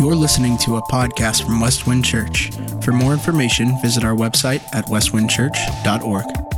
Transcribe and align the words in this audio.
You're 0.00 0.14
listening 0.14 0.56
to 0.64 0.76
a 0.76 0.82
podcast 0.82 1.44
from 1.44 1.60
Westwind 1.60 2.06
Church. 2.06 2.50
For 2.82 2.90
more 2.90 3.12
information, 3.12 3.78
visit 3.82 4.02
our 4.02 4.16
website 4.16 4.62
at 4.72 4.86
westwindchurch.org. 4.86 6.49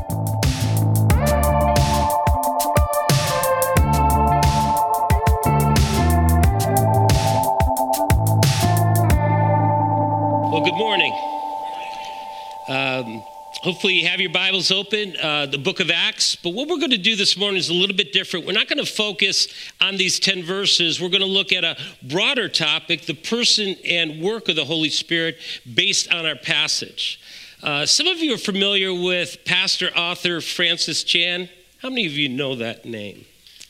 hopefully, 13.63 13.95
you 13.95 14.09
have 14.09 14.21
your 14.21 14.33
Bibles 14.33 14.71
open, 14.73 15.17
uh, 15.17 15.47
the 15.47 15.59
book 15.59 15.79
of 15.79 15.91
Acts. 15.91 16.37
But 16.37 16.51
what 16.51 16.69
we're 16.69 16.79
going 16.79 16.91
to 16.91 16.99
do 16.99 17.15
this 17.15 17.37
morning 17.37 17.59
is 17.59 17.69
a 17.69 17.75
little 17.75 17.97
bit 17.97 18.13
different. 18.13 18.45
We're 18.45 18.53
not 18.53 18.69
going 18.69 18.85
to 18.85 18.91
focus 18.91 19.49
on 19.81 19.97
these 19.97 20.19
10 20.19 20.43
verses. 20.43 21.01
We're 21.01 21.09
going 21.09 21.23
to 21.23 21.27
look 21.27 21.53
at 21.53 21.65
a 21.65 21.77
broader 22.03 22.49
topic 22.49 23.03
the 23.03 23.15
person 23.15 23.77
and 23.85 24.21
work 24.21 24.49
of 24.49 24.57
the 24.57 24.65
Holy 24.65 24.91
Spirit 24.91 25.39
based 25.75 26.13
on 26.13 26.27
our 26.27 26.37
passage. 26.37 27.21
Uh, 27.63 27.87
some 27.87 28.09
of 28.09 28.19
you 28.19 28.35
are 28.35 28.39
familiar 28.39 28.93
with 28.93 29.45
pastor 29.45 29.91
author 29.97 30.41
Francis 30.41 31.05
Chan. 31.05 31.49
How 31.79 31.89
many 31.89 32.07
of 32.07 32.13
you 32.13 32.29
know 32.29 32.57
that 32.57 32.85
name? 32.85 33.25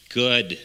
Good 0.09 0.59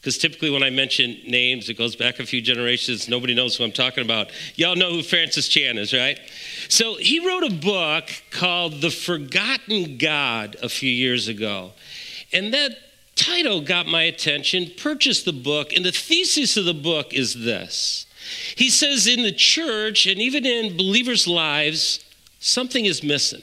because 0.00 0.16
typically 0.16 0.50
when 0.50 0.62
I 0.62 0.70
mention 0.70 1.18
names, 1.26 1.68
it 1.68 1.74
goes 1.74 1.96
back 1.96 2.20
a 2.20 2.26
few 2.26 2.40
generations. 2.40 3.08
Nobody 3.08 3.34
knows 3.34 3.56
who 3.56 3.64
I'm 3.64 3.72
talking 3.72 4.04
about. 4.04 4.30
Y'all 4.54 4.76
know 4.76 4.92
who 4.92 5.02
Francis 5.02 5.48
Chan 5.48 5.76
is, 5.76 5.92
right? 5.92 6.18
So 6.68 6.96
he 6.96 7.26
wrote 7.26 7.42
a 7.42 7.54
book 7.54 8.04
called 8.30 8.80
The 8.80 8.90
Forgotten 8.90 9.98
God 9.98 10.56
a 10.62 10.68
few 10.68 10.90
years 10.90 11.26
ago. 11.26 11.72
And 12.32 12.54
that 12.54 12.76
title 13.16 13.60
got 13.60 13.86
my 13.86 14.02
attention, 14.02 14.70
purchased 14.78 15.24
the 15.24 15.32
book, 15.32 15.72
and 15.72 15.84
the 15.84 15.92
thesis 15.92 16.56
of 16.56 16.64
the 16.64 16.74
book 16.74 17.12
is 17.12 17.34
this. 17.34 18.06
He 18.54 18.70
says 18.70 19.06
in 19.06 19.22
the 19.22 19.32
church 19.32 20.06
and 20.06 20.20
even 20.20 20.46
in 20.46 20.76
believers' 20.76 21.26
lives, 21.26 22.04
something 22.38 22.84
is 22.84 23.02
missing. 23.02 23.42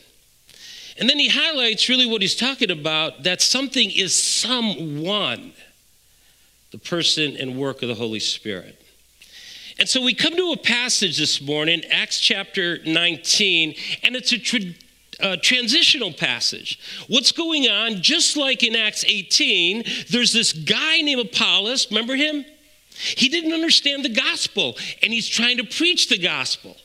And 0.98 1.10
then 1.10 1.20
he 1.20 1.28
highlights 1.28 1.90
really 1.90 2.06
what 2.06 2.22
he's 2.22 2.36
talking 2.36 2.72
about 2.72 3.24
that 3.24 3.42
something 3.42 3.92
is 3.92 4.16
someone 4.16 5.54
the 6.76 6.90
person 6.90 7.38
and 7.38 7.58
work 7.58 7.82
of 7.84 7.88
the 7.88 7.96
Holy 7.96 8.20
Spirit. 8.20 8.82
And 9.80 9.88
so 9.88 10.02
we 10.02 10.14
come 10.14 10.36
to 10.36 10.52
a 10.52 10.58
passage 10.58 11.18
this 11.18 11.42
morning, 11.42 11.84
Acts 11.90 12.20
chapter 12.20 12.80
19, 12.86 13.76
and 14.04 14.14
it's 14.14 14.34
a 14.34 14.38
tra- 14.38 14.60
uh, 15.22 15.38
transitional 15.42 16.12
passage. 16.12 16.78
What's 17.08 17.32
going 17.32 17.70
on? 17.70 18.02
Just 18.02 18.36
like 18.36 18.62
in 18.62 18.76
Acts 18.76 19.06
18, 19.06 19.86
there's 20.10 20.34
this 20.34 20.52
guy 20.52 21.00
named 21.00 21.28
Apollos, 21.28 21.90
remember 21.90 22.16
him? 22.16 22.44
He 22.90 23.30
didn't 23.30 23.54
understand 23.54 24.04
the 24.04 24.10
gospel, 24.10 24.76
and 25.02 25.14
he's 25.14 25.30
trying 25.30 25.56
to 25.60 25.64
preach 25.64 26.10
the 26.10 26.18
gospel. 26.18 26.76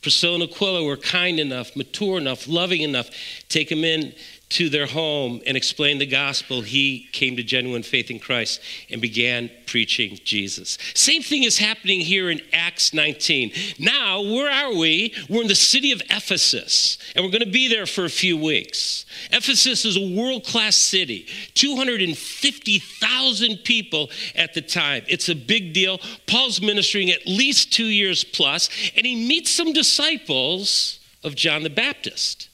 Priscilla 0.00 0.36
and 0.36 0.44
Aquila 0.44 0.84
were 0.84 0.96
kind 0.96 1.38
enough, 1.38 1.76
mature 1.76 2.16
enough, 2.16 2.48
loving 2.48 2.80
enough, 2.80 3.10
take 3.50 3.70
him 3.70 3.84
in 3.84 4.14
to 4.50 4.68
their 4.68 4.86
home 4.86 5.40
and 5.46 5.56
explained 5.56 6.00
the 6.00 6.06
gospel, 6.06 6.60
he 6.60 7.08
came 7.12 7.36
to 7.36 7.42
genuine 7.42 7.82
faith 7.82 8.10
in 8.10 8.18
Christ 8.18 8.60
and 8.90 9.00
began 9.00 9.50
preaching 9.66 10.18
Jesus. 10.24 10.78
Same 10.94 11.22
thing 11.22 11.44
is 11.44 11.58
happening 11.58 12.00
here 12.00 12.30
in 12.30 12.40
Acts 12.52 12.94
19. 12.94 13.52
Now, 13.78 14.20
where 14.20 14.50
are 14.50 14.74
we? 14.74 15.14
We're 15.28 15.42
in 15.42 15.48
the 15.48 15.54
city 15.54 15.92
of 15.92 16.02
Ephesus, 16.10 16.98
and 17.14 17.24
we're 17.24 17.30
going 17.30 17.44
to 17.44 17.50
be 17.50 17.68
there 17.68 17.86
for 17.86 18.04
a 18.04 18.10
few 18.10 18.36
weeks. 18.36 19.06
Ephesus 19.32 19.84
is 19.84 19.96
a 19.96 20.16
world 20.16 20.44
class 20.44 20.76
city, 20.76 21.26
250,000 21.54 23.56
people 23.64 24.10
at 24.36 24.54
the 24.54 24.62
time. 24.62 25.02
It's 25.08 25.28
a 25.28 25.34
big 25.34 25.72
deal. 25.72 25.98
Paul's 26.26 26.60
ministering 26.60 27.10
at 27.10 27.26
least 27.26 27.72
two 27.72 27.86
years 27.86 28.22
plus, 28.22 28.68
and 28.96 29.04
he 29.04 29.16
meets 29.16 29.50
some 29.50 29.72
disciples 29.72 31.00
of 31.24 31.34
John 31.34 31.62
the 31.62 31.70
Baptist. 31.70 32.48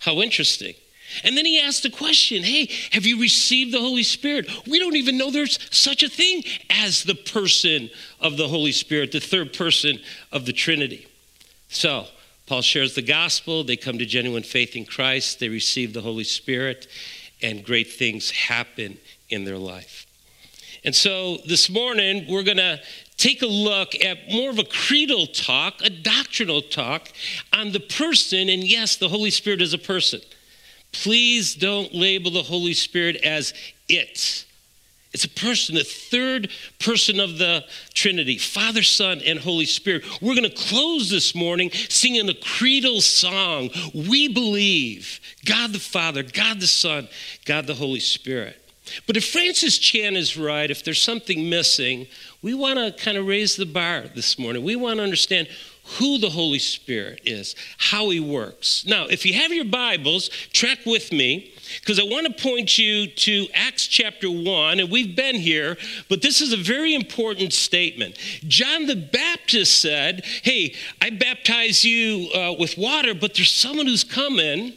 How 0.00 0.20
interesting. 0.20 0.74
And 1.22 1.36
then 1.36 1.44
he 1.44 1.60
asked 1.60 1.82
the 1.82 1.90
question 1.90 2.42
Hey, 2.42 2.70
have 2.92 3.06
you 3.06 3.20
received 3.20 3.72
the 3.72 3.80
Holy 3.80 4.02
Spirit? 4.02 4.48
We 4.66 4.78
don't 4.78 4.96
even 4.96 5.16
know 5.16 5.30
there's 5.30 5.58
such 5.74 6.02
a 6.02 6.08
thing 6.08 6.42
as 6.70 7.04
the 7.04 7.14
person 7.14 7.90
of 8.20 8.36
the 8.36 8.48
Holy 8.48 8.72
Spirit, 8.72 9.12
the 9.12 9.20
third 9.20 9.52
person 9.52 10.00
of 10.32 10.46
the 10.46 10.52
Trinity. 10.52 11.06
So, 11.68 12.06
Paul 12.46 12.62
shares 12.62 12.94
the 12.94 13.02
gospel. 13.02 13.64
They 13.64 13.76
come 13.76 13.98
to 13.98 14.06
genuine 14.06 14.42
faith 14.42 14.76
in 14.76 14.84
Christ. 14.84 15.40
They 15.40 15.48
receive 15.48 15.92
the 15.92 16.02
Holy 16.02 16.24
Spirit, 16.24 16.86
and 17.42 17.64
great 17.64 17.90
things 17.90 18.30
happen 18.30 18.98
in 19.30 19.44
their 19.44 19.58
life. 19.58 20.06
And 20.84 20.94
so 20.94 21.38
this 21.46 21.70
morning, 21.70 22.26
we're 22.28 22.42
going 22.42 22.58
to 22.58 22.78
take 23.16 23.40
a 23.40 23.46
look 23.46 23.94
at 24.04 24.30
more 24.30 24.50
of 24.50 24.58
a 24.58 24.64
creedal 24.64 25.26
talk, 25.26 25.80
a 25.82 25.88
doctrinal 25.88 26.60
talk 26.60 27.08
on 27.54 27.72
the 27.72 27.80
person, 27.80 28.50
and 28.50 28.62
yes, 28.62 28.96
the 28.96 29.08
Holy 29.08 29.30
Spirit 29.30 29.62
is 29.62 29.72
a 29.72 29.78
person. 29.78 30.20
Please 30.94 31.54
don't 31.54 31.94
label 31.94 32.30
the 32.30 32.42
Holy 32.42 32.72
Spirit 32.72 33.16
as 33.16 33.52
it. 33.88 34.46
It's 35.12 35.24
a 35.24 35.28
person, 35.28 35.76
the 35.76 35.84
third 35.84 36.50
person 36.80 37.20
of 37.20 37.38
the 37.38 37.64
Trinity, 37.94 38.36
Father, 38.36 38.82
Son, 38.82 39.20
and 39.24 39.38
Holy 39.38 39.64
Spirit. 39.64 40.04
We're 40.20 40.34
going 40.34 40.50
to 40.50 40.56
close 40.56 41.08
this 41.08 41.36
morning 41.36 41.70
singing 41.88 42.26
the 42.26 42.34
creedal 42.34 43.00
song. 43.00 43.70
We 43.94 44.26
believe 44.26 45.20
God 45.44 45.72
the 45.72 45.78
Father, 45.78 46.24
God 46.24 46.58
the 46.58 46.66
Son, 46.66 47.08
God 47.44 47.68
the 47.68 47.74
Holy 47.74 48.00
Spirit. 48.00 48.60
But 49.06 49.16
if 49.16 49.30
Francis 49.30 49.78
Chan 49.78 50.16
is 50.16 50.36
right, 50.36 50.70
if 50.70 50.84
there's 50.84 51.00
something 51.00 51.48
missing, 51.48 52.06
we 52.42 52.54
want 52.54 52.78
to 52.78 52.92
kind 53.02 53.16
of 53.16 53.26
raise 53.26 53.56
the 53.56 53.66
bar 53.66 54.02
this 54.14 54.38
morning. 54.38 54.64
We 54.64 54.76
want 54.76 54.98
to 54.98 55.04
understand 55.04 55.48
who 55.98 56.18
the 56.18 56.30
Holy 56.30 56.58
Spirit 56.58 57.20
is, 57.24 57.54
how 57.78 58.10
he 58.10 58.20
works. 58.20 58.84
Now, 58.86 59.06
if 59.06 59.26
you 59.26 59.34
have 59.34 59.52
your 59.52 59.66
Bibles, 59.66 60.30
track 60.52 60.78
with 60.86 61.12
me 61.12 61.52
because 61.80 61.98
I 61.98 62.04
want 62.04 62.26
to 62.26 62.42
point 62.42 62.78
you 62.78 63.06
to 63.06 63.46
Acts 63.54 63.86
chapter 63.86 64.30
1, 64.30 64.80
and 64.80 64.90
we've 64.90 65.14
been 65.14 65.36
here, 65.36 65.76
but 66.08 66.22
this 66.22 66.40
is 66.40 66.52
a 66.52 66.56
very 66.56 66.94
important 66.94 67.52
statement. 67.52 68.18
John 68.46 68.86
the 68.86 68.96
Baptist 68.96 69.80
said, 69.80 70.24
Hey, 70.42 70.74
I 71.00 71.10
baptize 71.10 71.84
you 71.84 72.30
uh, 72.32 72.54
with 72.58 72.78
water, 72.78 73.14
but 73.14 73.34
there's 73.34 73.52
someone 73.52 73.86
who's 73.86 74.04
coming. 74.04 74.74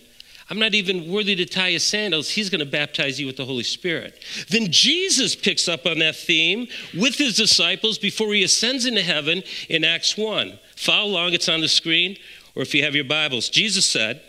I'm 0.49 0.59
not 0.59 0.73
even 0.73 1.11
worthy 1.11 1.35
to 1.35 1.45
tie 1.45 1.71
his 1.71 1.83
sandals. 1.83 2.29
He's 2.29 2.49
going 2.49 2.59
to 2.59 2.65
baptize 2.65 3.19
you 3.19 3.27
with 3.27 3.35
the 3.35 3.45
Holy 3.45 3.63
Spirit. 3.63 4.21
Then 4.49 4.71
Jesus 4.71 5.35
picks 5.35 5.67
up 5.67 5.85
on 5.85 5.99
that 5.99 6.15
theme 6.15 6.67
with 6.97 7.17
his 7.17 7.35
disciples 7.35 7.97
before 7.97 8.33
he 8.33 8.43
ascends 8.43 8.85
into 8.85 9.01
heaven 9.01 9.43
in 9.67 9.83
Acts 9.83 10.17
1. 10.17 10.57
Follow 10.77 11.09
along, 11.09 11.33
it's 11.33 11.49
on 11.49 11.59
the 11.59 11.67
screen, 11.67 12.17
or 12.55 12.61
if 12.61 12.73
you 12.73 12.83
have 12.83 12.95
your 12.95 13.03
Bibles. 13.03 13.49
Jesus 13.49 13.89
said, 13.89 14.21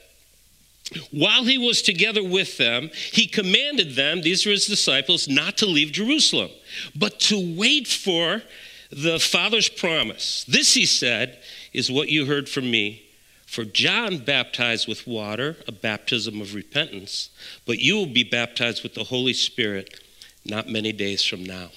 while 1.10 1.44
he 1.44 1.58
was 1.58 1.82
together 1.82 2.24
with 2.24 2.56
them, 2.56 2.90
he 3.12 3.26
commanded 3.26 3.94
them, 3.94 4.22
these 4.22 4.46
were 4.46 4.52
his 4.52 4.66
disciples, 4.66 5.28
not 5.28 5.58
to 5.58 5.66
leave 5.66 5.92
Jerusalem, 5.92 6.50
but 6.96 7.20
to 7.20 7.56
wait 7.56 7.86
for 7.86 8.42
the 8.90 9.18
Father's 9.18 9.68
promise. 9.68 10.44
This, 10.48 10.72
he 10.72 10.86
said, 10.86 11.38
is 11.74 11.90
what 11.90 12.08
you 12.08 12.24
heard 12.24 12.48
from 12.48 12.70
me. 12.70 13.02
For 13.46 13.64
John 13.64 14.18
baptized 14.18 14.88
with 14.88 15.06
water, 15.06 15.56
a 15.66 15.72
baptism 15.72 16.40
of 16.40 16.54
repentance, 16.54 17.28
but 17.66 17.78
you 17.78 17.96
will 17.96 18.06
be 18.06 18.24
baptized 18.24 18.82
with 18.82 18.94
the 18.94 19.04
Holy 19.04 19.34
Spirit 19.34 20.00
not 20.44 20.68
many 20.68 20.92
days 20.92 21.22
from 21.22 21.44
now. 21.44 21.70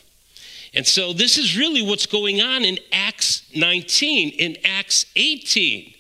And 0.74 0.88
so 0.88 1.12
this 1.14 1.38
is 1.38 1.58
really 1.58 1.82
what's 1.82 2.06
going 2.06 2.42
on 2.42 2.64
in 2.64 2.80
Acts 2.92 3.44
19, 3.56 4.30
in 4.30 4.58
Acts 4.64 5.06
18. 5.16 5.94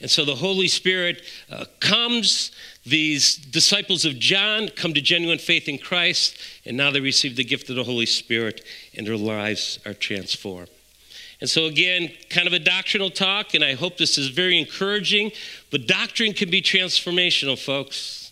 And 0.00 0.10
so 0.10 0.24
the 0.24 0.34
Holy 0.34 0.68
Spirit 0.68 1.22
uh, 1.50 1.64
comes, 1.80 2.50
these 2.84 3.36
disciples 3.36 4.04
of 4.04 4.18
John 4.18 4.68
come 4.68 4.92
to 4.94 5.00
genuine 5.00 5.38
faith 5.38 5.68
in 5.68 5.78
Christ, 5.78 6.38
and 6.64 6.76
now 6.76 6.90
they 6.90 7.00
receive 7.00 7.36
the 7.36 7.44
gift 7.44 7.70
of 7.70 7.76
the 7.76 7.84
Holy 7.84 8.06
Spirit, 8.06 8.64
and 8.94 9.06
their 9.06 9.16
lives 9.16 9.78
are 9.86 9.94
transformed. 9.94 10.70
And 11.40 11.48
so, 11.48 11.66
again, 11.66 12.10
kind 12.30 12.46
of 12.46 12.52
a 12.54 12.58
doctrinal 12.58 13.10
talk, 13.10 13.54
and 13.54 13.62
I 13.62 13.74
hope 13.74 13.98
this 13.98 14.16
is 14.16 14.28
very 14.28 14.58
encouraging, 14.58 15.32
but 15.70 15.86
doctrine 15.86 16.32
can 16.32 16.50
be 16.50 16.62
transformational, 16.62 17.58
folks. 17.58 18.25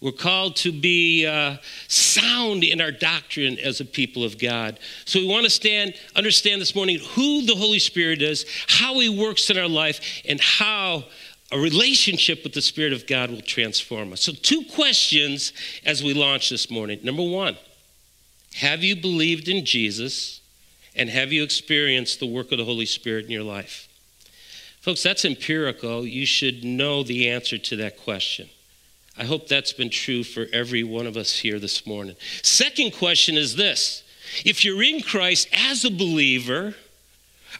We're 0.00 0.12
called 0.12 0.56
to 0.56 0.72
be 0.72 1.26
uh, 1.26 1.56
sound 1.88 2.62
in 2.62 2.80
our 2.80 2.90
doctrine 2.90 3.58
as 3.58 3.80
a 3.80 3.84
people 3.84 4.22
of 4.24 4.38
God. 4.38 4.78
So 5.06 5.18
we 5.18 5.26
want 5.26 5.44
to 5.44 5.50
stand, 5.50 5.94
understand 6.14 6.60
this 6.60 6.74
morning 6.74 6.98
who 7.14 7.46
the 7.46 7.54
Holy 7.54 7.78
Spirit 7.78 8.20
is, 8.20 8.44
how 8.68 8.98
He 9.00 9.08
works 9.08 9.48
in 9.48 9.56
our 9.56 9.68
life, 9.68 10.22
and 10.28 10.40
how 10.40 11.04
a 11.50 11.58
relationship 11.58 12.42
with 12.42 12.52
the 12.52 12.60
Spirit 12.60 12.92
of 12.92 13.06
God 13.06 13.30
will 13.30 13.40
transform 13.40 14.12
us. 14.12 14.22
So, 14.22 14.32
two 14.32 14.64
questions 14.74 15.52
as 15.86 16.02
we 16.02 16.12
launch 16.12 16.50
this 16.50 16.70
morning. 16.70 17.00
Number 17.02 17.22
one, 17.22 17.56
have 18.54 18.82
you 18.82 18.96
believed 18.96 19.48
in 19.48 19.64
Jesus? 19.64 20.40
And 20.96 21.10
have 21.10 21.32
you 21.32 21.42
experienced 21.42 22.20
the 22.20 22.26
work 22.26 22.52
of 22.52 22.58
the 22.58 22.64
Holy 22.64 22.86
Spirit 22.86 23.24
in 23.24 23.30
your 23.30 23.42
life? 23.42 23.88
Folks, 24.80 25.02
that's 25.02 25.24
empirical. 25.24 26.06
You 26.06 26.26
should 26.26 26.62
know 26.62 27.02
the 27.02 27.30
answer 27.30 27.58
to 27.58 27.76
that 27.76 27.96
question. 27.96 28.48
I 29.16 29.24
hope 29.24 29.46
that's 29.46 29.72
been 29.72 29.90
true 29.90 30.24
for 30.24 30.46
every 30.52 30.82
one 30.82 31.06
of 31.06 31.16
us 31.16 31.38
here 31.38 31.58
this 31.58 31.86
morning. 31.86 32.16
Second 32.42 32.92
question 32.92 33.36
is 33.36 33.56
this 33.56 34.02
If 34.44 34.64
you're 34.64 34.82
in 34.82 35.02
Christ 35.02 35.48
as 35.52 35.84
a 35.84 35.90
believer, 35.90 36.74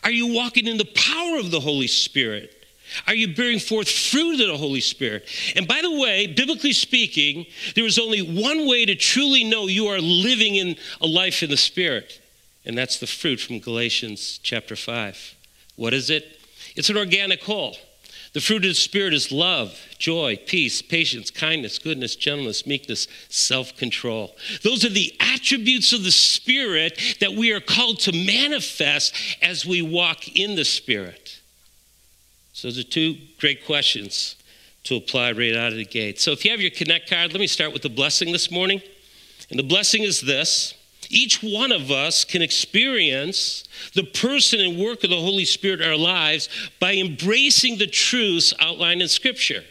Are 0.02 0.10
you 0.10 0.34
walking 0.34 0.66
in 0.66 0.76
the 0.76 0.84
power 0.84 1.38
of 1.38 1.50
the 1.50 1.60
Holy 1.60 1.86
Spirit? 1.86 2.50
Are 3.06 3.14
you 3.14 3.34
bearing 3.34 3.58
forth 3.58 3.88
fruit 3.88 4.40
of 4.40 4.48
the 4.48 4.56
Holy 4.56 4.80
Spirit? 4.80 5.28
And 5.56 5.66
by 5.66 5.80
the 5.82 5.90
way, 5.90 6.26
biblically 6.26 6.72
speaking, 6.72 7.46
there 7.74 7.86
is 7.86 7.98
only 7.98 8.20
one 8.20 8.68
way 8.68 8.84
to 8.84 8.94
truly 8.94 9.42
know 9.44 9.66
you 9.66 9.86
are 9.86 10.00
living 10.00 10.56
in 10.56 10.76
a 11.00 11.06
life 11.06 11.42
in 11.42 11.50
the 11.50 11.56
Spirit, 11.56 12.20
and 12.64 12.76
that's 12.76 12.98
the 12.98 13.06
fruit 13.06 13.40
from 13.40 13.58
Galatians 13.58 14.38
chapter 14.42 14.76
5. 14.76 15.34
What 15.76 15.94
is 15.94 16.10
it? 16.10 16.38
It's 16.76 16.90
an 16.90 16.96
organic 16.96 17.42
whole. 17.42 17.76
The 18.34 18.40
fruit 18.40 18.64
of 18.64 18.70
the 18.70 18.74
Spirit 18.74 19.14
is 19.14 19.30
love, 19.30 19.80
joy, 19.96 20.36
peace, 20.44 20.82
patience, 20.82 21.30
kindness, 21.30 21.78
goodness, 21.78 22.16
gentleness, 22.16 22.66
meekness, 22.66 23.06
self 23.28 23.76
control. 23.76 24.34
Those 24.64 24.84
are 24.84 24.90
the 24.90 25.14
attributes 25.20 25.92
of 25.92 26.02
the 26.02 26.10
Spirit 26.10 27.16
that 27.20 27.32
we 27.32 27.52
are 27.52 27.60
called 27.60 28.00
to 28.00 28.12
manifest 28.12 29.14
as 29.40 29.64
we 29.64 29.82
walk 29.82 30.36
in 30.36 30.56
the 30.56 30.64
Spirit. 30.64 31.40
So, 32.52 32.66
those 32.68 32.78
are 32.78 32.82
two 32.82 33.16
great 33.38 33.64
questions 33.64 34.34
to 34.82 34.96
apply 34.96 35.30
right 35.30 35.54
out 35.54 35.70
of 35.70 35.78
the 35.78 35.84
gate. 35.84 36.20
So, 36.20 36.32
if 36.32 36.44
you 36.44 36.50
have 36.50 36.60
your 36.60 36.72
Connect 36.72 37.08
card, 37.08 37.32
let 37.32 37.40
me 37.40 37.46
start 37.46 37.72
with 37.72 37.82
the 37.82 37.88
blessing 37.88 38.32
this 38.32 38.50
morning. 38.50 38.82
And 39.48 39.60
the 39.60 39.64
blessing 39.64 40.02
is 40.02 40.20
this 40.20 40.74
each 41.10 41.42
one 41.42 41.72
of 41.72 41.90
us 41.90 42.24
can 42.24 42.42
experience 42.42 43.64
the 43.94 44.04
person 44.04 44.60
and 44.60 44.78
work 44.78 45.04
of 45.04 45.10
the 45.10 45.20
Holy 45.20 45.44
Spirit 45.44 45.80
in 45.80 45.88
our 45.88 45.96
lives 45.96 46.48
by 46.80 46.94
embracing 46.94 47.78
the 47.78 47.86
truths 47.86 48.52
outlined 48.60 49.02
in 49.02 49.08
Scripture. 49.08 49.64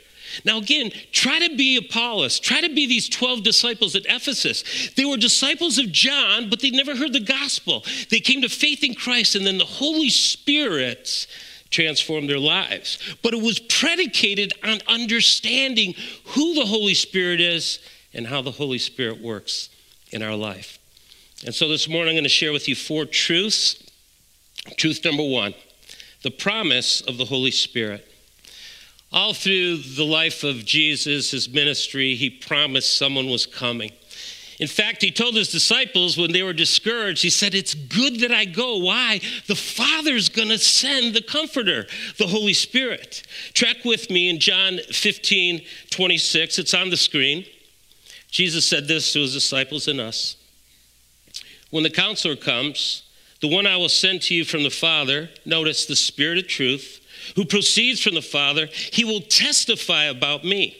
Now, 0.46 0.58
again, 0.58 0.92
try 1.12 1.48
to 1.48 1.56
be 1.56 1.78
Apollos. 1.78 2.40
Try 2.40 2.62
to 2.62 2.74
be 2.74 2.88
these 2.88 3.08
12 3.10 3.44
disciples 3.44 3.96
at 3.96 4.06
Ephesus. 4.08 4.92
They 4.96 5.06
were 5.06 5.18
disciples 5.18 5.78
of 5.78 5.92
John, 5.92 6.50
but 6.50 6.60
they 6.60 6.72
never 6.72 6.96
heard 6.96 7.14
the 7.14 7.20
gospel. 7.20 7.84
They 8.10 8.20
came 8.20 8.42
to 8.42 8.50
faith 8.50 8.84
in 8.84 8.96
Christ, 8.96 9.36
and 9.36 9.46
then 9.46 9.58
the 9.58 9.66
Holy 9.66 10.10
Spirit 10.10 11.28
transformed 11.70 12.30
their 12.30 12.40
lives. 12.40 12.98
But 13.22 13.34
it 13.34 13.42
was 13.42 13.60
predicated 13.60 14.54
on 14.64 14.80
understanding 14.88 15.96
who 16.28 16.56
the 16.56 16.66
Holy 16.66 16.94
Spirit 16.94 17.42
is 17.42 17.80
and 18.14 18.28
how 18.28 18.42
the 18.42 18.52
Holy 18.52 18.78
Spirit 18.78 19.22
works 19.22 19.70
in 20.12 20.22
our 20.22 20.36
life. 20.36 20.80
And 21.46 21.54
so 21.54 21.68
this 21.68 21.90
morning 21.90 22.12
I'm 22.12 22.16
going 22.16 22.24
to 22.24 22.30
share 22.30 22.54
with 22.54 22.70
you 22.70 22.76
four 22.76 23.06
truths. 23.06 23.84
Truth 24.78 25.04
number 25.04 25.24
one 25.24 25.54
the 26.22 26.32
promise 26.32 27.02
of 27.02 27.18
the 27.18 27.26
Holy 27.26 27.52
Spirit. 27.52 28.08
All 29.12 29.34
through 29.34 29.78
the 29.78 30.06
life 30.06 30.44
of 30.44 30.64
Jesus, 30.64 31.32
his 31.32 31.50
ministry, 31.50 32.16
he 32.16 32.30
promised 32.30 32.98
someone 32.98 33.30
was 33.30 33.46
coming. 33.46 33.92
In 34.60 34.68
fact, 34.68 35.02
he 35.02 35.12
told 35.12 35.36
his 35.36 35.52
disciples 35.52 36.18
when 36.18 36.32
they 36.32 36.44
were 36.44 36.54
discouraged, 36.54 37.22
he 37.22 37.30
said, 37.30 37.54
It's 37.54 37.74
good 37.74 38.22
that 38.22 38.32
I 38.32 38.46
go. 38.46 38.78
Why? 38.78 39.20
The 39.48 39.56
Father's 39.56 40.30
going 40.30 40.50
to 40.50 40.58
send 40.58 41.14
the 41.14 41.22
Comforter, 41.22 41.88
the 42.18 42.28
Holy 42.28 42.54
Spirit. 42.54 43.24
Track 43.54 43.84
with 43.84 44.10
me 44.10 44.30
in 44.30 44.40
John 44.40 44.80
15 44.92 45.62
26. 45.90 46.60
It's 46.60 46.74
on 46.74 46.90
the 46.90 46.98
screen. 46.98 47.46
Jesus 48.32 48.66
said 48.66 48.88
this 48.88 49.12
to 49.14 49.20
his 49.20 49.34
disciples 49.34 49.90
and 49.90 50.00
us 50.00 50.38
when 51.74 51.82
the 51.82 51.90
counselor 51.90 52.36
comes, 52.36 53.02
the 53.42 53.48
one 53.48 53.66
I 53.66 53.78
will 53.78 53.90
send 53.90 54.22
to 54.24 54.36
you 54.36 54.46
from 54.46 54.62
the 54.62 54.70
Father, 54.70 55.32
notice 55.44 55.88
the 55.88 55.96
Spirit 55.96 56.38
of 56.38 56.48
truth, 56.48 57.04
who 57.36 57.46
proceeds 57.46 58.00
from 58.00 58.14
the 58.14 58.22
Father, 58.22 58.68
he 58.72 59.04
will 59.04 59.22
testify 59.22 60.04
about 60.04 60.44
me. 60.44 60.78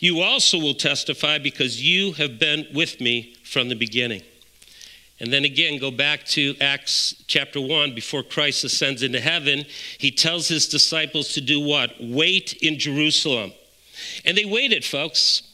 You 0.00 0.20
also 0.20 0.58
will 0.58 0.74
testify 0.74 1.38
because 1.38 1.80
you 1.80 2.10
have 2.14 2.40
been 2.40 2.66
with 2.74 3.00
me 3.00 3.36
from 3.44 3.68
the 3.68 3.76
beginning. 3.76 4.22
And 5.20 5.32
then 5.32 5.44
again, 5.44 5.78
go 5.78 5.92
back 5.92 6.24
to 6.30 6.56
Acts 6.60 7.14
chapter 7.28 7.60
1. 7.60 7.94
Before 7.94 8.24
Christ 8.24 8.64
ascends 8.64 9.04
into 9.04 9.20
heaven, 9.20 9.64
he 9.98 10.10
tells 10.10 10.48
his 10.48 10.66
disciples 10.66 11.34
to 11.34 11.40
do 11.40 11.60
what? 11.60 11.94
Wait 12.00 12.52
in 12.54 12.80
Jerusalem. 12.80 13.52
And 14.24 14.36
they 14.36 14.44
waited, 14.44 14.84
folks 14.84 15.47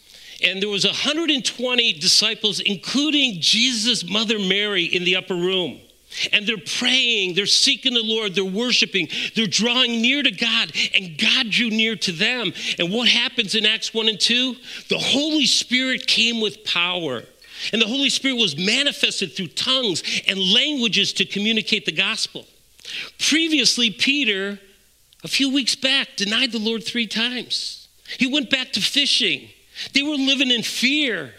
and 0.44 0.62
there 0.62 0.68
was 0.68 0.84
120 0.84 1.92
disciples 1.94 2.60
including 2.60 3.40
jesus 3.40 4.08
mother 4.08 4.38
mary 4.38 4.84
in 4.84 5.04
the 5.04 5.16
upper 5.16 5.34
room. 5.34 5.80
And 6.32 6.46
they're 6.46 6.56
praying 6.78 7.34
they're 7.34 7.46
seeking 7.46 7.94
the 7.94 8.02
lord 8.02 8.34
they're 8.34 8.44
worshiping 8.44 9.08
they're 9.34 9.46
drawing 9.46 10.00
near 10.00 10.22
to 10.22 10.30
god 10.30 10.72
and 10.94 11.18
god 11.18 11.50
drew 11.50 11.70
near 11.70 11.96
to 11.96 12.12
them. 12.12 12.52
And 12.78 12.92
what 12.92 13.08
happens 13.08 13.54
in 13.54 13.66
acts 13.66 13.92
1 13.92 14.08
and 14.08 14.20
2 14.20 14.54
the 14.88 14.98
holy 14.98 15.46
spirit 15.46 16.06
came 16.06 16.40
with 16.40 16.64
power. 16.64 17.22
And 17.72 17.80
the 17.80 17.86
holy 17.86 18.10
spirit 18.10 18.36
was 18.36 18.56
manifested 18.56 19.34
through 19.34 19.48
tongues 19.48 20.02
and 20.28 20.38
languages 20.38 21.12
to 21.14 21.24
communicate 21.24 21.86
the 21.86 21.92
gospel. 21.92 22.46
Previously 23.18 23.90
peter 23.90 24.60
a 25.24 25.28
few 25.28 25.52
weeks 25.52 25.74
back 25.74 26.16
denied 26.16 26.52
the 26.52 26.58
lord 26.58 26.84
three 26.84 27.06
times. 27.08 27.88
He 28.18 28.26
went 28.26 28.50
back 28.50 28.72
to 28.72 28.80
fishing 28.80 29.48
they 29.92 30.02
were 30.02 30.16
living 30.16 30.50
in 30.50 30.62
fear. 30.62 31.32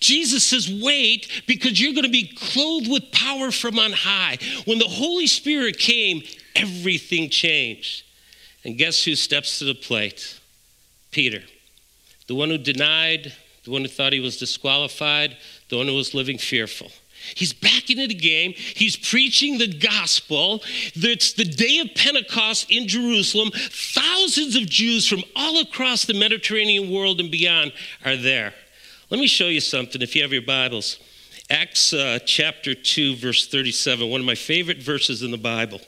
Jesus 0.00 0.44
says, 0.44 0.68
wait, 0.82 1.44
because 1.46 1.80
you're 1.80 1.92
going 1.92 2.04
to 2.04 2.10
be 2.10 2.34
clothed 2.36 2.90
with 2.90 3.12
power 3.12 3.50
from 3.50 3.78
on 3.78 3.92
high. 3.92 4.38
When 4.64 4.78
the 4.78 4.88
Holy 4.88 5.26
Spirit 5.26 5.78
came, 5.78 6.22
everything 6.54 7.30
changed. 7.30 8.04
And 8.64 8.76
guess 8.76 9.04
who 9.04 9.14
steps 9.14 9.60
to 9.60 9.64
the 9.64 9.74
plate? 9.74 10.40
Peter, 11.12 11.42
the 12.26 12.34
one 12.34 12.50
who 12.50 12.58
denied, 12.58 13.32
the 13.64 13.70
one 13.70 13.82
who 13.82 13.88
thought 13.88 14.12
he 14.12 14.20
was 14.20 14.36
disqualified, 14.36 15.36
the 15.68 15.76
one 15.76 15.86
who 15.86 15.94
was 15.94 16.14
living 16.14 16.38
fearful. 16.38 16.90
He's 17.34 17.52
back 17.52 17.90
into 17.90 18.06
the 18.06 18.14
game. 18.14 18.52
He's 18.54 18.96
preaching 18.96 19.58
the 19.58 19.66
gospel. 19.66 20.62
It's 20.94 21.32
the 21.32 21.44
day 21.44 21.78
of 21.78 21.94
Pentecost 21.94 22.70
in 22.70 22.88
Jerusalem. 22.88 23.50
Thousands 23.54 24.56
of 24.56 24.68
Jews 24.68 25.06
from 25.08 25.24
all 25.34 25.60
across 25.60 26.04
the 26.04 26.14
Mediterranean 26.14 26.92
world 26.92 27.20
and 27.20 27.30
beyond 27.30 27.72
are 28.04 28.16
there. 28.16 28.54
Let 29.10 29.20
me 29.20 29.26
show 29.26 29.46
you 29.46 29.60
something 29.60 30.02
if 30.02 30.16
you 30.16 30.22
have 30.22 30.32
your 30.32 30.42
Bibles. 30.42 30.98
Acts 31.48 31.92
uh, 31.92 32.18
chapter 32.26 32.74
2, 32.74 33.16
verse 33.16 33.46
37, 33.46 34.10
one 34.10 34.20
of 34.20 34.26
my 34.26 34.34
favorite 34.34 34.82
verses 34.82 35.22
in 35.22 35.30
the 35.30 35.38
Bible. 35.38 35.80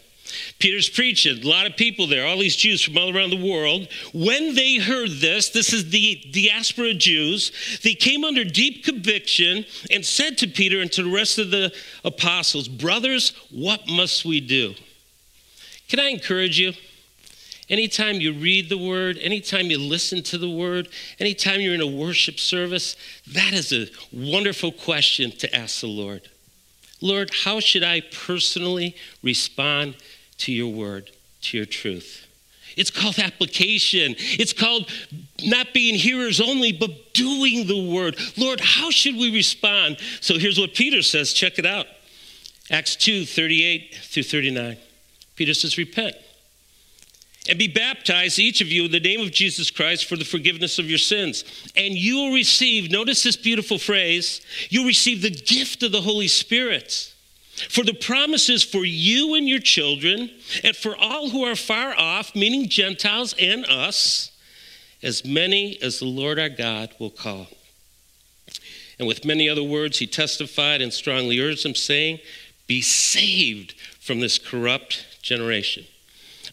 Peter's 0.58 0.88
preaching, 0.88 1.42
a 1.42 1.48
lot 1.48 1.66
of 1.66 1.76
people 1.76 2.06
there, 2.06 2.26
all 2.26 2.38
these 2.38 2.56
Jews 2.56 2.82
from 2.82 2.98
all 2.98 3.14
around 3.14 3.30
the 3.30 3.50
world. 3.50 3.88
When 4.12 4.54
they 4.54 4.76
heard 4.76 5.10
this, 5.10 5.50
this 5.50 5.72
is 5.72 5.90
the 5.90 6.22
diaspora 6.30 6.94
Jews, 6.94 7.80
they 7.82 7.94
came 7.94 8.25
under 8.25 8.44
deep 8.44 8.84
conviction 8.84 9.64
and 9.90 10.04
said 10.04 10.38
to 10.38 10.46
Peter 10.46 10.80
and 10.80 10.90
to 10.92 11.02
the 11.02 11.10
rest 11.10 11.38
of 11.38 11.50
the 11.50 11.72
apostles, 12.04 12.69
Brothers, 12.69 13.32
what 13.50 13.88
must 13.88 14.25
we 14.25 14.40
do? 14.40 14.75
Can 15.88 16.00
I 16.00 16.08
encourage 16.08 16.58
you? 16.58 16.73
Anytime 17.70 18.16
you 18.16 18.32
read 18.32 18.70
the 18.70 18.78
word, 18.78 19.18
anytime 19.18 19.66
you 19.66 19.78
listen 19.78 20.23
to 20.25 20.38
the 20.38 20.49
word, 20.49 20.88
anytime 21.20 21.61
you're 21.61 21.75
in 21.75 21.82
a 21.82 21.87
worship 21.87 22.40
service, 22.40 22.97
that 23.26 23.52
is 23.52 23.73
a 23.73 23.88
wonderful 24.11 24.73
question 24.73 25.30
to 25.32 25.54
ask 25.54 25.80
the 25.80 25.87
Lord. 25.87 26.28
Lord, 27.00 27.30
how 27.44 27.61
should 27.61 27.85
I 27.85 28.00
personally 28.00 28.97
respond 29.23 29.97
to 30.38 30.52
your 30.52 30.73
word, 30.73 31.11
to 31.42 31.57
your 31.57 31.66
truth. 31.66 32.26
It's 32.76 32.90
called 32.90 33.18
application. 33.18 34.14
It's 34.18 34.52
called 34.52 34.88
not 35.42 35.75
being 35.75 35.97
hearers 35.97 36.40
only, 36.40 36.73
but 36.73 37.12
doing 37.12 37.66
the 37.66 37.92
word. 37.92 38.16
Lord, 38.37 38.61
how 38.61 38.90
should 38.90 39.16
we 39.16 39.33
respond? 39.33 39.99
So 40.21 40.38
here's 40.38 40.61
what 40.61 40.75
Peter 40.75 41.02
says. 41.02 41.33
Check 41.33 41.59
it 41.59 41.66
out 41.66 41.87
Acts 42.71 42.97
2 42.97 43.25
38 43.25 43.97
through 44.02 44.23
39. 44.23 44.76
Peter 45.35 45.54
says, 45.54 45.76
Repent 45.76 46.14
and 47.49 47.59
be 47.59 47.68
baptized, 47.68 48.38
each 48.38 48.61
of 48.61 48.68
you, 48.68 48.85
in 48.85 48.92
the 48.92 49.00
name 49.00 49.21
of 49.21 49.33
Jesus 49.33 49.71
Christ 49.71 50.04
for 50.04 50.16
the 50.16 50.25
forgiveness 50.25 50.78
of 50.78 50.88
your 50.88 50.99
sins. 50.99 51.45
And 51.75 51.95
you 51.95 52.16
will 52.16 52.35
receive, 52.35 52.90
notice 52.90 53.23
this 53.23 53.37
beautiful 53.37 53.78
phrase, 53.78 54.42
you'll 54.68 54.85
receive 54.85 55.23
the 55.23 55.30
gift 55.30 55.83
of 55.83 55.90
the 55.90 56.02
Holy 56.02 56.28
Spirit. 56.28 57.14
For 57.62 57.84
the 57.84 57.94
promises 57.94 58.62
for 58.62 58.84
you 58.84 59.34
and 59.34 59.48
your 59.48 59.58
children, 59.58 60.30
and 60.62 60.76
for 60.76 60.96
all 60.96 61.30
who 61.30 61.44
are 61.44 61.56
far 61.56 61.94
off, 61.98 62.34
meaning 62.34 62.68
Gentiles 62.68 63.34
and 63.40 63.64
us, 63.66 64.30
as 65.02 65.24
many 65.24 65.80
as 65.82 65.98
the 65.98 66.06
Lord 66.06 66.38
our 66.38 66.48
God 66.48 66.94
will 66.98 67.10
call. 67.10 67.48
And 68.98 69.06
with 69.06 69.24
many 69.24 69.48
other 69.48 69.62
words, 69.62 69.98
he 69.98 70.06
testified 70.06 70.82
and 70.82 70.92
strongly 70.92 71.40
urged 71.40 71.64
them, 71.64 71.74
saying, 71.74 72.18
Be 72.66 72.80
saved 72.80 73.72
from 74.00 74.20
this 74.20 74.38
corrupt 74.38 75.06
generation. 75.22 75.84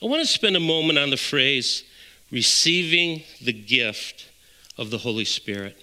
I 0.01 0.05
want 0.05 0.21
to 0.21 0.27
spend 0.27 0.55
a 0.55 0.59
moment 0.59 0.99
on 0.99 1.09
the 1.09 1.17
phrase, 1.17 1.83
receiving 2.31 3.23
the 3.41 3.53
gift 3.53 4.29
of 4.77 4.89
the 4.89 4.99
Holy 4.99 5.25
Spirit. 5.25 5.77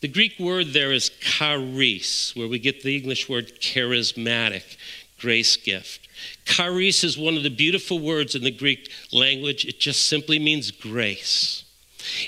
The 0.00 0.08
Greek 0.08 0.38
word 0.38 0.68
there 0.68 0.92
is 0.92 1.08
charis, 1.08 2.34
where 2.36 2.48
we 2.48 2.58
get 2.58 2.82
the 2.82 2.96
English 2.96 3.28
word 3.28 3.60
charismatic, 3.60 4.76
grace 5.18 5.56
gift. 5.56 6.08
Charis 6.44 7.02
is 7.02 7.18
one 7.18 7.36
of 7.36 7.42
the 7.42 7.50
beautiful 7.50 7.98
words 7.98 8.34
in 8.34 8.44
the 8.44 8.50
Greek 8.50 8.90
language. 9.12 9.64
It 9.64 9.80
just 9.80 10.08
simply 10.08 10.38
means 10.38 10.70
grace. 10.70 11.64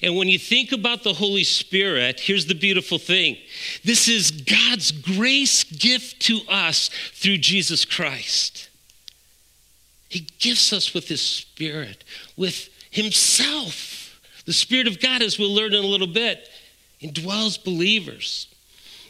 And 0.02 0.16
when 0.16 0.28
you 0.28 0.38
think 0.38 0.72
about 0.72 1.04
the 1.04 1.14
Holy 1.14 1.44
Spirit, 1.44 2.20
here's 2.20 2.46
the 2.46 2.54
beautiful 2.54 2.98
thing 2.98 3.36
this 3.84 4.08
is 4.08 4.30
God's 4.30 4.90
grace 4.90 5.64
gift 5.64 6.20
to 6.22 6.40
us 6.48 6.90
through 7.12 7.38
Jesus 7.38 7.84
Christ. 7.84 8.68
He 10.08 10.26
gifts 10.40 10.72
us 10.72 10.92
with 10.92 11.06
His 11.06 11.22
Spirit, 11.22 12.02
with 12.36 12.68
Himself. 12.90 14.20
The 14.44 14.52
Spirit 14.52 14.88
of 14.88 15.00
God, 15.00 15.22
as 15.22 15.38
we'll 15.38 15.54
learn 15.54 15.72
in 15.72 15.84
a 15.84 15.86
little 15.86 16.08
bit, 16.08 16.48
indwells 17.02 17.62
believers. 17.62 18.46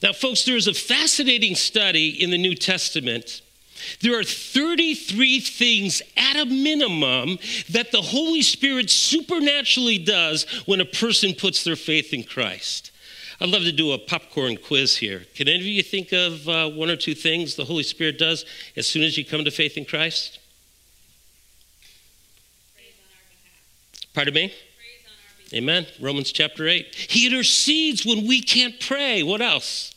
Now, 0.03 0.13
folks, 0.13 0.45
there 0.45 0.57
is 0.57 0.67
a 0.67 0.75
fascinating 0.75 1.55
study 1.55 2.09
in 2.23 2.31
the 2.31 2.39
New 2.39 2.55
Testament. 2.55 3.43
There 4.01 4.19
are 4.19 4.25
33 4.25 5.41
things 5.41 6.03
at 6.17 6.37
a 6.37 6.47
minimum 6.47 7.39
that 7.71 7.93
the 7.93 8.03
Holy 8.03 8.43
Spirit 8.43 8.91
supernaturally 8.91 9.99
does 9.99 10.45
when 10.67 10.81
a 10.81 10.85
person 10.85 11.35
puts 11.35 11.65
their 11.65 11.77
faith 11.77 12.13
in 12.13 12.25
Christ. 12.25 12.91
I'd 13.41 13.49
love 13.49 13.63
to 13.63 13.73
do 13.73 13.93
a 13.93 13.99
popcorn 13.99 14.59
quiz 14.59 14.99
here. 14.99 15.25
Can 15.35 15.49
any 15.49 15.61
of 15.61 15.67
you 15.67 15.83
think 15.83 16.13
of 16.13 16.47
uh, 16.47 16.69
one 16.69 16.91
or 16.91 16.97
two 16.97 17.15
things 17.15 17.55
the 17.55 17.65
Holy 17.65 17.83
Spirit 17.83 18.19
does 18.19 18.45
as 18.77 18.87
soon 18.87 19.03
as 19.03 19.17
you 19.17 19.25
come 19.25 19.45
to 19.45 19.51
faith 19.51 19.79
in 19.79 19.87
Christ? 19.87 20.39
Pardon 24.13 24.35
me? 24.35 24.53
Amen. 25.53 25.87
Romans 26.01 26.31
chapter 26.31 26.69
8. 26.69 26.95
He 26.95 27.27
intercedes 27.27 28.07
when 28.07 28.27
we 28.27 28.41
can't 28.41 28.79
pray. 28.79 29.23
What 29.23 29.41
else? 29.41 29.93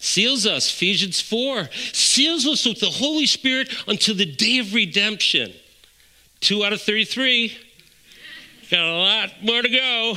Seals 0.00 0.46
us. 0.46 0.72
Ephesians 0.72 1.20
4. 1.20 1.68
Seals 1.92 2.46
us 2.46 2.66
with 2.66 2.80
the 2.80 2.86
Holy 2.86 3.26
Spirit 3.26 3.72
until 3.86 4.14
the 4.14 4.26
day 4.26 4.58
of 4.58 4.74
redemption. 4.74 5.52
Two 6.40 6.64
out 6.64 6.72
of 6.72 6.82
33. 6.82 7.56
Got 8.70 8.80
a 8.80 8.92
lot 8.92 9.30
more 9.42 9.62
to 9.62 9.68
go. 9.68 10.14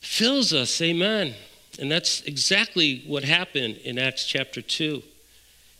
Fills 0.00 0.52
us. 0.52 0.80
Amen. 0.80 1.34
And 1.80 1.90
that's 1.90 2.22
exactly 2.22 3.02
what 3.06 3.24
happened 3.24 3.78
in 3.78 3.98
Acts 3.98 4.26
chapter 4.26 4.60
2. 4.60 5.02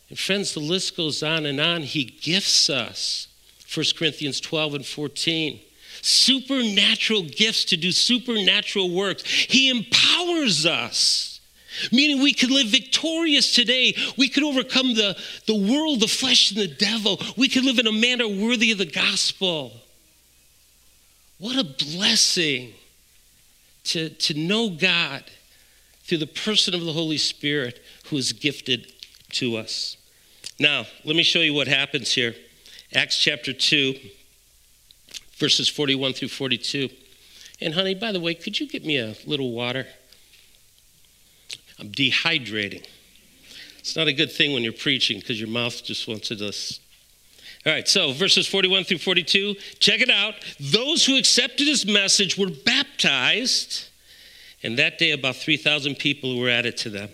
And 0.09 0.19
friends, 0.19 0.55
the 0.55 0.61
list 0.61 0.97
goes 0.97 1.23
on 1.23 1.45
and 1.45 1.61
on. 1.61 1.83
He 1.83 2.05
gifts 2.05 2.71
us. 2.71 3.29
1 3.73 3.87
Corinthians 3.97 4.41
12 4.41 4.75
and 4.75 4.87
14 4.87 5.61
supernatural 6.03 7.23
gifts 7.23 7.65
to 7.67 7.77
do 7.77 7.93
supernatural 7.93 8.91
works. 8.91 9.23
He 9.25 9.71
empowers 9.71 10.67
us, 10.67 11.41
meaning 11.93 12.23
we 12.23 12.33
can 12.33 12.51
live 12.51 12.69
victorious 12.69 13.55
today. 13.55 13.95
We 14.17 14.29
can 14.29 14.45
overcome 14.45 14.95
the, 14.95 15.17
the 15.47 15.55
world, 15.55 16.01
the 16.01 16.09
flesh, 16.09 16.51
and 16.51 16.61
the 16.61 16.75
devil. 16.75 17.21
We 17.37 17.49
can 17.49 17.65
live 17.65 17.79
in 17.79 17.87
a 17.87 17.93
manner 17.93 18.29
worthy 18.29 18.73
of 18.73 18.79
the 18.79 18.87
gospel. 18.87 19.73
What 21.39 21.57
a 21.57 21.65
blessing 21.65 22.75
to, 23.85 24.11
to 24.11 24.35
know 24.35 24.71
God 24.71 25.25
through 26.05 26.19
the 26.19 26.27
person 26.27 26.75
of 26.75 26.85
the 26.85 26.93
Holy 26.93 27.19
Spirit 27.19 27.81
who 28.07 28.17
is 28.17 28.33
gifted 28.33 28.93
to 29.31 29.57
us. 29.57 29.97
Now, 30.59 30.87
let 31.05 31.15
me 31.15 31.23
show 31.23 31.41
you 31.41 31.55
what 31.55 31.69
happens 31.69 32.13
here. 32.13 32.35
Acts 32.95 33.19
chapter 33.19 33.53
2 33.53 33.95
verses 35.39 35.69
41 35.69 36.13
through 36.13 36.29
42. 36.29 36.89
And, 37.61 37.75
honey, 37.75 37.95
by 37.95 38.13
the 38.13 38.21
way, 38.21 38.35
could 38.35 38.61
you 38.61 38.69
get 38.69 38.85
me 38.85 38.99
a 38.99 39.15
little 39.27 39.53
water? 39.53 39.87
I'm 41.79 41.91
dehydrating. 41.91 42.87
It's 43.79 43.97
not 43.97 44.09
a 44.09 44.13
good 44.13 44.33
thing 44.33 44.53
when 44.53 44.63
you're 44.63 44.73
preaching 44.73 45.19
because 45.19 45.41
your 45.41 45.49
mouth 45.49 45.83
just 45.85 46.07
wants 46.07 46.29
to 46.29 46.37
just. 46.37 46.81
All 47.65 47.73
right, 47.73 47.89
so 47.89 48.13
verses 48.13 48.47
41 48.47 48.85
through 48.85 48.99
42, 48.99 49.55
check 49.79 50.01
it 50.01 50.11
out. 50.11 50.35
Those 50.61 51.05
who 51.05 51.17
accepted 51.17 51.67
his 51.67 51.87
message 51.87 52.39
were 52.39 52.51
baptized, 52.51 53.89
and 54.63 54.79
that 54.79 54.99
day 54.99 55.11
about 55.11 55.37
3,000 55.37 55.97
people 55.97 56.39
were 56.39 56.49
added 56.49 56.77
to 56.79 56.91
them. 56.91 57.09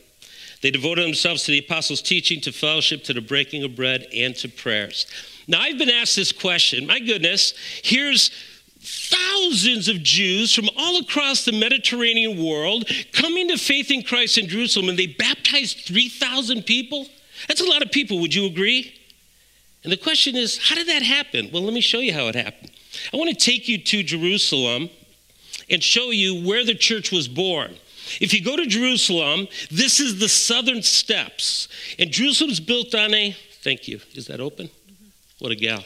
They 0.62 0.71
devoted 0.71 1.04
themselves 1.04 1.45
to 1.45 1.52
the 1.52 1.59
apostles' 1.59 2.02
teaching, 2.02 2.40
to 2.43 2.52
fellowship, 2.52 3.04
to 3.04 3.12
the 3.14 3.21
breaking 3.21 3.64
of 3.64 3.76
bread, 3.76 4.07
and 4.14 4.35
to 4.37 4.49
prayers. 4.49 5.07
Now, 5.47 5.61
I've 5.61 5.79
been 5.79 5.91
asked 5.91 6.17
this 6.17 6.33
question. 6.33 6.87
My 6.87 7.01
goodness, 7.01 7.55
here's 7.83 8.31
thousands 8.81 9.89
of 9.89 10.03
Jews 10.03 10.55
from 10.55 10.69
all 10.77 10.99
across 10.99 11.45
the 11.45 11.53
Mediterranean 11.53 12.43
world 12.43 12.89
coming 13.13 13.49
to 13.49 13.57
faith 13.57 13.91
in 13.91 14.03
Christ 14.03 14.39
in 14.39 14.49
Jerusalem, 14.49 14.89
and 14.89 14.99
they 14.99 15.07
baptized 15.07 15.81
3,000 15.87 16.65
people. 16.65 17.07
That's 17.49 17.61
a 17.61 17.69
lot 17.69 17.83
of 17.83 17.91
people, 17.91 18.21
would 18.21 18.35
you 18.35 18.47
agree? 18.47 18.95
And 19.83 19.93
the 19.93 19.97
question 19.97 20.37
is, 20.37 20.59
how 20.69 20.75
did 20.75 20.89
that 20.89 21.03
happen? 21.03 21.51
Well, 21.53 21.63
let 21.63 21.75
me 21.75 21.81
show 21.81 21.99
you 21.99 22.13
how 22.13 22.29
it 22.29 22.35
happened. 22.35 22.71
I 23.13 23.17
want 23.17 23.31
to 23.31 23.37
take 23.37 23.69
you 23.69 23.79
to 23.79 24.03
Jerusalem 24.03 24.89
and 25.69 25.83
show 25.83 26.11
you 26.11 26.47
where 26.47 26.65
the 26.65 26.75
church 26.75 27.11
was 27.13 27.29
born. 27.29 27.77
If 28.21 28.35
you 28.35 28.43
go 28.43 28.57
to 28.57 28.67
Jerusalem, 28.67 29.49
this 29.71 29.99
is 30.01 30.19
the 30.19 30.29
southern 30.29 30.83
steps. 30.83 31.69
And 31.99 32.11
Jerusalem's 32.11 32.61
built 32.61 32.95
on 32.95 33.15
a, 33.15 33.37
thank 33.63 33.89
you, 33.89 34.01
is 34.15 34.27
that 34.27 34.41
open? 34.41 34.71
What 35.45 35.53
a 35.53 35.57
gal. 35.57 35.85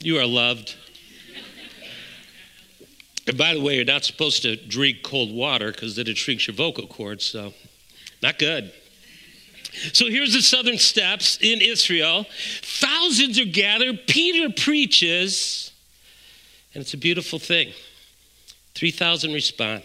You 0.00 0.18
are 0.18 0.26
loved. 0.26 0.76
And 3.26 3.38
by 3.38 3.54
the 3.54 3.60
way, 3.62 3.76
you're 3.76 3.86
not 3.86 4.04
supposed 4.04 4.42
to 4.42 4.54
drink 4.54 4.98
cold 5.02 5.34
water 5.34 5.72
because 5.72 5.96
then 5.96 6.06
it 6.06 6.18
shrinks 6.18 6.46
your 6.46 6.54
vocal 6.54 6.86
cords, 6.86 7.24
so 7.24 7.54
not 8.22 8.38
good. 8.38 8.70
So 9.94 10.10
here's 10.10 10.34
the 10.34 10.42
southern 10.42 10.76
steps 10.76 11.38
in 11.40 11.62
Israel. 11.62 12.26
Thousands 12.60 13.40
are 13.40 13.46
gathered. 13.46 14.00
Peter 14.06 14.52
preaches, 14.52 15.72
and 16.74 16.82
it's 16.82 16.92
a 16.92 16.98
beautiful 16.98 17.38
thing. 17.38 17.72
3,000 18.74 19.32
respond 19.32 19.82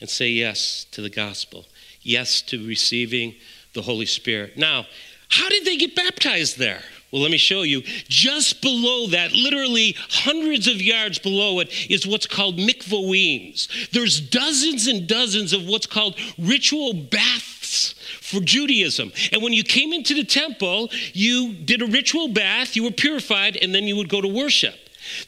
and 0.00 0.08
say 0.08 0.28
yes 0.28 0.86
to 0.92 1.02
the 1.02 1.10
gospel, 1.10 1.64
yes 2.02 2.40
to 2.42 2.64
receiving 2.64 3.34
the 3.74 3.82
Holy 3.82 4.06
Spirit. 4.06 4.56
Now, 4.56 4.86
how 5.28 5.48
did 5.48 5.64
they 5.64 5.76
get 5.76 5.96
baptized 5.96 6.56
there? 6.56 6.84
Well, 7.10 7.22
let 7.22 7.30
me 7.30 7.38
show 7.38 7.62
you. 7.62 7.82
Just 8.08 8.60
below 8.60 9.06
that, 9.08 9.32
literally 9.32 9.96
hundreds 10.10 10.66
of 10.66 10.82
yards 10.82 11.18
below 11.18 11.60
it, 11.60 11.70
is 11.90 12.06
what's 12.06 12.26
called 12.26 12.58
mikvoims. 12.58 13.90
There's 13.90 14.20
dozens 14.20 14.86
and 14.86 15.06
dozens 15.06 15.54
of 15.54 15.66
what's 15.66 15.86
called 15.86 16.16
ritual 16.38 16.92
baths 16.92 17.94
for 18.20 18.40
Judaism. 18.40 19.10
And 19.32 19.42
when 19.42 19.54
you 19.54 19.64
came 19.64 19.94
into 19.94 20.12
the 20.12 20.24
temple, 20.24 20.90
you 21.14 21.54
did 21.54 21.80
a 21.80 21.86
ritual 21.86 22.28
bath, 22.28 22.76
you 22.76 22.84
were 22.84 22.90
purified, 22.90 23.56
and 23.56 23.74
then 23.74 23.84
you 23.84 23.96
would 23.96 24.10
go 24.10 24.20
to 24.20 24.28
worship. 24.28 24.74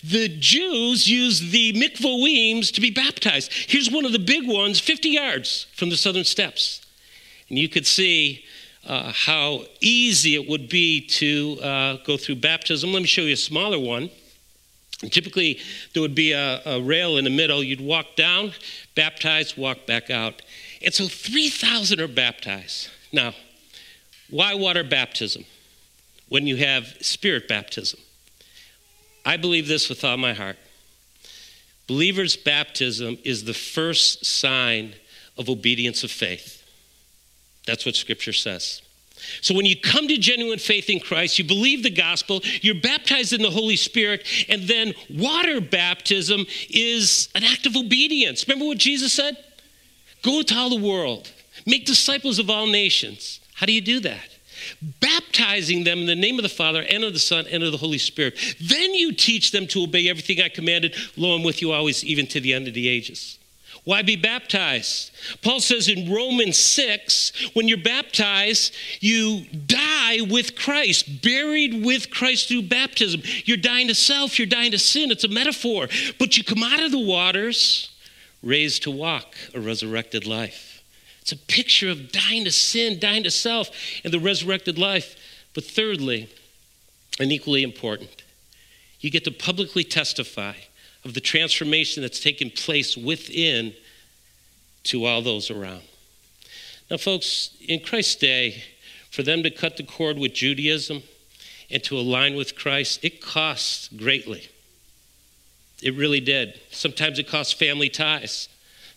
The 0.05 0.29
Jews 0.29 1.09
used 1.09 1.51
the 1.51 1.73
mikvoims 1.73 2.71
to 2.73 2.83
be 2.83 2.91
baptized. 2.91 3.51
Here's 3.53 3.91
one 3.91 4.05
of 4.05 4.13
the 4.13 4.19
big 4.19 4.47
ones, 4.47 4.79
50 4.81 5.09
yards 5.09 5.67
from 5.75 5.89
the 5.89 5.97
southern 5.97 6.25
steps. 6.25 6.83
And 7.49 7.59
you 7.59 7.71
could 7.71 7.87
see 7.87 8.45
uh, 8.87 9.13
how 9.15 9.65
easy 9.81 10.35
it 10.35 10.49
would 10.49 10.69
be 10.69 11.01
to 11.07 11.59
uh, 11.63 11.97
go 12.05 12.17
through 12.17 12.37
baptism. 12.37 12.93
Let 12.93 13.01
me 13.01 13.07
show 13.07 13.23
you 13.23 13.35
a 13.35 13.37
smaller 13.37 13.79
one. 13.79 14.11
Typically, 15.11 15.59
there 15.95 16.03
would 16.03 16.15
be 16.15 16.33
a, 16.33 16.61
a, 16.67 16.81
rail 16.81 17.17
in 17.17 17.25
the 17.25 17.31
middle. 17.31 17.63
You'd 17.63 17.81
walk 17.81 18.17
down, 18.17 18.53
baptize, 18.95 19.57
walk 19.57 19.87
back 19.87 20.11
out. 20.11 20.43
And 20.83 20.93
so 20.93 21.09
3,000 21.09 22.01
are 22.01 22.09
baptized. 22.09 22.89
Now, 23.13 23.35
why 24.29 24.55
water 24.55 24.85
baptism 24.85 25.45
when 26.29 26.47
you 26.47 26.57
have 26.57 26.87
spirit 27.01 27.49
baptism? 27.49 27.99
I 29.25 29.37
believe 29.37 29.69
this 29.69 29.89
with 29.89 30.05
all 30.05 30.17
my 30.17 30.35
heart. 30.35 30.57
Believer's 31.87 32.37
baptism 32.37 33.19
is 33.25 33.45
the 33.45 33.55
first 33.55 34.25
sign 34.25 34.95
of 35.37 35.49
obedience 35.49 36.05
of 36.05 36.11
faith. 36.11 36.60
That's 37.67 37.87
what 37.87 37.95
Scripture 37.95 38.33
says. 38.33 38.83
So 39.43 39.55
when 39.55 39.67
you 39.67 39.79
come 39.79 40.09
to 40.09 40.17
genuine 40.17 40.59
faith 40.59 40.88
in 40.88 41.00
Christ, 41.00 41.38
you 41.38 41.45
believe 41.45 41.83
the 41.83 41.90
gospel, 41.90 42.40
you're 42.62 42.75
baptized 42.75 43.33
in 43.33 43.43
the 43.43 43.50
Holy 43.50 43.76
Spirit, 43.76 44.26
and 44.49 44.62
then 44.62 44.95
water 45.11 45.61
baptism 45.61 46.47
is 46.71 47.29
an 47.35 47.45
act 47.45 47.67
of 47.67 47.76
obedience. 47.76 48.47
Remember 48.49 48.67
what 48.67 48.79
Jesus 48.79 49.12
said? 49.12 49.37
Go 50.23 50.43
to 50.43 50.55
all 50.55 50.71
the 50.71 50.83
world, 50.83 51.31
make 51.67 51.87
disciples 51.87 52.38
of 52.38 52.50
all 52.50 52.67
nations. 52.67 53.40
How 53.55 53.67
do 53.67 53.73
you 53.73 53.81
do 53.81 54.00
that? 54.00 54.37
Baptizing 55.00 55.85
them 55.85 56.00
in 56.00 56.07
the 56.07 56.14
name 56.14 56.38
of 56.38 56.43
the 56.43 56.49
Father 56.49 56.83
and 56.83 57.05
of 57.05 57.12
the 57.12 57.19
Son 57.19 57.47
and 57.50 57.62
of 57.62 57.73
the 57.73 57.79
Holy 57.79 57.99
Spirit. 57.99 58.38
Then 58.61 58.95
you 58.95 59.12
teach 59.12 59.52
them 59.52 59.67
to 59.69 59.83
obey 59.83 60.09
everything 60.09 60.40
I 60.40 60.49
commanded. 60.49 60.95
Lo, 61.17 61.35
I'm 61.35 61.43
with 61.43 61.62
you 61.62 61.73
always, 61.73 62.05
even 62.05 62.26
to 62.29 62.40
the 62.40 62.52
end 62.52 62.69
of 62.69 62.75
the 62.75 62.88
ages. 62.88 63.38
Why 63.85 64.03
be 64.03 64.17
baptized? 64.17 65.11
Paul 65.43 65.61
says 65.61 65.89
in 65.89 66.13
Romans 66.13 66.59
6 66.59 67.55
when 67.55 67.67
you're 67.67 67.79
baptized, 67.79 68.75
you 69.01 69.47
die 69.67 70.21
with 70.21 70.55
Christ, 70.55 71.23
buried 71.23 71.85
with 71.85 72.11
Christ 72.11 72.49
through 72.49 72.63
baptism. 72.63 73.23
You're 73.45 73.57
dying 73.57 73.89
to 73.89 73.95
self, 73.95 74.39
you're 74.39 74.47
dying 74.47 74.73
to 74.73 74.79
sin. 74.79 75.11
It's 75.11 75.25
a 75.25 75.29
metaphor. 75.29 75.89
But 76.19 76.37
you 76.37 76.45
come 76.45 76.63
out 76.63 76.83
of 76.83 76.93
the 76.93 76.99
waters, 76.99 77.91
raised 78.43 78.83
to 78.83 78.91
walk 78.91 79.35
a 79.55 79.61
resurrected 79.61 80.27
life. 80.27 80.83
It's 81.23 81.33
a 81.33 81.37
picture 81.37 81.91
of 81.91 82.13
dying 82.13 82.45
to 82.45 82.51
sin, 82.51 82.99
dying 82.99 83.23
to 83.23 83.31
self, 83.31 83.71
and 84.05 84.13
the 84.13 84.21
resurrected 84.21 84.79
life. 84.79 85.17
But 85.55 85.65
thirdly, 85.65 86.29
and 87.19 87.33
equally 87.33 87.63
important, 87.63 88.23
you 89.01 89.11
get 89.11 89.25
to 89.25 89.31
publicly 89.31 89.85
testify 89.85 90.55
of 91.04 91.14
the 91.14 91.21
transformation 91.21 92.02
that's 92.02 92.21
taken 92.21 92.50
place 92.50 92.97
within 92.97 93.75
to 94.85 95.04
all 95.04 95.23
those 95.23 95.50
around. 95.50 95.83
Now, 96.90 96.97
folks, 96.97 97.57
in 97.66 97.80
Christ's 97.80 98.16
day, 98.16 98.62
for 99.11 99.23
them 99.23 99.42
to 99.42 99.50
cut 99.50 99.76
the 99.76 99.83
cord 99.83 100.19
with 100.19 100.35
Judaism, 100.35 101.02
and 101.71 101.83
to 101.85 101.97
align 101.97 102.35
with 102.35 102.57
Christ, 102.57 103.04
it 103.04 103.23
costs 103.23 103.88
greatly. 103.88 104.49
It 105.83 105.95
really 105.95 106.21
did. 106.21 106.61
Sometimes 106.71 107.19
it 107.19 107.28
costs 107.28 107.52
family 107.52 107.88
ties. 107.88 108.49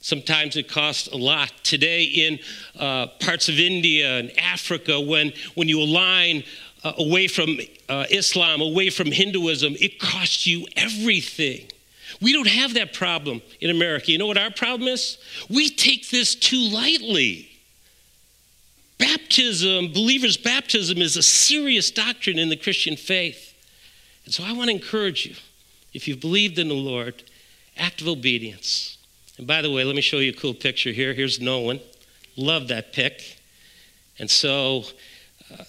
Sometimes 0.01 0.57
it 0.57 0.67
costs 0.67 1.07
a 1.07 1.15
lot. 1.15 1.51
Today, 1.63 2.03
in 2.03 2.39
uh, 2.77 3.07
parts 3.19 3.47
of 3.47 3.57
India 3.59 4.19
and 4.19 4.37
Africa, 4.37 4.99
when, 4.99 5.31
when 5.55 5.69
you 5.69 5.81
align 5.81 6.43
uh, 6.83 6.93
away 6.97 7.27
from 7.27 7.57
uh, 7.87 8.05
Islam, 8.09 8.59
away 8.59 8.89
from 8.89 9.11
Hinduism, 9.11 9.75
it 9.79 9.99
costs 9.99 10.45
you 10.45 10.67
everything. 10.75 11.67
We 12.23 12.31
don't 12.31 12.47
have 12.47 12.75
that 12.75 12.93
problem 12.93 13.41
in 13.59 13.69
America. 13.69 14.11
You 14.11 14.17
know 14.17 14.27
what 14.27 14.37
our 14.37 14.49
problem 14.49 14.87
is? 14.87 15.17
We 15.49 15.69
take 15.69 16.09
this 16.09 16.35
too 16.35 16.69
lightly. 16.69 17.49
Baptism, 18.97 19.91
believers' 19.91 20.37
baptism, 20.37 20.99
is 20.99 21.17
a 21.17 21.23
serious 21.23 21.91
doctrine 21.91 22.39
in 22.39 22.47
the 22.47 22.55
Christian 22.55 22.95
faith. 22.95 23.53
And 24.23 24.33
so 24.33 24.45
I 24.45 24.53
want 24.53 24.69
to 24.69 24.75
encourage 24.75 25.25
you 25.25 25.35
if 25.93 26.07
you've 26.07 26.21
believed 26.21 26.57
in 26.57 26.69
the 26.69 26.73
Lord, 26.73 27.23
act 27.77 28.01
of 28.01 28.07
obedience. 28.07 28.97
And 29.37 29.45
by 29.45 29.61
the 29.61 29.69
way, 29.69 29.83
let 29.83 29.95
me 29.95 30.01
show 30.01 30.17
you 30.17 30.31
a 30.31 30.35
cool 30.35 30.53
picture 30.53 30.91
here. 30.91 31.13
Here's 31.13 31.41
Nolan. 31.41 31.81
Love 32.37 32.69
that 32.69 32.93
pic. 32.93 33.37
And 34.17 34.29
so, 34.31 34.85
uh, 35.51 35.63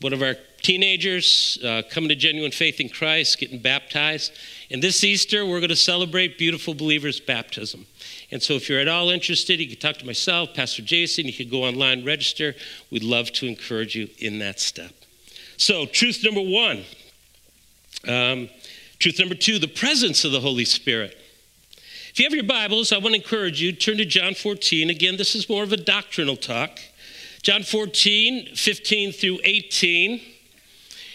one 0.00 0.12
of 0.12 0.22
our 0.22 0.34
teenagers 0.62 1.58
uh, 1.64 1.82
coming 1.90 2.08
to 2.08 2.14
genuine 2.14 2.52
faith 2.52 2.80
in 2.80 2.88
Christ, 2.88 3.38
getting 3.38 3.58
baptized. 3.58 4.32
And 4.70 4.82
this 4.82 5.02
Easter, 5.02 5.44
we're 5.44 5.60
going 5.60 5.70
to 5.70 5.76
celebrate 5.76 6.38
beautiful 6.38 6.74
believers' 6.74 7.20
baptism. 7.20 7.86
And 8.30 8.42
so, 8.42 8.54
if 8.54 8.68
you're 8.68 8.80
at 8.80 8.88
all 8.88 9.10
interested, 9.10 9.58
you 9.58 9.68
can 9.68 9.78
talk 9.78 9.96
to 9.96 10.06
myself, 10.06 10.54
Pastor 10.54 10.82
Jason. 10.82 11.26
You 11.26 11.32
can 11.32 11.48
go 11.48 11.64
online, 11.64 12.04
register. 12.04 12.54
We'd 12.90 13.02
love 13.02 13.32
to 13.32 13.46
encourage 13.46 13.94
you 13.94 14.08
in 14.18 14.38
that 14.38 14.60
step. 14.60 14.92
So, 15.56 15.86
truth 15.86 16.24
number 16.24 16.42
one. 16.42 16.84
Um, 18.08 18.48
truth 18.98 19.18
number 19.18 19.34
two 19.34 19.58
the 19.58 19.68
presence 19.68 20.24
of 20.24 20.32
the 20.32 20.40
Holy 20.40 20.64
Spirit. 20.64 21.16
If 22.10 22.18
you 22.18 22.24
have 22.24 22.34
your 22.34 22.44
Bibles, 22.44 22.92
I 22.92 22.98
want 22.98 23.14
to 23.14 23.20
encourage 23.20 23.62
you, 23.62 23.72
turn 23.72 23.98
to 23.98 24.04
John 24.04 24.34
14. 24.34 24.90
Again, 24.90 25.16
this 25.16 25.34
is 25.34 25.48
more 25.48 25.62
of 25.62 25.72
a 25.72 25.76
doctrinal 25.76 26.36
talk. 26.36 26.80
John 27.42 27.62
14, 27.62 28.56
15 28.56 29.12
through 29.12 29.38
18. 29.44 30.20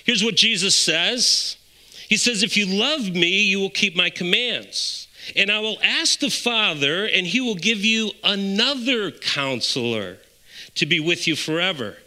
Here's 0.05 0.23
what 0.23 0.35
Jesus 0.35 0.75
says 0.75 1.57
He 2.07 2.15
says, 2.15 2.43
If 2.43 2.55
you 2.55 2.65
love 2.65 3.13
me, 3.13 3.41
you 3.41 3.59
will 3.59 3.69
keep 3.69 3.95
my 3.95 4.09
commands. 4.09 5.07
And 5.35 5.51
I 5.51 5.59
will 5.59 5.79
ask 5.83 6.19
the 6.19 6.29
Father, 6.29 7.05
and 7.05 7.25
he 7.25 7.41
will 7.41 7.55
give 7.55 7.83
you 7.83 8.11
another 8.23 9.09
counselor 9.09 10.17
to 10.75 10.85
be 10.85 10.99
with 10.99 11.27
you 11.27 11.35
forever. 11.35 11.97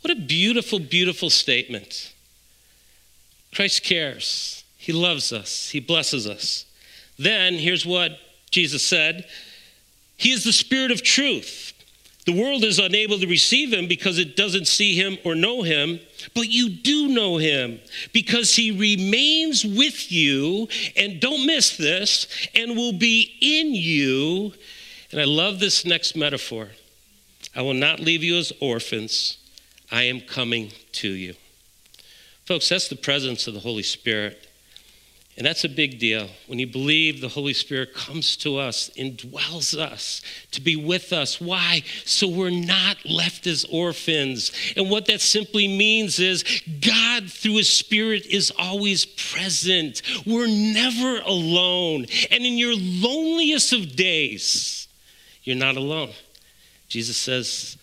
What 0.00 0.10
a 0.10 0.20
beautiful, 0.20 0.80
beautiful 0.80 1.30
statement. 1.30 2.12
Christ 3.54 3.84
cares. 3.84 4.64
He 4.76 4.92
loves 4.92 5.32
us. 5.32 5.70
He 5.70 5.78
blesses 5.78 6.26
us. 6.26 6.66
Then, 7.16 7.54
here's 7.54 7.86
what 7.86 8.18
Jesus 8.50 8.84
said 8.84 9.26
He 10.16 10.32
is 10.32 10.44
the 10.44 10.52
Spirit 10.52 10.90
of 10.90 11.02
truth. 11.02 11.72
The 12.26 12.32
world 12.32 12.64
is 12.64 12.78
unable 12.78 13.18
to 13.18 13.26
receive 13.26 13.72
him 13.72 13.86
because 13.86 14.18
it 14.18 14.34
doesn't 14.34 14.66
see 14.66 14.94
him 14.94 15.18
or 15.24 15.34
know 15.34 15.62
him, 15.62 16.00
but 16.34 16.48
you 16.48 16.70
do 16.70 17.08
know 17.08 17.36
him 17.36 17.80
because 18.12 18.54
he 18.54 18.70
remains 18.70 19.64
with 19.64 20.10
you, 20.10 20.68
and 20.96 21.20
don't 21.20 21.46
miss 21.46 21.76
this, 21.76 22.26
and 22.54 22.76
will 22.76 22.92
be 22.92 23.36
in 23.40 23.74
you. 23.74 24.52
And 25.10 25.20
I 25.20 25.24
love 25.24 25.60
this 25.60 25.84
next 25.84 26.16
metaphor 26.16 26.70
I 27.56 27.62
will 27.62 27.74
not 27.74 28.00
leave 28.00 28.24
you 28.24 28.36
as 28.36 28.52
orphans, 28.60 29.38
I 29.90 30.04
am 30.04 30.20
coming 30.20 30.72
to 30.92 31.08
you. 31.08 31.34
Folks, 32.46 32.68
that's 32.68 32.88
the 32.88 32.96
presence 32.96 33.46
of 33.46 33.54
the 33.54 33.60
Holy 33.60 33.82
Spirit. 33.82 34.48
And 35.36 35.44
that's 35.44 35.64
a 35.64 35.68
big 35.68 35.98
deal. 35.98 36.28
When 36.46 36.60
you 36.60 36.68
believe 36.68 37.20
the 37.20 37.28
Holy 37.28 37.54
Spirit 37.54 37.92
comes 37.92 38.36
to 38.38 38.56
us, 38.56 38.88
indwells 38.96 39.76
us 39.76 40.22
to 40.52 40.60
be 40.60 40.76
with 40.76 41.12
us. 41.12 41.40
Why? 41.40 41.82
So 42.04 42.28
we're 42.28 42.50
not 42.50 42.98
left 43.04 43.48
as 43.48 43.64
orphans. 43.64 44.52
And 44.76 44.88
what 44.88 45.06
that 45.06 45.20
simply 45.20 45.66
means 45.66 46.20
is 46.20 46.44
God, 46.80 47.28
through 47.28 47.56
His 47.56 47.68
Spirit, 47.68 48.26
is 48.26 48.52
always 48.56 49.04
present. 49.04 50.02
We're 50.24 50.46
never 50.46 51.18
alone. 51.26 52.06
And 52.30 52.44
in 52.44 52.56
your 52.56 52.76
loneliest 52.76 53.72
of 53.72 53.96
days, 53.96 54.86
you're 55.42 55.56
not 55.56 55.76
alone. 55.76 56.12
Jesus 56.88 57.16
says, 57.16 57.76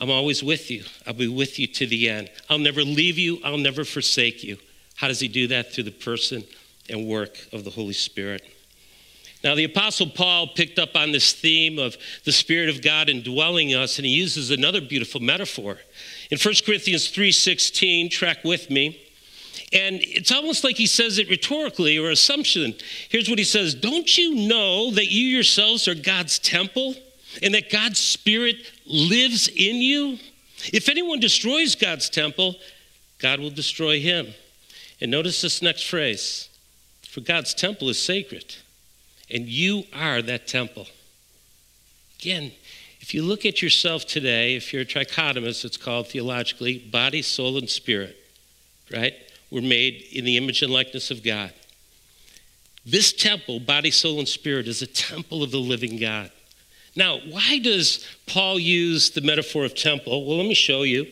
I'm 0.00 0.10
always 0.10 0.42
with 0.42 0.72
you. 0.72 0.82
I'll 1.06 1.14
be 1.14 1.28
with 1.28 1.60
you 1.60 1.68
to 1.68 1.86
the 1.86 2.08
end. 2.08 2.30
I'll 2.50 2.58
never 2.58 2.82
leave 2.82 3.16
you. 3.16 3.38
I'll 3.44 3.58
never 3.58 3.84
forsake 3.84 4.42
you. 4.42 4.56
How 4.96 5.06
does 5.06 5.20
He 5.20 5.28
do 5.28 5.46
that? 5.46 5.72
Through 5.72 5.84
the 5.84 5.92
person 5.92 6.42
and 6.88 7.06
work 7.06 7.38
of 7.52 7.64
the 7.64 7.70
Holy 7.70 7.92
Spirit. 7.92 8.42
Now, 9.44 9.54
the 9.54 9.64
Apostle 9.64 10.08
Paul 10.08 10.48
picked 10.48 10.78
up 10.78 10.96
on 10.96 11.12
this 11.12 11.32
theme 11.32 11.78
of 11.78 11.96
the 12.24 12.32
Spirit 12.32 12.68
of 12.68 12.82
God 12.82 13.08
indwelling 13.08 13.74
us, 13.74 13.98
and 13.98 14.06
he 14.06 14.12
uses 14.12 14.50
another 14.50 14.80
beautiful 14.80 15.20
metaphor. 15.20 15.78
In 16.30 16.38
1 16.38 16.54
Corinthians 16.64 17.12
3.16, 17.12 18.10
track 18.10 18.38
with 18.44 18.70
me, 18.70 19.00
and 19.72 20.00
it's 20.00 20.32
almost 20.32 20.64
like 20.64 20.76
he 20.76 20.86
says 20.86 21.18
it 21.18 21.28
rhetorically 21.28 21.98
or 21.98 22.10
assumption. 22.10 22.74
Here's 23.08 23.28
what 23.28 23.38
he 23.38 23.44
says 23.44 23.74
Don't 23.74 24.16
you 24.16 24.48
know 24.48 24.90
that 24.92 25.10
you 25.10 25.22
yourselves 25.22 25.88
are 25.88 25.94
God's 25.94 26.38
temple 26.38 26.94
and 27.42 27.54
that 27.54 27.70
God's 27.70 27.98
Spirit 27.98 28.56
lives 28.86 29.48
in 29.48 29.76
you? 29.76 30.18
If 30.72 30.88
anyone 30.88 31.20
destroys 31.20 31.74
God's 31.74 32.08
temple, 32.08 32.56
God 33.18 33.40
will 33.40 33.50
destroy 33.50 34.00
him. 34.00 34.28
And 35.00 35.10
notice 35.10 35.40
this 35.42 35.62
next 35.62 35.88
phrase 35.88 36.48
for 37.16 37.22
God's 37.22 37.54
temple 37.54 37.88
is 37.88 37.98
sacred, 37.98 38.56
and 39.30 39.46
you 39.46 39.84
are 39.94 40.20
that 40.20 40.46
temple. 40.46 40.86
Again, 42.20 42.52
if 43.00 43.14
you 43.14 43.22
look 43.22 43.46
at 43.46 43.62
yourself 43.62 44.04
today, 44.04 44.54
if 44.54 44.70
you're 44.70 44.82
a 44.82 44.84
trichotomist, 44.84 45.64
it's 45.64 45.78
called 45.78 46.08
theologically 46.08 46.76
body, 46.76 47.22
soul, 47.22 47.56
and 47.56 47.70
spirit, 47.70 48.18
right? 48.92 49.14
We're 49.50 49.62
made 49.62 50.04
in 50.12 50.26
the 50.26 50.36
image 50.36 50.60
and 50.60 50.70
likeness 50.70 51.10
of 51.10 51.24
God. 51.24 51.54
This 52.84 53.14
temple, 53.14 53.60
body, 53.60 53.90
soul, 53.90 54.18
and 54.18 54.28
spirit, 54.28 54.68
is 54.68 54.82
a 54.82 54.86
temple 54.86 55.42
of 55.42 55.50
the 55.50 55.56
living 55.56 55.96
God. 55.96 56.30
Now, 56.96 57.20
why 57.30 57.60
does 57.60 58.06
Paul 58.26 58.58
use 58.58 59.08
the 59.08 59.22
metaphor 59.22 59.64
of 59.64 59.74
temple? 59.74 60.26
Well, 60.26 60.36
let 60.36 60.46
me 60.46 60.52
show 60.52 60.82
you. 60.82 61.06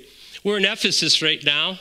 We're 0.45 0.59
in 0.59 0.67
Ephesus 0.67 1.23
right 1.23 1.43
now. 1.43 1.79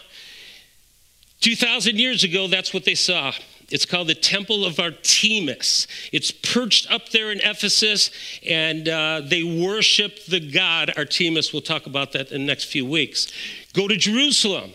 2,000 1.42 2.00
years 2.00 2.24
ago, 2.24 2.48
that's 2.48 2.74
what 2.74 2.86
they 2.86 2.96
saw. 2.96 3.34
It's 3.70 3.86
called 3.86 4.08
the 4.08 4.16
Temple 4.16 4.66
of 4.66 4.80
Artemis. 4.80 5.88
It's 6.12 6.32
perched 6.32 6.92
up 6.92 7.10
there 7.10 7.32
in 7.32 7.40
Ephesus, 7.40 8.12
and 8.48 8.88
uh, 8.88 9.22
they 9.26 9.44
worship 9.44 10.26
the 10.26 10.40
god 10.40 10.92
Artemis. 10.96 11.54
We'll 11.54 11.62
talk 11.62 11.86
about 11.86 12.12
that 12.14 12.32
in 12.32 12.42
the 12.42 12.48
next 12.48 12.66
few 12.66 12.86
weeks. 12.86 13.32
Go 13.74 13.88
to 13.88 13.96
Jerusalem. 13.96 14.74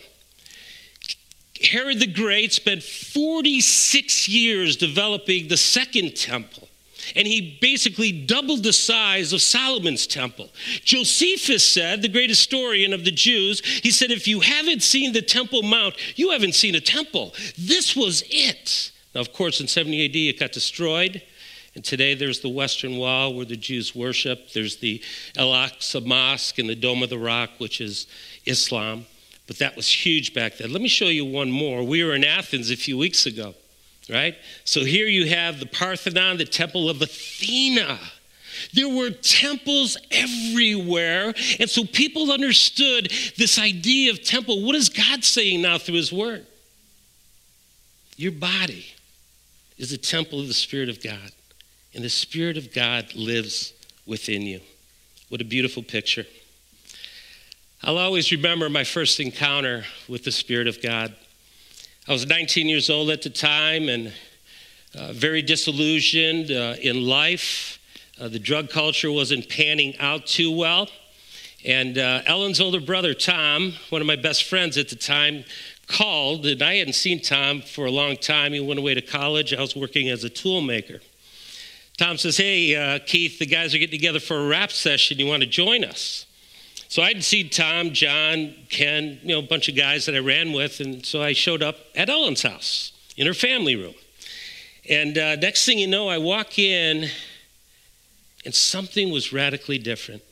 Herod 1.63 1.99
the 1.99 2.07
Great 2.07 2.53
spent 2.53 2.83
46 2.83 4.29
years 4.29 4.77
developing 4.77 5.49
the 5.49 5.57
second 5.57 6.17
temple 6.17 6.68
and 7.17 7.27
he 7.27 7.59
basically 7.61 8.13
doubled 8.13 8.63
the 8.63 8.73
size 8.73 9.33
of 9.33 9.43
Solomon's 9.43 10.07
temple. 10.07 10.51
Josephus 10.85 11.65
said, 11.65 12.03
the 12.03 12.09
great 12.09 12.31
historian 12.31 12.93
of 12.93 13.05
the 13.05 13.11
Jews, 13.11 13.61
he 13.61 13.91
said, 13.91 14.11
if 14.11 14.29
you 14.29 14.41
haven't 14.41 14.83
seen 14.83 15.13
the 15.13 15.23
Temple 15.23 15.63
Mount, 15.63 15.95
you 16.17 16.31
haven't 16.31 16.55
seen 16.55 16.75
a 16.75 16.81
temple. 16.81 17.35
This 17.57 17.95
was 17.97 18.23
it. 18.31 18.93
Now, 19.15 19.21
of 19.21 19.33
course, 19.33 19.61
in 19.61 19.69
70 19.69 20.05
AD, 20.05 20.17
it 20.17 20.41
got 20.41 20.53
destroyed. 20.53 21.23
And 21.75 21.85
today 21.85 22.15
there's 22.15 22.41
the 22.41 22.49
Western 22.49 22.97
Wall 22.97 23.35
where 23.35 23.45
the 23.45 23.57
Jews 23.57 23.95
worship. 23.95 24.53
There's 24.53 24.79
the 24.79 25.03
Al 25.37 25.51
Aqsa 25.51 26.05
Mosque 26.05 26.59
and 26.59 26.69
the 26.69 26.75
Dome 26.75 27.03
of 27.03 27.11
the 27.11 27.19
Rock, 27.19 27.51
which 27.59 27.81
is 27.81 28.07
Islam. 28.47 29.07
But 29.47 29.59
that 29.59 29.77
was 29.77 29.89
huge 29.89 30.35
back 30.35 30.57
then. 30.57 30.73
Let 30.73 30.83
me 30.83 30.89
show 30.89 31.07
you 31.07 31.25
one 31.25 31.51
more. 31.51 31.83
We 31.83 32.03
were 32.03 32.15
in 32.15 32.25
Athens 32.25 32.71
a 32.71 32.77
few 32.77 32.99
weeks 32.99 33.27
ago 33.27 33.55
right? 34.09 34.37
So 34.65 34.85
here 34.85 35.07
you 35.07 35.29
have 35.29 35.61
the 35.61 35.67
Parthenon, 35.67 36.39
the 36.39 36.45
temple 36.45 36.89
of 36.89 37.03
Athena. 37.03 37.99
There 38.73 38.89
were 38.89 39.11
temples 39.11 39.97
everywhere. 40.11 41.35
And 41.61 41.71
so 41.71 41.85
people 41.85 42.33
understood 42.33 43.13
this 43.37 43.59
idea 43.59 44.11
of 44.11 44.23
temple. 44.23 44.65
What 44.65 44.75
is 44.75 44.89
God 44.89 45.25
saying 45.25 45.63
now 45.63 45.79
through 45.79 45.97
his 45.97 46.13
word? 46.13 46.47
Your 48.17 48.33
body 48.33 48.85
is 49.79 49.93
a 49.93 49.99
temple 49.99 50.41
of 50.41 50.49
the 50.49 50.55
Spirit 50.55 50.89
of 50.89 51.01
God, 51.03 51.31
and 51.95 52.03
the 52.03 52.11
Spirit 52.11 52.57
of 52.57 52.75
God 52.75 53.15
lives 53.15 53.73
within 54.07 54.43
you. 54.43 54.61
What 55.29 55.41
a 55.41 55.45
beautiful 55.45 55.85
picture. 55.85 56.27
I'll 57.85 57.99
always 57.99 58.33
remember 58.33 58.69
my 58.69 58.83
first 58.83 59.21
encounter 59.21 59.85
with 60.09 60.25
the 60.25 60.33
Spirit 60.33 60.67
of 60.67 60.83
God. 60.83 61.15
I 62.09 62.13
was 62.13 62.27
19 62.27 62.69
years 62.69 62.89
old 62.89 63.11
at 63.11 63.21
the 63.21 63.29
time 63.29 63.91
and 63.91 64.15
uh, 64.99 65.13
very 65.13 65.43
disillusioned 65.43 66.51
uh, 66.51 66.77
in 66.81 67.07
life. 67.07 67.79
Uh, 68.19 68.29
the 68.29 68.39
drug 68.39 68.71
culture 68.71 69.13
wasn't 69.13 69.51
panning 69.51 69.95
out 69.99 70.25
too 70.25 70.51
well. 70.51 70.89
And 71.67 71.99
uh, 71.99 72.23
Ellen's 72.25 72.63
older 72.63 72.81
brother, 72.81 73.13
Tom, 73.13 73.75
one 73.91 74.01
of 74.01 74.07
my 74.07 74.17
best 74.17 74.45
friends 74.45 74.79
at 74.79 74.89
the 74.89 74.97
time, 74.97 75.45
called, 75.87 76.47
and 76.47 76.63
I 76.63 76.77
hadn't 76.77 76.95
seen 76.95 77.21
Tom 77.21 77.61
for 77.61 77.85
a 77.85 77.91
long 77.91 78.17
time. 78.17 78.55
He 78.55 78.61
went 78.61 78.81
away 78.81 78.95
to 78.95 79.03
college. 79.03 79.53
I 79.53 79.61
was 79.61 79.77
working 79.77 80.09
as 80.09 80.25
a 80.25 80.31
tool 80.31 80.63
maker. 80.63 81.03
Tom 81.99 82.17
says, 82.17 82.39
Hey, 82.39 82.75
uh, 82.75 83.01
Keith, 83.05 83.39
the 83.39 83.45
guys 83.45 83.75
are 83.75 83.79
getting 83.79 83.99
together 83.99 84.21
for 84.21 84.39
a 84.39 84.47
rap 84.47 84.73
session. 84.73 85.19
You 85.19 85.27
want 85.27 85.43
to 85.43 85.47
join 85.47 85.85
us? 85.85 86.25
So 86.89 87.03
I'd 87.03 87.23
see 87.23 87.47
Tom, 87.47 87.93
John, 87.93 88.55
Ken, 88.71 89.19
you 89.23 89.29
know, 89.29 89.41
a 89.41 89.47
bunch 89.47 89.69
of 89.69 89.77
guys 89.77 90.07
that 90.07 90.15
I 90.15 90.21
ran 90.21 90.53
with. 90.53 90.81
And 90.81 91.05
so 91.05 91.23
I 91.23 91.35
showed 91.35 91.63
up 91.63 91.77
at 91.95 92.09
Ellen's 92.09 92.43
house 92.43 92.93
in 93.17 93.27
her 93.27 93.35
family 93.35 93.77
room. 93.77 93.95
And 94.89 95.19
uh, 95.19 95.37
next 95.37 95.67
thing 95.67 95.79
you 95.79 95.87
know, 95.87 96.09
I 96.09 96.17
walk 96.17 96.59
in 96.59 97.11
and 98.47 98.55
something 98.55 99.13
was 99.13 99.35
radically 99.35 99.77
different. 99.77 100.23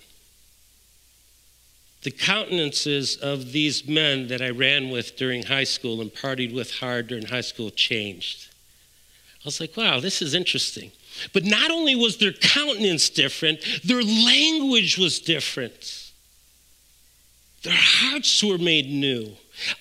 The 2.04 2.10
countenances 2.10 3.16
of 3.16 3.52
these 3.52 3.86
men 3.86 4.28
that 4.28 4.40
I 4.40 4.48
ran 4.48 4.88
with 4.88 5.16
during 5.16 5.42
high 5.42 5.64
school 5.64 6.00
and 6.00 6.10
partied 6.10 6.54
with 6.54 6.72
hard 6.76 7.08
during 7.08 7.26
high 7.26 7.42
school 7.42 7.70
changed. 7.70 8.48
I 9.44 9.44
was 9.44 9.60
like, 9.60 9.76
wow, 9.76 10.00
this 10.00 10.22
is 10.22 10.32
interesting. 10.32 10.92
But 11.34 11.44
not 11.44 11.70
only 11.70 11.94
was 11.94 12.16
their 12.16 12.32
countenance 12.32 13.10
different, 13.10 13.60
their 13.84 14.02
language 14.02 14.96
was 14.96 15.18
different. 15.18 16.05
Their 17.66 17.74
hearts 17.74 18.44
were 18.44 18.58
made 18.58 18.88
new. 18.88 19.32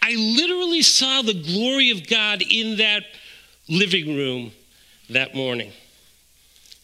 I 0.01 0.15
literally 0.15 0.81
saw 0.81 1.21
the 1.21 1.35
glory 1.35 1.91
of 1.91 2.07
God 2.07 2.41
in 2.41 2.77
that 2.77 3.03
living 3.69 4.15
room 4.15 4.53
that 5.11 5.35
morning. 5.35 5.71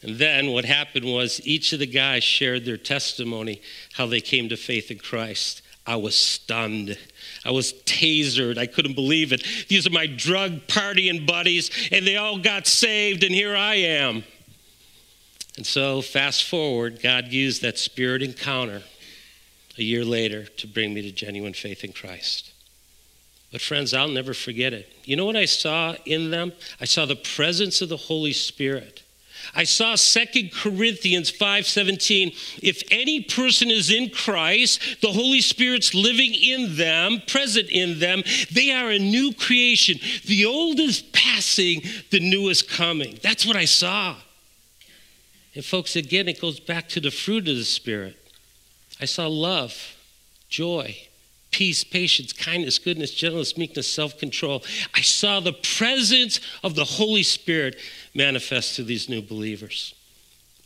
And 0.02 0.14
then 0.14 0.52
what 0.52 0.64
happened 0.64 1.04
was 1.04 1.44
each 1.44 1.72
of 1.72 1.80
the 1.80 1.86
guys 1.86 2.22
shared 2.22 2.64
their 2.64 2.76
testimony, 2.76 3.60
how 3.94 4.06
they 4.06 4.20
came 4.20 4.48
to 4.50 4.56
faith 4.56 4.92
in 4.92 4.98
Christ. 4.98 5.62
I 5.84 5.96
was 5.96 6.16
stunned. 6.16 6.96
I 7.44 7.50
was 7.50 7.72
tasered. 7.84 8.56
I 8.56 8.66
couldn't 8.66 8.94
believe 8.94 9.32
it. 9.32 9.44
These 9.66 9.88
are 9.88 9.90
my 9.90 10.06
drug 10.06 10.68
partying 10.68 11.26
buddies, 11.26 11.72
and 11.90 12.06
they 12.06 12.16
all 12.16 12.38
got 12.38 12.68
saved, 12.68 13.24
and 13.24 13.34
here 13.34 13.56
I 13.56 13.74
am. 13.74 14.22
And 15.56 15.66
so, 15.66 16.00
fast 16.00 16.48
forward, 16.48 17.02
God 17.02 17.26
used 17.26 17.62
that 17.62 17.76
spirit 17.76 18.22
encounter 18.22 18.84
a 19.78 19.82
year 19.82 20.04
later 20.04 20.44
to 20.44 20.66
bring 20.66 20.94
me 20.94 21.02
to 21.02 21.12
genuine 21.12 21.54
faith 21.54 21.84
in 21.84 21.92
Christ. 21.92 22.52
But, 23.50 23.60
friends, 23.60 23.92
I'll 23.92 24.08
never 24.08 24.32
forget 24.32 24.72
it. 24.72 24.90
You 25.04 25.16
know 25.16 25.26
what 25.26 25.36
I 25.36 25.44
saw 25.44 25.94
in 26.06 26.30
them? 26.30 26.52
I 26.80 26.86
saw 26.86 27.04
the 27.04 27.16
presence 27.16 27.82
of 27.82 27.90
the 27.90 27.96
Holy 27.96 28.32
Spirit. 28.32 29.02
I 29.54 29.64
saw 29.64 29.96
2 29.96 30.50
Corinthians 30.54 31.30
5:17, 31.30 32.34
if 32.62 32.82
any 32.90 33.22
person 33.22 33.70
is 33.70 33.90
in 33.90 34.10
Christ, 34.10 34.80
the 35.00 35.12
Holy 35.12 35.40
Spirit's 35.40 35.94
living 35.94 36.32
in 36.32 36.76
them, 36.76 37.20
present 37.26 37.68
in 37.68 37.98
them, 37.98 38.22
they 38.50 38.70
are 38.70 38.90
a 38.90 38.98
new 38.98 39.32
creation. 39.32 39.98
The 40.24 40.46
old 40.46 40.78
is 40.78 41.02
passing, 41.12 41.82
the 42.10 42.20
new 42.20 42.48
is 42.48 42.62
coming. 42.62 43.18
That's 43.20 43.44
what 43.44 43.56
I 43.56 43.64
saw. 43.64 44.16
And, 45.54 45.64
folks, 45.64 45.96
again, 45.96 46.28
it 46.28 46.40
goes 46.40 46.60
back 46.60 46.88
to 46.90 47.00
the 47.00 47.10
fruit 47.10 47.48
of 47.48 47.56
the 47.56 47.64
Spirit. 47.64 48.21
I 49.00 49.04
saw 49.04 49.26
love, 49.26 49.96
joy, 50.48 50.96
peace, 51.50 51.84
patience, 51.84 52.32
kindness, 52.32 52.78
goodness, 52.78 53.12
gentleness, 53.12 53.56
meekness, 53.56 53.92
self 53.92 54.18
control. 54.18 54.62
I 54.94 55.00
saw 55.00 55.40
the 55.40 55.52
presence 55.52 56.40
of 56.62 56.74
the 56.74 56.84
Holy 56.84 57.22
Spirit 57.22 57.76
manifest 58.14 58.76
to 58.76 58.84
these 58.84 59.08
new 59.08 59.22
believers, 59.22 59.94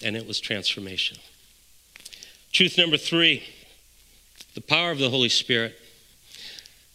and 0.03 0.17
it 0.17 0.27
was 0.27 0.41
transformational. 0.41 1.21
Truth 2.53 2.79
number 2.79 2.97
three 2.97 3.43
the 4.55 4.63
power 4.63 4.91
of 4.91 4.99
the 4.99 5.11
Holy 5.11 5.29
Spirit. 5.29 5.79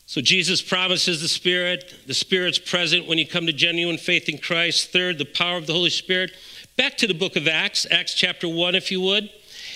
So 0.08 0.20
Jesus 0.20 0.62
promises 0.62 1.22
the 1.22 1.28
Spirit. 1.28 1.94
The 2.08 2.14
Spirit's 2.14 2.58
present 2.58 3.08
when 3.08 3.20
you 3.20 3.28
come 3.28 3.46
to 3.46 3.54
genuine 3.54 4.00
faith 4.00 4.28
in 4.28 4.40
Christ. 4.40 4.92
Third, 4.92 5.20
the 5.20 5.26
power 5.26 5.58
of 5.58 5.68
the 5.68 5.74
Holy 5.74 5.92
Spirit. 5.92 6.32
Back 6.76 6.98
to 6.98 7.08
the 7.08 7.14
book 7.14 7.36
of 7.36 7.48
Acts, 7.48 7.86
Acts 7.92 8.16
chapter 8.16 8.50
1, 8.50 8.74
if 8.74 8.92
you 8.92 9.00
would. 9.02 9.30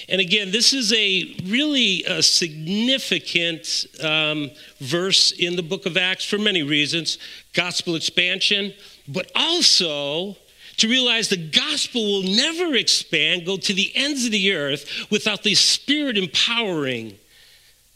And 0.07 0.21
again, 0.21 0.51
this 0.51 0.71
is 0.71 0.93
a 0.93 1.35
really 1.45 2.03
a 2.03 2.21
significant 2.21 3.87
um, 4.03 4.51
verse 4.79 5.31
in 5.31 5.55
the 5.55 5.63
book 5.63 5.85
of 5.85 5.97
Acts 5.97 6.25
for 6.25 6.37
many 6.37 6.61
reasons 6.61 7.17
gospel 7.53 7.95
expansion, 7.95 8.73
but 9.07 9.31
also 9.35 10.35
to 10.77 10.89
realize 10.89 11.29
the 11.29 11.37
gospel 11.37 12.03
will 12.03 12.23
never 12.35 12.75
expand, 12.75 13.45
go 13.45 13.57
to 13.57 13.73
the 13.73 13.91
ends 13.95 14.25
of 14.25 14.31
the 14.31 14.53
earth 14.53 15.07
without 15.09 15.43
the 15.43 15.55
Spirit 15.55 16.17
empowering 16.17 17.17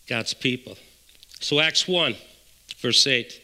God's 0.08 0.34
people. 0.34 0.78
So, 1.42 1.60
Acts 1.60 1.88
1, 1.88 2.16
verse 2.80 3.06
8. 3.06 3.42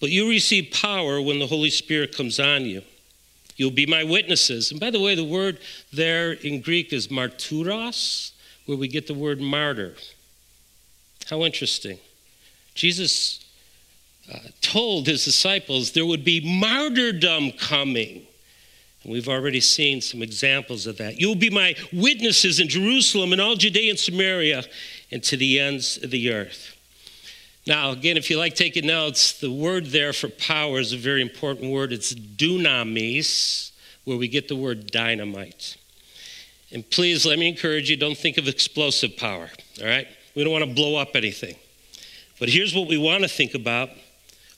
But 0.00 0.10
you 0.10 0.28
receive 0.28 0.72
power 0.72 1.20
when 1.20 1.38
the 1.38 1.46
Holy 1.46 1.70
Spirit 1.70 2.16
comes 2.16 2.40
on 2.40 2.64
you 2.64 2.82
You'll 3.60 3.70
be 3.70 3.84
my 3.84 4.04
witnesses. 4.04 4.70
And 4.70 4.80
by 4.80 4.88
the 4.88 4.98
way, 4.98 5.14
the 5.14 5.22
word 5.22 5.58
there 5.92 6.32
in 6.32 6.62
Greek 6.62 6.94
is 6.94 7.08
marturos, 7.08 8.32
where 8.64 8.78
we 8.78 8.88
get 8.88 9.06
the 9.06 9.12
word 9.12 9.38
martyr. 9.38 9.96
How 11.28 11.44
interesting. 11.44 11.98
Jesus 12.72 13.44
uh, 14.32 14.38
told 14.62 15.08
his 15.08 15.26
disciples 15.26 15.92
there 15.92 16.06
would 16.06 16.24
be 16.24 16.40
martyrdom 16.40 17.52
coming. 17.52 18.26
And 19.02 19.12
we've 19.12 19.28
already 19.28 19.60
seen 19.60 20.00
some 20.00 20.22
examples 20.22 20.86
of 20.86 20.96
that. 20.96 21.20
You'll 21.20 21.34
be 21.34 21.50
my 21.50 21.74
witnesses 21.92 22.60
in 22.60 22.68
Jerusalem 22.70 23.30
and 23.32 23.42
all 23.42 23.56
Judea 23.56 23.90
and 23.90 23.98
Samaria 23.98 24.64
and 25.12 25.22
to 25.24 25.36
the 25.36 25.60
ends 25.60 26.02
of 26.02 26.10
the 26.10 26.32
earth. 26.32 26.79
Now, 27.70 27.92
again, 27.92 28.16
if 28.16 28.30
you 28.30 28.36
like 28.36 28.56
taking 28.56 28.88
notes, 28.88 29.38
the 29.38 29.48
word 29.48 29.86
there 29.86 30.12
for 30.12 30.28
power 30.28 30.80
is 30.80 30.92
a 30.92 30.96
very 30.96 31.22
important 31.22 31.70
word. 31.70 31.92
It's 31.92 32.12
dunamis, 32.12 33.70
where 34.02 34.16
we 34.16 34.26
get 34.26 34.48
the 34.48 34.56
word 34.56 34.90
dynamite. 34.90 35.76
And 36.72 36.90
please 36.90 37.24
let 37.24 37.38
me 37.38 37.46
encourage 37.46 37.88
you 37.88 37.96
don't 37.96 38.18
think 38.18 38.38
of 38.38 38.48
explosive 38.48 39.16
power, 39.16 39.50
all 39.80 39.86
right? 39.86 40.08
We 40.34 40.42
don't 40.42 40.52
want 40.52 40.64
to 40.64 40.74
blow 40.74 40.96
up 40.96 41.10
anything. 41.14 41.54
But 42.40 42.48
here's 42.48 42.74
what 42.74 42.88
we 42.88 42.98
want 42.98 43.22
to 43.22 43.28
think 43.28 43.54
about 43.54 43.90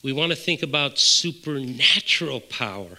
we 0.01 0.11
want 0.11 0.31
to 0.31 0.35
think 0.35 0.63
about 0.63 0.97
supernatural 0.97 2.39
power. 2.39 2.97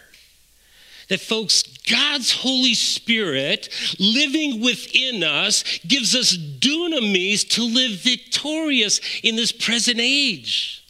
That, 1.09 1.21
folks, 1.21 1.63
God's 1.91 2.33
Holy 2.33 2.75
Spirit 2.75 3.69
living 3.99 4.63
within 4.63 5.23
us 5.23 5.63
gives 5.87 6.15
us 6.15 6.37
dunamis 6.37 7.49
to 7.51 7.63
live 7.63 8.01
victorious 8.01 9.01
in 9.23 9.37
this 9.37 9.53
present 9.53 9.99
age. 10.01 10.85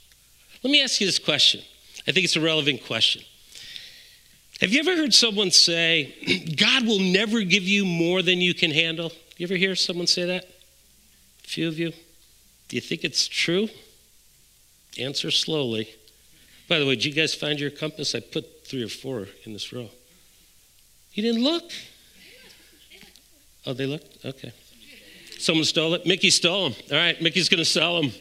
Let 0.63 0.71
me 0.71 0.83
ask 0.83 1.01
you 1.01 1.07
this 1.07 1.19
question. 1.19 1.63
I 2.07 2.13
think 2.13 2.25
it's 2.25 2.37
a 2.37 2.41
relevant 2.41 2.85
question. 2.85 3.23
Have 4.61 4.73
you 4.73 4.81
ever 4.81 4.97
heard 4.97 5.13
someone 5.13 5.51
say, 5.51 6.15
God 6.57 6.87
will 6.87 7.01
never 7.01 7.43
give 7.43 7.65
you 7.65 7.85
more 7.85 8.23
than 8.23 8.41
you 8.41 8.55
can 8.55 8.71
handle? 8.71 9.13
You 9.37 9.47
ever 9.47 9.57
hear 9.57 9.75
someone 9.75 10.07
say 10.07 10.25
that? 10.25 10.45
A 10.45 11.49
few 11.49 11.69
of 11.69 11.79
you? 11.79 11.93
Do 12.69 12.77
you 12.77 12.81
think 12.81 13.05
it's 13.05 13.27
true? 13.27 13.69
Answer 14.99 15.31
slowly. 15.31 15.89
By 16.69 16.79
the 16.79 16.87
way, 16.87 16.95
did 16.95 17.05
you 17.05 17.13
guys 17.13 17.35
find 17.35 17.59
your 17.59 17.71
compass? 17.71 18.15
I 18.15 18.21
put 18.21 18.65
three 18.65 18.83
or 18.83 18.89
four 18.89 19.29
in 19.45 19.53
this 19.53 19.73
row. 19.73 19.91
You 21.15 21.23
didn't 21.23 21.43
look? 21.43 21.71
Oh, 23.67 23.73
they 23.73 23.87
looked? 23.87 24.25
Okay. 24.25 24.53
Someone 25.39 25.65
stole 25.65 25.95
it? 25.95 26.07
Mickey 26.07 26.31
stole 26.31 26.71
them. 26.71 26.79
All 26.91 26.99
right, 26.99 27.21
Mickey's 27.21 27.49
going 27.49 27.59
to 27.59 27.65
sell 27.65 28.01
them. 28.01 28.13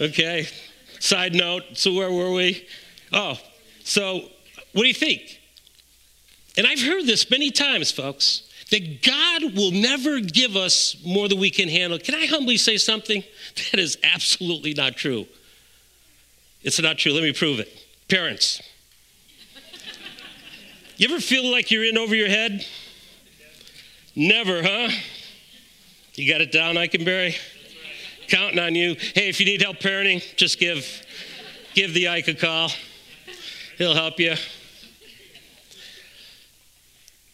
Okay. 0.00 0.46
Side 1.00 1.34
note, 1.34 1.62
so 1.74 1.92
where 1.92 2.10
were 2.10 2.32
we? 2.32 2.66
Oh, 3.12 3.38
so 3.84 4.28
what 4.72 4.82
do 4.82 4.88
you 4.88 4.94
think? 4.94 5.40
And 6.56 6.66
I've 6.66 6.80
heard 6.80 7.04
this 7.04 7.30
many 7.30 7.50
times, 7.50 7.90
folks, 7.90 8.42
that 8.70 9.02
God 9.02 9.54
will 9.54 9.70
never 9.70 10.20
give 10.20 10.56
us 10.56 10.96
more 11.04 11.28
than 11.28 11.38
we 11.38 11.50
can 11.50 11.68
handle. 11.68 11.98
Can 11.98 12.14
I 12.14 12.26
humbly 12.26 12.56
say 12.56 12.76
something? 12.76 13.22
That 13.70 13.80
is 13.80 13.96
absolutely 14.02 14.74
not 14.74 14.96
true. 14.96 15.26
It's 16.62 16.80
not 16.80 16.98
true. 16.98 17.12
Let 17.12 17.22
me 17.22 17.32
prove 17.32 17.58
it. 17.58 17.68
Parents, 18.08 18.60
you 20.96 21.08
ever 21.08 21.20
feel 21.20 21.50
like 21.50 21.70
you're 21.70 21.84
in 21.84 21.98
over 21.98 22.14
your 22.14 22.28
head? 22.28 22.64
Never, 24.14 24.62
huh? 24.62 24.88
You 26.14 26.32
got 26.32 26.40
it 26.40 26.50
down, 26.50 26.76
Eikenberry? 26.76 27.36
Counting 28.28 28.58
on 28.58 28.74
you. 28.74 28.96
Hey, 29.14 29.28
if 29.28 29.38
you 29.38 29.46
need 29.46 29.60
help 29.60 29.76
parenting, 29.78 30.22
just 30.36 30.58
give 30.58 31.04
give 31.74 31.92
the 31.92 32.08
Ike 32.08 32.28
a 32.28 32.34
call. 32.34 32.70
He'll 33.76 33.94
help 33.94 34.18
you. 34.18 34.34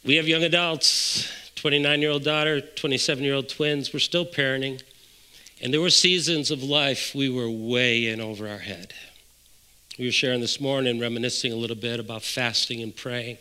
We 0.04 0.16
have 0.16 0.26
young 0.26 0.42
adults, 0.42 1.30
29 1.54 2.02
year 2.02 2.10
old 2.10 2.24
daughter, 2.24 2.60
27 2.60 3.22
year 3.22 3.34
old 3.34 3.48
twins. 3.48 3.94
We're 3.94 4.00
still 4.00 4.26
parenting. 4.26 4.82
And 5.62 5.72
there 5.72 5.80
were 5.80 5.90
seasons 5.90 6.50
of 6.50 6.64
life 6.64 7.14
we 7.14 7.28
were 7.28 7.48
way 7.48 8.08
in 8.08 8.20
over 8.20 8.48
our 8.48 8.58
head. 8.58 8.92
We 9.96 10.06
were 10.06 10.12
sharing 10.12 10.40
this 10.40 10.60
morning, 10.60 10.98
reminiscing 10.98 11.52
a 11.52 11.56
little 11.56 11.76
bit 11.76 12.00
about 12.00 12.22
fasting 12.22 12.82
and 12.82 12.94
praying 12.94 13.38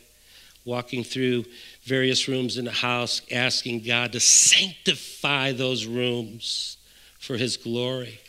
walking 0.65 1.03
through 1.03 1.45
various 1.83 2.27
rooms 2.27 2.57
in 2.57 2.65
the 2.65 2.71
house, 2.71 3.21
asking 3.31 3.81
God 3.81 4.11
to 4.13 4.19
sanctify 4.19 5.51
those 5.51 5.85
rooms 5.85 6.77
for 7.19 7.37
His 7.37 7.57
glory. 7.57 8.19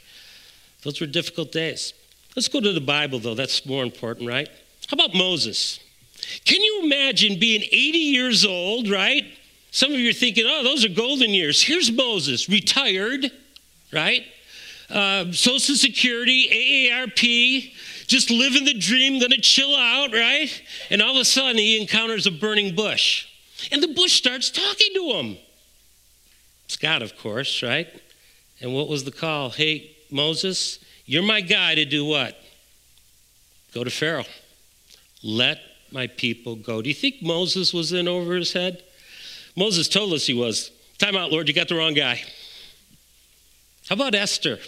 Those 0.83 1.01
were 1.01 1.07
difficult 1.07 1.53
days. 1.53 1.95
Let's 2.35 2.49
go 2.49 2.61
to 2.61 2.73
the 2.73 2.81
Bible, 2.81 3.19
though. 3.19 3.35
That's 3.35 3.67
more 3.67 3.83
important, 3.83 4.29
right? 4.29 4.49
How 4.89 4.95
about 4.95 5.15
Moses? 5.15 5.81
Can 6.45 6.63
you 6.63 6.83
imagine 6.85 7.39
being 7.39 7.63
80 7.63 7.99
years 7.99 8.45
old, 8.45 8.89
right? 8.89 9.25
Some 9.71 9.93
of 9.93 9.99
you 9.99 10.11
are 10.11 10.15
thinking, 10.15 10.45
oh, 10.47 10.63
those 10.63 10.85
are 10.85 10.89
golden 10.89 11.31
years. 11.31 11.63
Here's 11.63 11.91
Moses, 11.91 12.49
retired, 12.49 13.31
right? 13.93 14.25
Uh, 14.91 15.33
Social 15.33 15.75
Security, 15.75 16.91
AARP, 16.91 17.73
just 18.13 18.31
living 18.31 18.65
the 18.65 18.75
dream, 18.75 19.19
gonna 19.19 19.39
chill 19.39 19.75
out, 19.75 20.13
right? 20.13 20.63
And 20.91 21.03
all 21.03 21.17
of 21.17 21.21
a 21.21 21.25
sudden, 21.25 21.57
he 21.57 21.81
encounters 21.81 22.27
a 22.27 22.31
burning 22.31 22.75
bush. 22.75 23.27
And 23.73 23.83
the 23.83 23.89
bush 23.89 24.13
starts 24.13 24.51
talking 24.51 24.95
to 24.95 25.13
him. 25.15 25.39
It's 26.67 26.77
God, 26.77 27.03
of 27.03 27.17
course, 27.17 27.63
right? 27.63 27.89
And 28.61 28.75
what 28.75 28.89
was 28.89 29.05
the 29.05 29.11
call? 29.11 29.51
Hey, 29.51 29.97
Moses, 30.11 30.79
you're 31.07 31.23
my 31.23 31.41
guy 31.41 31.75
to 31.75 31.85
do 31.85 32.05
what? 32.05 32.37
Go 33.75 33.83
to 33.83 33.91
Pharaoh. 33.91 34.27
Let 35.23 35.59
my 35.91 36.07
people 36.07 36.57
go. 36.57 36.83
Do 36.83 36.89
you 36.89 36.95
think 36.95 37.23
Moses 37.23 37.73
was 37.73 37.93
in 37.93 38.09
over 38.09 38.37
his 38.37 38.53
head? 38.53 38.83
Moses 39.57 39.89
told 39.89 40.13
us 40.13 40.27
he 40.27 40.35
was. 40.35 40.71
Time 40.99 41.17
out, 41.17 41.33
Lord, 41.33 41.49
you 41.49 41.55
got 41.55 41.69
the 41.69 41.75
wrong 41.75 41.95
guy. 41.95 42.23
How 43.89 43.95
about 43.95 44.15
Esther? 44.15 44.59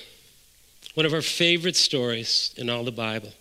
One 0.94 1.06
of 1.06 1.12
our 1.12 1.22
favorite 1.22 1.76
stories 1.76 2.54
in 2.56 2.70
all 2.70 2.84
the 2.84 2.92
Bible. 2.92 3.32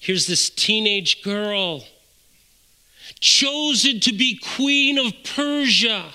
Here's 0.00 0.26
this 0.26 0.48
teenage 0.48 1.22
girl 1.22 1.84
chosen 3.20 4.00
to 4.00 4.12
be 4.12 4.38
queen 4.56 4.98
of 4.98 5.12
Persia. 5.24 6.12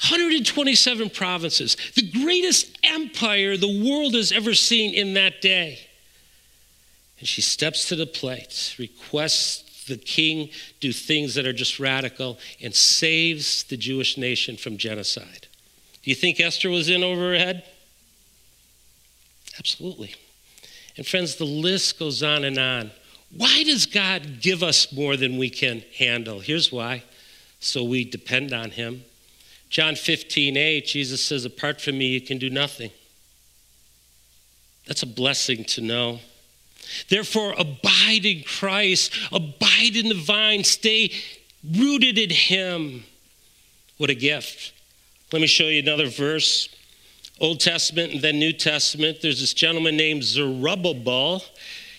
127 0.00 1.10
provinces, 1.10 1.76
the 1.94 2.08
greatest 2.22 2.78
empire 2.84 3.56
the 3.56 3.84
world 3.84 4.14
has 4.14 4.30
ever 4.30 4.54
seen 4.54 4.94
in 4.94 5.14
that 5.14 5.40
day. 5.40 5.80
And 7.18 7.26
she 7.26 7.40
steps 7.40 7.88
to 7.88 7.96
the 7.96 8.06
plate, 8.06 8.76
requests 8.78 9.86
the 9.86 9.96
king 9.96 10.50
do 10.80 10.92
things 10.92 11.34
that 11.34 11.46
are 11.46 11.52
just 11.52 11.80
radical, 11.80 12.38
and 12.62 12.74
saves 12.74 13.64
the 13.64 13.76
Jewish 13.76 14.16
nation 14.16 14.56
from 14.56 14.76
genocide. 14.76 15.48
Do 16.02 16.10
you 16.10 16.14
think 16.14 16.38
Esther 16.38 16.70
was 16.70 16.88
in 16.88 17.02
over 17.02 17.32
her 17.32 17.38
head? 17.38 17.64
Absolutely. 19.58 20.14
And 20.96 21.06
friends, 21.06 21.36
the 21.36 21.44
list 21.44 21.98
goes 21.98 22.22
on 22.22 22.44
and 22.44 22.58
on. 22.58 22.90
Why 23.36 23.62
does 23.64 23.86
God 23.86 24.40
give 24.40 24.62
us 24.62 24.92
more 24.92 25.16
than 25.16 25.36
we 25.36 25.50
can 25.50 25.82
handle? 25.96 26.40
Here's 26.40 26.72
why 26.72 27.02
so 27.60 27.82
we 27.82 28.04
depend 28.04 28.52
on 28.52 28.70
Him. 28.70 29.04
John 29.68 29.96
15, 29.96 30.56
8, 30.56 30.86
Jesus 30.86 31.22
says, 31.22 31.44
Apart 31.44 31.80
from 31.80 31.98
me, 31.98 32.06
you 32.06 32.20
can 32.20 32.38
do 32.38 32.48
nothing. 32.48 32.90
That's 34.86 35.02
a 35.02 35.06
blessing 35.06 35.64
to 35.64 35.80
know. 35.80 36.20
Therefore, 37.10 37.54
abide 37.58 38.24
in 38.24 38.44
Christ, 38.44 39.12
abide 39.30 39.94
in 39.94 40.08
the 40.08 40.14
vine, 40.14 40.64
stay 40.64 41.12
rooted 41.76 42.16
in 42.16 42.30
Him. 42.30 43.04
What 43.98 44.08
a 44.08 44.14
gift. 44.14 44.72
Let 45.32 45.42
me 45.42 45.46
show 45.46 45.64
you 45.64 45.82
another 45.82 46.06
verse. 46.06 46.68
Old 47.40 47.60
Testament 47.60 48.12
and 48.12 48.22
then 48.22 48.38
New 48.38 48.52
Testament. 48.52 49.20
There's 49.22 49.40
this 49.40 49.54
gentleman 49.54 49.96
named 49.96 50.24
Zerubbabel. 50.24 51.42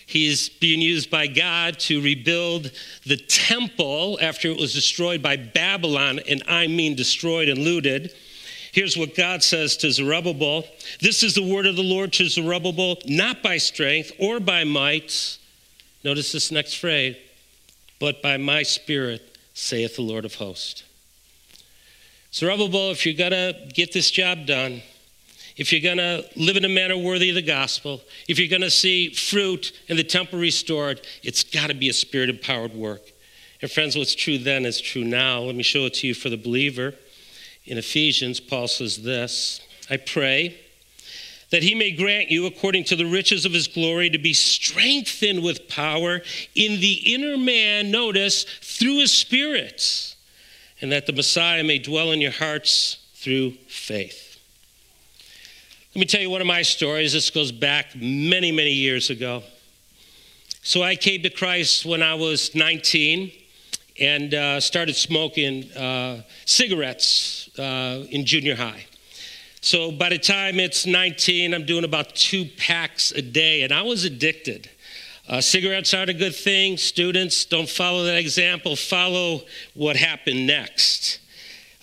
He's 0.06 0.48
being 0.48 0.80
used 0.80 1.10
by 1.10 1.28
God 1.28 1.78
to 1.80 2.02
rebuild 2.02 2.72
the 3.06 3.16
temple 3.16 4.18
after 4.20 4.48
it 4.48 4.58
was 4.58 4.74
destroyed 4.74 5.22
by 5.22 5.36
Babylon, 5.36 6.20
and 6.28 6.42
I 6.48 6.66
mean 6.66 6.96
destroyed 6.96 7.48
and 7.48 7.58
looted. 7.58 8.12
Here's 8.72 8.96
what 8.96 9.14
God 9.14 9.42
says 9.42 9.76
to 9.78 9.90
Zerubbabel 9.90 10.64
This 11.00 11.22
is 11.22 11.34
the 11.34 11.48
word 11.48 11.66
of 11.66 11.76
the 11.76 11.82
Lord 11.82 12.12
to 12.14 12.28
Zerubbabel, 12.28 12.98
not 13.06 13.42
by 13.42 13.56
strength 13.56 14.12
or 14.18 14.40
by 14.40 14.64
might. 14.64 15.38
Notice 16.04 16.32
this 16.32 16.50
next 16.50 16.74
phrase, 16.74 17.16
but 17.98 18.22
by 18.22 18.36
my 18.36 18.62
spirit, 18.62 19.38
saith 19.54 19.96
the 19.96 20.02
Lord 20.02 20.24
of 20.24 20.34
hosts. 20.34 20.84
Zerubbabel, 22.32 22.92
if 22.92 23.04
you're 23.04 23.14
going 23.14 23.32
to 23.32 23.68
get 23.74 23.92
this 23.92 24.10
job 24.10 24.46
done, 24.46 24.82
if 25.60 25.72
you're 25.72 25.82
going 25.82 25.98
to 25.98 26.26
live 26.36 26.56
in 26.56 26.64
a 26.64 26.70
manner 26.70 26.96
worthy 26.96 27.28
of 27.28 27.34
the 27.34 27.42
gospel, 27.42 28.00
if 28.26 28.38
you're 28.38 28.48
going 28.48 28.62
to 28.62 28.70
see 28.70 29.10
fruit 29.10 29.78
and 29.90 29.98
the 29.98 30.02
temple 30.02 30.38
restored, 30.38 31.02
it's 31.22 31.44
got 31.44 31.66
to 31.66 31.74
be 31.74 31.90
a 31.90 31.92
spirit 31.92 32.30
empowered 32.30 32.72
work. 32.72 33.02
And 33.60 33.70
friends, 33.70 33.94
what's 33.94 34.14
true 34.14 34.38
then 34.38 34.64
is 34.64 34.80
true 34.80 35.04
now. 35.04 35.40
Let 35.40 35.54
me 35.54 35.62
show 35.62 35.80
it 35.80 35.92
to 35.94 36.06
you 36.06 36.14
for 36.14 36.30
the 36.30 36.38
believer. 36.38 36.94
In 37.66 37.76
Ephesians, 37.76 38.40
Paul 38.40 38.68
says 38.68 39.02
this 39.02 39.60
I 39.90 39.98
pray 39.98 40.58
that 41.50 41.62
he 41.62 41.74
may 41.74 41.90
grant 41.90 42.30
you, 42.30 42.46
according 42.46 42.84
to 42.84 42.96
the 42.96 43.04
riches 43.04 43.44
of 43.44 43.52
his 43.52 43.68
glory, 43.68 44.08
to 44.08 44.18
be 44.18 44.32
strengthened 44.32 45.42
with 45.42 45.68
power 45.68 46.22
in 46.54 46.80
the 46.80 47.14
inner 47.14 47.36
man, 47.36 47.90
notice, 47.90 48.44
through 48.62 49.00
his 49.00 49.12
spirit, 49.12 50.16
and 50.80 50.90
that 50.90 51.04
the 51.04 51.12
Messiah 51.12 51.62
may 51.62 51.78
dwell 51.78 52.12
in 52.12 52.22
your 52.22 52.32
hearts 52.32 52.96
through 53.12 53.50
faith. 53.68 54.29
Let 55.92 55.98
me 55.98 56.06
tell 56.06 56.20
you 56.20 56.30
one 56.30 56.40
of 56.40 56.46
my 56.46 56.62
stories. 56.62 57.14
This 57.14 57.30
goes 57.30 57.50
back 57.50 57.96
many, 57.96 58.52
many 58.52 58.70
years 58.70 59.10
ago. 59.10 59.42
So 60.62 60.84
I 60.84 60.94
came 60.94 61.20
to 61.22 61.30
Christ 61.30 61.84
when 61.84 62.00
I 62.00 62.14
was 62.14 62.54
19 62.54 63.32
and 63.98 64.32
uh, 64.32 64.60
started 64.60 64.94
smoking 64.94 65.64
uh, 65.72 66.22
cigarettes 66.44 67.50
uh, 67.58 68.04
in 68.08 68.24
junior 68.24 68.54
high. 68.54 68.86
So 69.62 69.90
by 69.90 70.10
the 70.10 70.18
time 70.20 70.60
it's 70.60 70.86
19, 70.86 71.52
I'm 71.52 71.66
doing 71.66 71.82
about 71.82 72.14
two 72.14 72.44
packs 72.56 73.10
a 73.10 73.20
day, 73.20 73.62
and 73.62 73.72
I 73.72 73.82
was 73.82 74.04
addicted. 74.04 74.70
Uh, 75.28 75.40
cigarettes 75.40 75.92
aren't 75.92 76.10
a 76.10 76.14
good 76.14 76.36
thing. 76.36 76.76
Students, 76.76 77.44
don't 77.44 77.68
follow 77.68 78.04
that 78.04 78.16
example, 78.16 78.76
follow 78.76 79.40
what 79.74 79.96
happened 79.96 80.46
next. 80.46 81.18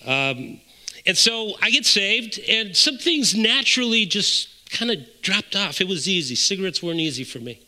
Um, 0.06 0.60
and 1.08 1.16
so 1.16 1.54
I 1.60 1.70
get 1.70 1.86
saved, 1.86 2.38
and 2.48 2.76
some 2.76 2.98
things 2.98 3.34
naturally 3.34 4.06
just 4.06 4.70
kind 4.70 4.90
of 4.90 4.98
dropped 5.22 5.56
off. 5.56 5.80
It 5.80 5.88
was 5.88 6.06
easy. 6.06 6.34
Cigarettes 6.34 6.82
weren't 6.82 7.00
easy 7.00 7.24
for 7.24 7.38
me. 7.38 7.60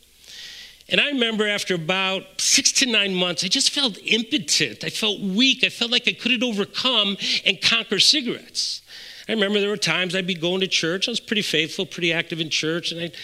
And 0.90 1.00
I 1.00 1.06
remember 1.06 1.48
after 1.48 1.74
about 1.74 2.22
six 2.38 2.70
to 2.72 2.86
nine 2.86 3.14
months, 3.14 3.42
I 3.42 3.48
just 3.48 3.70
felt 3.70 3.96
impotent. 4.04 4.84
I 4.84 4.90
felt 4.90 5.20
weak. 5.20 5.64
I 5.64 5.68
felt 5.68 5.90
like 5.90 6.06
I 6.06 6.12
couldn't 6.12 6.42
overcome 6.42 7.16
and 7.46 7.60
conquer 7.62 7.98
cigarettes. 7.98 8.82
I 9.28 9.32
remember 9.32 9.60
there 9.60 9.70
were 9.70 9.76
times 9.76 10.14
I'd 10.14 10.26
be 10.26 10.34
going 10.34 10.60
to 10.60 10.66
church. 10.66 11.08
I 11.08 11.12
was 11.12 11.20
pretty 11.20 11.42
faithful, 11.42 11.86
pretty 11.86 12.12
active 12.12 12.40
in 12.40 12.50
church, 12.50 12.92
and 12.92 13.00
I'd, 13.00 13.16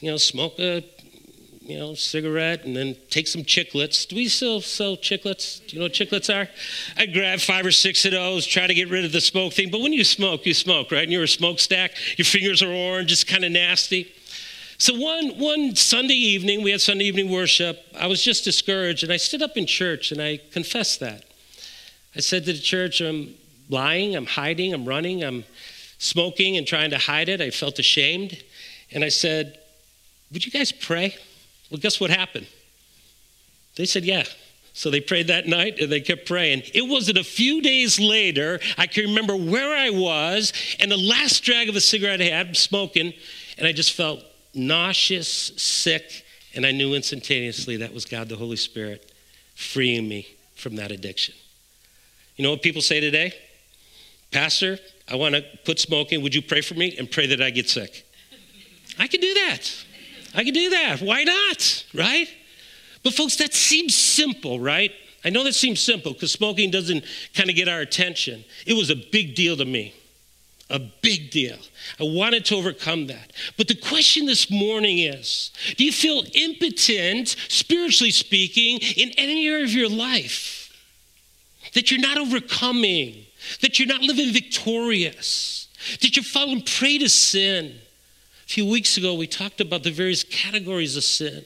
you 0.00 0.10
know, 0.10 0.16
smoke 0.16 0.58
a 0.58 0.82
you 1.64 1.78
know, 1.78 1.94
cigarette 1.94 2.64
and 2.64 2.76
then 2.76 2.94
take 3.08 3.26
some 3.26 3.42
chiclets. 3.42 4.06
Do 4.06 4.16
we 4.16 4.28
still 4.28 4.60
sell 4.60 4.96
chiclets? 4.96 5.66
Do 5.66 5.74
you 5.74 5.80
know 5.80 5.86
what 5.86 5.92
chiclets 5.92 6.32
are? 6.32 6.48
I'd 6.96 7.14
grab 7.14 7.40
five 7.40 7.64
or 7.64 7.70
six 7.70 8.04
of 8.04 8.12
those, 8.12 8.46
try 8.46 8.66
to 8.66 8.74
get 8.74 8.90
rid 8.90 9.04
of 9.04 9.12
the 9.12 9.20
smoke 9.20 9.54
thing. 9.54 9.70
But 9.70 9.80
when 9.80 9.92
you 9.92 10.04
smoke, 10.04 10.44
you 10.44 10.52
smoke, 10.52 10.92
right? 10.92 11.04
And 11.04 11.12
you're 11.12 11.22
a 11.22 11.28
smokestack, 11.28 11.92
your 12.18 12.26
fingers 12.26 12.62
are 12.62 12.70
orange, 12.70 13.12
it's 13.12 13.24
kind 13.24 13.44
of 13.44 13.52
nasty. 13.52 14.12
So 14.76 14.94
one, 14.94 15.38
one 15.38 15.74
Sunday 15.74 16.14
evening, 16.14 16.62
we 16.62 16.70
had 16.70 16.82
Sunday 16.82 17.06
evening 17.06 17.30
worship. 17.30 17.80
I 17.98 18.08
was 18.08 18.22
just 18.22 18.44
discouraged, 18.44 19.02
and 19.02 19.12
I 19.12 19.16
stood 19.16 19.40
up 19.40 19.56
in 19.56 19.66
church 19.66 20.12
and 20.12 20.20
I 20.20 20.40
confessed 20.52 21.00
that. 21.00 21.24
I 22.14 22.20
said 22.20 22.44
to 22.44 22.52
the 22.52 22.58
church, 22.58 23.00
I'm 23.00 23.34
lying, 23.70 24.14
I'm 24.14 24.26
hiding, 24.26 24.74
I'm 24.74 24.84
running, 24.84 25.24
I'm 25.24 25.44
smoking 25.98 26.58
and 26.58 26.66
trying 26.66 26.90
to 26.90 26.98
hide 26.98 27.30
it. 27.30 27.40
I 27.40 27.50
felt 27.50 27.78
ashamed. 27.78 28.42
And 28.92 29.02
I 29.02 29.08
said, 29.08 29.58
Would 30.32 30.44
you 30.44 30.52
guys 30.52 30.70
pray? 30.70 31.16
Well, 31.74 31.80
guess 31.80 31.98
what 31.98 32.10
happened? 32.10 32.46
They 33.74 33.84
said, 33.84 34.04
Yeah. 34.04 34.22
So 34.74 34.90
they 34.90 35.00
prayed 35.00 35.26
that 35.26 35.48
night 35.48 35.80
and 35.80 35.90
they 35.90 36.00
kept 36.00 36.24
praying. 36.24 36.62
It 36.72 36.88
wasn't 36.88 37.18
a 37.18 37.24
few 37.24 37.60
days 37.60 37.98
later, 37.98 38.60
I 38.78 38.86
can 38.86 39.06
remember 39.06 39.34
where 39.34 39.76
I 39.76 39.90
was 39.90 40.52
and 40.78 40.88
the 40.88 40.96
last 40.96 41.42
drag 41.42 41.68
of 41.68 41.74
a 41.74 41.80
cigarette 41.80 42.22
I 42.22 42.26
had, 42.26 42.56
smoking, 42.56 43.12
and 43.58 43.66
I 43.66 43.72
just 43.72 43.90
felt 43.90 44.20
nauseous, 44.54 45.28
sick, 45.28 46.24
and 46.54 46.64
I 46.64 46.70
knew 46.70 46.94
instantaneously 46.94 47.78
that 47.78 47.92
was 47.92 48.04
God 48.04 48.28
the 48.28 48.36
Holy 48.36 48.56
Spirit 48.56 49.10
freeing 49.56 50.08
me 50.08 50.28
from 50.54 50.76
that 50.76 50.92
addiction. 50.92 51.34
You 52.36 52.44
know 52.44 52.52
what 52.52 52.62
people 52.62 52.82
say 52.82 53.00
today? 53.00 53.34
Pastor, 54.30 54.78
I 55.10 55.16
want 55.16 55.34
to 55.34 55.44
quit 55.64 55.80
smoking. 55.80 56.22
Would 56.22 56.36
you 56.36 56.42
pray 56.42 56.60
for 56.60 56.74
me 56.74 56.94
and 56.96 57.10
pray 57.10 57.26
that 57.26 57.42
I 57.42 57.50
get 57.50 57.68
sick? 57.68 58.06
I 58.96 59.08
can 59.08 59.20
do 59.20 59.34
that. 59.34 59.84
I 60.34 60.44
can 60.44 60.54
do 60.54 60.70
that. 60.70 61.00
Why 61.00 61.24
not? 61.24 61.86
Right? 61.94 62.28
But, 63.02 63.14
folks, 63.14 63.36
that 63.36 63.54
seems 63.54 63.94
simple, 63.94 64.58
right? 64.58 64.90
I 65.24 65.30
know 65.30 65.44
that 65.44 65.54
seems 65.54 65.80
simple 65.80 66.12
because 66.12 66.32
smoking 66.32 66.70
doesn't 66.70 67.04
kind 67.34 67.48
of 67.48 67.56
get 67.56 67.68
our 67.68 67.80
attention. 67.80 68.44
It 68.66 68.74
was 68.74 68.90
a 68.90 68.96
big 68.96 69.34
deal 69.34 69.56
to 69.56 69.64
me. 69.64 69.94
A 70.70 70.78
big 70.78 71.30
deal. 71.30 71.58
I 72.00 72.04
wanted 72.04 72.46
to 72.46 72.56
overcome 72.56 73.06
that. 73.08 73.32
But 73.56 73.68
the 73.68 73.74
question 73.74 74.26
this 74.26 74.50
morning 74.50 74.98
is 74.98 75.52
do 75.76 75.84
you 75.84 75.92
feel 75.92 76.24
impotent, 76.34 77.36
spiritually 77.48 78.10
speaking, 78.10 78.78
in 78.96 79.10
any 79.18 79.46
area 79.46 79.64
of 79.64 79.72
your 79.72 79.90
life? 79.90 80.72
That 81.74 81.90
you're 81.90 82.00
not 82.00 82.18
overcoming, 82.18 83.26
that 83.60 83.78
you're 83.78 83.88
not 83.88 84.00
living 84.00 84.32
victorious, 84.32 85.68
that 86.00 86.16
you're 86.16 86.24
falling 86.24 86.62
prey 86.62 86.98
to 86.98 87.08
sin? 87.08 87.78
A 88.44 88.46
few 88.46 88.66
weeks 88.66 88.96
ago, 88.96 89.14
we 89.14 89.26
talked 89.26 89.60
about 89.60 89.82
the 89.82 89.90
various 89.90 90.22
categories 90.22 90.96
of 90.96 91.04
sin. 91.04 91.44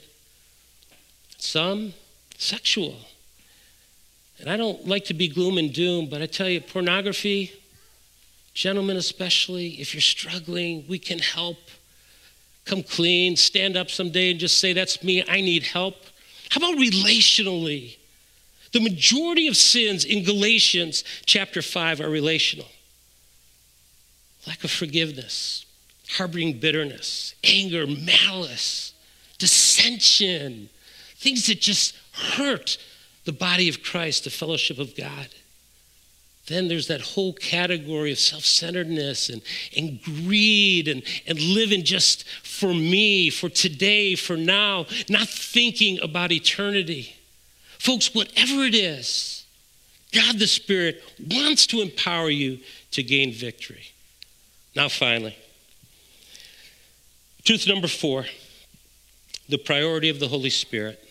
Some 1.38 1.94
sexual. 2.36 2.96
And 4.40 4.48
I 4.48 4.56
don't 4.56 4.86
like 4.86 5.04
to 5.06 5.14
be 5.14 5.28
gloom 5.28 5.58
and 5.58 5.72
doom, 5.72 6.08
but 6.08 6.22
I 6.22 6.26
tell 6.26 6.48
you, 6.48 6.60
pornography, 6.60 7.52
gentlemen 8.54 8.96
especially, 8.96 9.80
if 9.80 9.94
you're 9.94 10.00
struggling, 10.00 10.84
we 10.88 10.98
can 10.98 11.18
help. 11.18 11.58
Come 12.64 12.82
clean, 12.82 13.36
stand 13.36 13.76
up 13.76 13.90
someday 13.90 14.30
and 14.32 14.40
just 14.40 14.60
say, 14.60 14.72
That's 14.72 15.02
me, 15.02 15.24
I 15.26 15.40
need 15.40 15.62
help. 15.62 15.94
How 16.50 16.58
about 16.58 16.78
relationally? 16.80 17.96
The 18.72 18.80
majority 18.80 19.48
of 19.48 19.56
sins 19.56 20.04
in 20.04 20.24
Galatians 20.24 21.02
chapter 21.24 21.62
5 21.62 22.00
are 22.00 22.10
relational 22.10 22.66
lack 24.48 24.64
of 24.64 24.70
forgiveness, 24.70 25.66
harboring 26.16 26.58
bitterness, 26.58 27.34
anger, 27.44 27.86
malice, 27.86 28.94
dissension, 29.38 30.68
things 31.16 31.46
that 31.46 31.60
just 31.60 31.94
hurt 32.12 32.78
the 33.24 33.32
body 33.32 33.68
of 33.68 33.82
Christ, 33.82 34.24
the 34.24 34.30
fellowship 34.30 34.78
of 34.78 34.96
God. 34.96 35.28
Then 36.46 36.68
there's 36.68 36.88
that 36.88 37.02
whole 37.02 37.34
category 37.34 38.10
of 38.10 38.18
self 38.18 38.44
centeredness 38.44 39.28
and, 39.28 39.42
and 39.76 40.02
greed 40.02 40.88
and, 40.88 41.02
and 41.26 41.38
living 41.38 41.84
just 41.84 42.26
for 42.42 42.72
me, 42.72 43.28
for 43.28 43.50
today, 43.50 44.14
for 44.14 44.36
now, 44.36 44.86
not 45.10 45.28
thinking 45.28 46.00
about 46.02 46.32
eternity. 46.32 47.14
Folks, 47.78 48.14
whatever 48.14 48.64
it 48.64 48.74
is, 48.74 49.44
God 50.12 50.38
the 50.38 50.46
Spirit 50.46 51.02
wants 51.30 51.66
to 51.66 51.82
empower 51.82 52.30
you 52.30 52.60
to 52.92 53.02
gain 53.02 53.30
victory. 53.30 53.92
Now, 54.74 54.88
finally, 54.88 55.36
truth 57.48 57.66
number 57.66 57.88
four 57.88 58.26
the 59.48 59.56
priority 59.56 60.10
of 60.10 60.20
the 60.20 60.28
Holy 60.28 60.50
Spirit. 60.50 61.02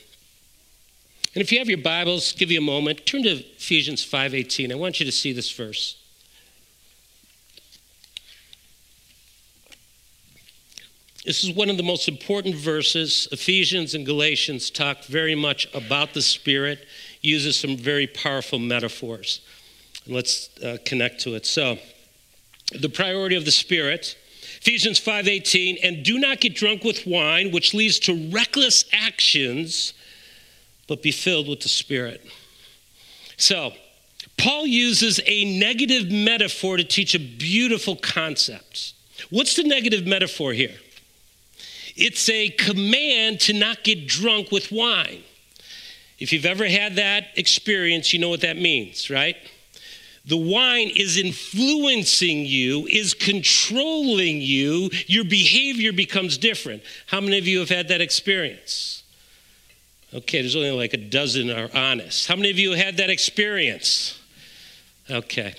And 1.33 1.41
if 1.41 1.51
you 1.51 1.57
have 1.57 1.67
your 1.67 1.79
Bibles, 1.79 2.31
give 2.33 2.51
you 2.51 2.59
a 2.59 2.61
moment, 2.61 3.07
turn 3.07 3.23
to 3.23 3.31
Ephesians 3.31 4.05
5:18. 4.05 4.71
I 4.71 4.75
want 4.75 4.99
you 4.99 5.05
to 5.07 5.11
see 5.11 5.31
this 5.31 5.49
verse. 5.49 5.95
This 11.25 11.43
is 11.43 11.49
one 11.49 11.71
of 11.71 11.77
the 11.77 11.81
most 11.81 12.07
important 12.07 12.53
verses. 12.53 13.27
Ephesians 13.31 13.95
and 13.95 14.05
Galatians 14.05 14.69
talk 14.69 15.05
very 15.05 15.33
much 15.33 15.67
about 15.73 16.13
the 16.13 16.21
Spirit, 16.21 16.85
uses 17.23 17.57
some 17.57 17.75
very 17.75 18.05
powerful 18.05 18.59
metaphors. 18.59 19.41
Let's 20.05 20.55
uh, 20.59 20.77
connect 20.85 21.19
to 21.21 21.33
it. 21.33 21.47
So, 21.47 21.79
the 22.79 22.89
priority 22.89 23.35
of 23.35 23.45
the 23.45 23.49
Spirit. 23.49 24.15
Ephesians 24.61 24.99
5:18, 24.99 25.77
and 25.83 26.03
do 26.03 26.17
not 26.19 26.39
get 26.39 26.53
drunk 26.53 26.83
with 26.83 27.05
wine, 27.05 27.51
which 27.51 27.73
leads 27.73 27.99
to 27.99 28.13
reckless 28.29 28.85
actions, 28.91 29.93
but 30.87 31.01
be 31.01 31.11
filled 31.11 31.47
with 31.47 31.61
the 31.61 31.69
Spirit. 31.69 32.25
So, 33.37 33.73
Paul 34.37 34.67
uses 34.67 35.19
a 35.25 35.45
negative 35.45 36.11
metaphor 36.11 36.77
to 36.77 36.83
teach 36.83 37.15
a 37.15 37.19
beautiful 37.19 37.95
concept. 37.95 38.93
What's 39.29 39.55
the 39.55 39.63
negative 39.63 40.05
metaphor 40.05 40.53
here? 40.53 40.75
It's 41.95 42.29
a 42.29 42.49
command 42.49 43.39
to 43.41 43.53
not 43.53 43.83
get 43.83 44.07
drunk 44.07 44.51
with 44.51 44.71
wine. 44.71 45.23
If 46.19 46.31
you've 46.31 46.45
ever 46.45 46.67
had 46.67 46.95
that 46.95 47.29
experience, 47.35 48.13
you 48.13 48.19
know 48.19 48.29
what 48.29 48.41
that 48.41 48.57
means, 48.57 49.09
right? 49.09 49.37
The 50.27 50.37
wine 50.37 50.91
is 50.93 51.17
influencing 51.17 52.45
you, 52.45 52.85
is 52.87 53.13
controlling 53.13 54.41
you, 54.41 54.89
your 55.07 55.23
behavior 55.23 55.93
becomes 55.93 56.37
different. 56.37 56.83
How 57.07 57.21
many 57.21 57.37
of 57.37 57.47
you 57.47 57.59
have 57.59 57.69
had 57.69 57.87
that 57.87 58.01
experience? 58.01 59.03
Okay, 60.13 60.41
there's 60.41 60.55
only 60.55 60.71
like 60.71 60.93
a 60.93 60.97
dozen 60.97 61.49
are 61.49 61.69
honest. 61.73 62.27
How 62.27 62.35
many 62.35 62.49
of 62.51 62.59
you 62.59 62.73
had 62.73 62.97
that 62.97 63.09
experience? 63.09 64.19
Okay. 65.09 65.55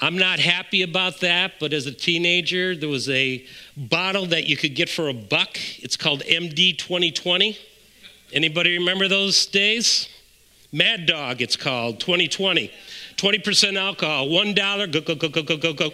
I'm 0.00 0.16
not 0.16 0.38
happy 0.38 0.82
about 0.82 1.20
that, 1.20 1.54
but 1.58 1.72
as 1.72 1.86
a 1.86 1.92
teenager, 1.92 2.76
there 2.76 2.88
was 2.88 3.08
a 3.08 3.44
bottle 3.76 4.26
that 4.26 4.46
you 4.46 4.56
could 4.56 4.74
get 4.76 4.88
for 4.88 5.08
a 5.08 5.12
buck. 5.12 5.58
It's 5.78 5.96
called 5.96 6.22
MD 6.22 6.76
2020. 6.78 7.58
Anybody 8.32 8.78
remember 8.78 9.08
those 9.08 9.46
days? 9.46 10.08
Mad 10.70 11.06
Dog, 11.06 11.40
it's 11.42 11.56
called 11.56 11.98
2020. 11.98 12.70
20% 13.18 13.76
alcohol, 13.76 14.28
$1, 14.28 14.92
go, 14.92 15.00
go, 15.00 15.14
go, 15.14 15.28
go, 15.28 15.42
go, 15.42 15.56
go, 15.56 15.72
go. 15.72 15.90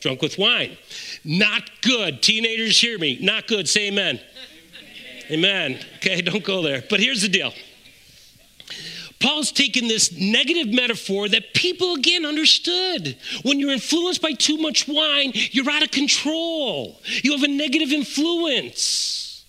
Drunk 0.00 0.20
with 0.20 0.36
wine. 0.36 0.76
Not 1.24 1.62
good. 1.80 2.20
Teenagers, 2.20 2.78
hear 2.78 2.98
me. 2.98 3.18
Not 3.22 3.46
good. 3.46 3.68
Say 3.68 3.88
amen. 3.88 4.20
Amen. 5.30 5.78
Okay, 5.96 6.20
don't 6.20 6.44
go 6.44 6.62
there. 6.62 6.82
But 6.90 7.00
here's 7.00 7.22
the 7.22 7.28
deal. 7.28 7.54
Paul's 9.20 9.52
taken 9.52 9.88
this 9.88 10.12
negative 10.12 10.68
metaphor 10.74 11.30
that 11.30 11.54
people 11.54 11.94
again 11.94 12.26
understood. 12.26 13.16
When 13.42 13.58
you're 13.58 13.70
influenced 13.70 14.20
by 14.20 14.32
too 14.32 14.58
much 14.58 14.86
wine, 14.86 15.32
you're 15.34 15.70
out 15.70 15.82
of 15.82 15.90
control. 15.90 17.00
You 17.22 17.32
have 17.32 17.42
a 17.42 17.48
negative 17.48 17.90
influence. 17.90 19.46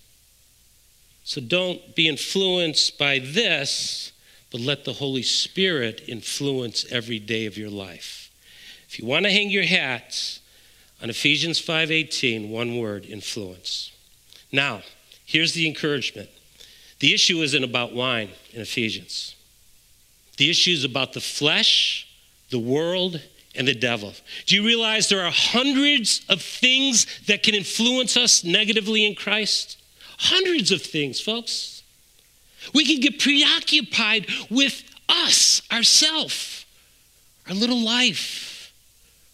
So 1.24 1.42
don't 1.42 1.94
be 1.94 2.08
influenced 2.08 2.96
by 2.96 3.18
this 3.18 4.12
but 4.50 4.60
let 4.60 4.84
the 4.84 4.94
Holy 4.94 5.22
Spirit 5.22 6.02
influence 6.06 6.84
every 6.90 7.18
day 7.18 7.46
of 7.46 7.58
your 7.58 7.70
life. 7.70 8.30
If 8.88 8.98
you 8.98 9.06
want 9.06 9.24
to 9.24 9.32
hang 9.32 9.50
your 9.50 9.64
hat 9.64 10.38
on 11.02 11.10
Ephesians 11.10 11.60
5:18, 11.60 12.48
one 12.48 12.78
word, 12.78 13.06
influence. 13.06 13.90
Now, 14.52 14.82
here's 15.24 15.52
the 15.52 15.66
encouragement. 15.66 16.30
The 17.00 17.12
issue 17.12 17.42
isn't 17.42 17.64
about 17.64 17.92
wine 17.92 18.30
in 18.52 18.62
Ephesians. 18.62 19.34
The 20.36 20.50
issue 20.50 20.72
is 20.72 20.84
about 20.84 21.12
the 21.12 21.20
flesh, 21.20 22.06
the 22.50 22.58
world, 22.58 23.20
and 23.54 23.66
the 23.66 23.74
devil. 23.74 24.14
Do 24.46 24.54
you 24.54 24.64
realize 24.64 25.08
there 25.08 25.24
are 25.24 25.32
hundreds 25.32 26.24
of 26.28 26.42
things 26.42 27.06
that 27.26 27.42
can 27.42 27.54
influence 27.54 28.16
us 28.16 28.44
negatively 28.44 29.04
in 29.04 29.14
Christ? 29.14 29.78
Hundreds 30.18 30.70
of 30.70 30.82
things, 30.82 31.20
folks. 31.20 31.75
We 32.74 32.84
can 32.84 33.00
get 33.00 33.18
preoccupied 33.18 34.26
with 34.50 34.82
us, 35.08 35.62
ourself, 35.72 36.64
our 37.48 37.54
little 37.54 37.80
life, 37.80 38.72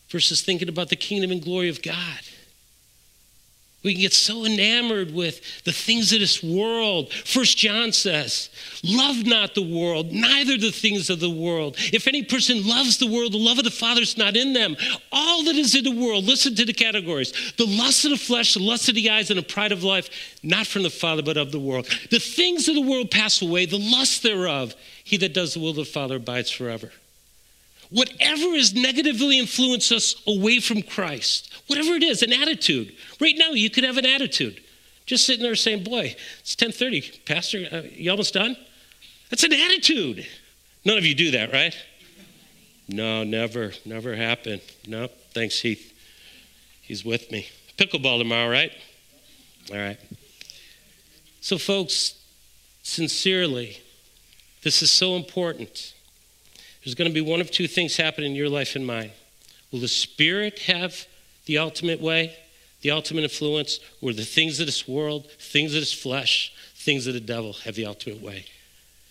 versus 0.08 0.42
thinking 0.42 0.68
about 0.68 0.90
the 0.90 0.96
kingdom 0.96 1.30
and 1.30 1.42
glory 1.42 1.68
of 1.68 1.82
God. 1.82 2.20
We 3.82 3.94
can 3.94 4.02
get 4.02 4.12
so 4.12 4.44
enamored 4.44 5.12
with 5.12 5.40
the 5.64 5.72
things 5.72 6.12
of 6.12 6.20
this 6.20 6.42
world. 6.42 7.12
First 7.12 7.58
John 7.58 7.90
says, 7.90 8.48
Love 8.84 9.26
not 9.26 9.56
the 9.56 9.62
world, 9.62 10.12
neither 10.12 10.56
the 10.56 10.70
things 10.70 11.10
of 11.10 11.18
the 11.18 11.30
world. 11.30 11.76
If 11.92 12.06
any 12.06 12.22
person 12.22 12.66
loves 12.66 12.98
the 12.98 13.08
world, 13.08 13.32
the 13.32 13.38
love 13.38 13.58
of 13.58 13.64
the 13.64 13.72
Father 13.72 14.02
is 14.02 14.16
not 14.16 14.36
in 14.36 14.52
them. 14.52 14.76
All 15.10 15.42
that 15.44 15.56
is 15.56 15.74
in 15.74 15.82
the 15.82 15.90
world, 15.90 16.24
listen 16.24 16.54
to 16.54 16.64
the 16.64 16.72
categories 16.72 17.32
the 17.56 17.66
lust 17.66 18.04
of 18.04 18.12
the 18.12 18.16
flesh, 18.16 18.54
the 18.54 18.60
lust 18.60 18.88
of 18.88 18.94
the 18.94 19.10
eyes, 19.10 19.30
and 19.30 19.38
the 19.38 19.42
pride 19.42 19.72
of 19.72 19.82
life, 19.82 20.38
not 20.42 20.66
from 20.66 20.84
the 20.84 20.90
Father, 20.90 21.22
but 21.22 21.36
of 21.36 21.50
the 21.50 21.60
world. 21.60 21.86
The 22.10 22.20
things 22.20 22.68
of 22.68 22.76
the 22.76 22.82
world 22.82 23.10
pass 23.10 23.42
away, 23.42 23.66
the 23.66 23.78
lust 23.78 24.22
thereof. 24.22 24.74
He 25.02 25.16
that 25.18 25.34
does 25.34 25.54
the 25.54 25.60
will 25.60 25.70
of 25.70 25.76
the 25.76 25.84
Father 25.84 26.16
abides 26.16 26.50
forever 26.50 26.92
whatever 27.92 28.56
has 28.56 28.74
negatively 28.74 29.38
influenced 29.38 29.92
us 29.92 30.20
away 30.26 30.60
from 30.60 30.82
Christ, 30.82 31.52
whatever 31.66 31.94
it 31.94 32.02
is, 32.02 32.22
an 32.22 32.32
attitude. 32.32 32.94
Right 33.20 33.34
now, 33.36 33.50
you 33.50 33.70
could 33.70 33.84
have 33.84 33.98
an 33.98 34.06
attitude. 34.06 34.62
Just 35.06 35.26
sitting 35.26 35.42
there 35.42 35.54
saying, 35.54 35.84
boy, 35.84 36.14
it's 36.40 36.54
1030. 36.54 37.20
Pastor, 37.26 37.66
uh, 37.70 37.82
you 37.92 38.10
almost 38.10 38.34
done? 38.34 38.56
That's 39.30 39.44
an 39.44 39.52
attitude. 39.52 40.26
None 40.84 40.98
of 40.98 41.04
you 41.04 41.14
do 41.14 41.32
that, 41.32 41.52
right? 41.52 41.76
No, 42.88 43.24
never, 43.24 43.72
never 43.84 44.16
happened. 44.16 44.60
No, 44.86 45.08
thanks, 45.32 45.60
Heath. 45.60 45.92
He's 46.80 47.04
with 47.04 47.30
me. 47.30 47.48
Pickleball 47.78 48.18
tomorrow, 48.18 48.50
right? 48.50 48.72
All 49.70 49.78
right. 49.78 49.98
So, 51.40 51.58
folks, 51.58 52.20
sincerely, 52.82 53.78
this 54.62 54.82
is 54.82 54.90
so 54.90 55.16
important. 55.16 55.94
There's 56.84 56.94
going 56.94 57.10
to 57.10 57.14
be 57.14 57.20
one 57.20 57.40
of 57.40 57.50
two 57.50 57.68
things 57.68 57.96
happen 57.96 58.24
in 58.24 58.34
your 58.34 58.48
life 58.48 58.74
and 58.74 58.86
mine. 58.86 59.12
Will 59.70 59.80
the 59.80 59.88
Spirit 59.88 60.60
have 60.60 61.06
the 61.46 61.58
ultimate 61.58 62.00
way, 62.00 62.36
the 62.82 62.90
ultimate 62.90 63.22
influence, 63.22 63.78
or 64.00 64.12
the 64.12 64.24
things 64.24 64.58
of 64.60 64.66
this 64.66 64.86
world, 64.88 65.30
things 65.38 65.74
of 65.74 65.80
this 65.80 65.92
flesh, 65.92 66.52
things 66.74 67.06
of 67.06 67.14
the 67.14 67.20
devil 67.20 67.54
have 67.64 67.76
the 67.76 67.86
ultimate 67.86 68.20
way? 68.20 68.46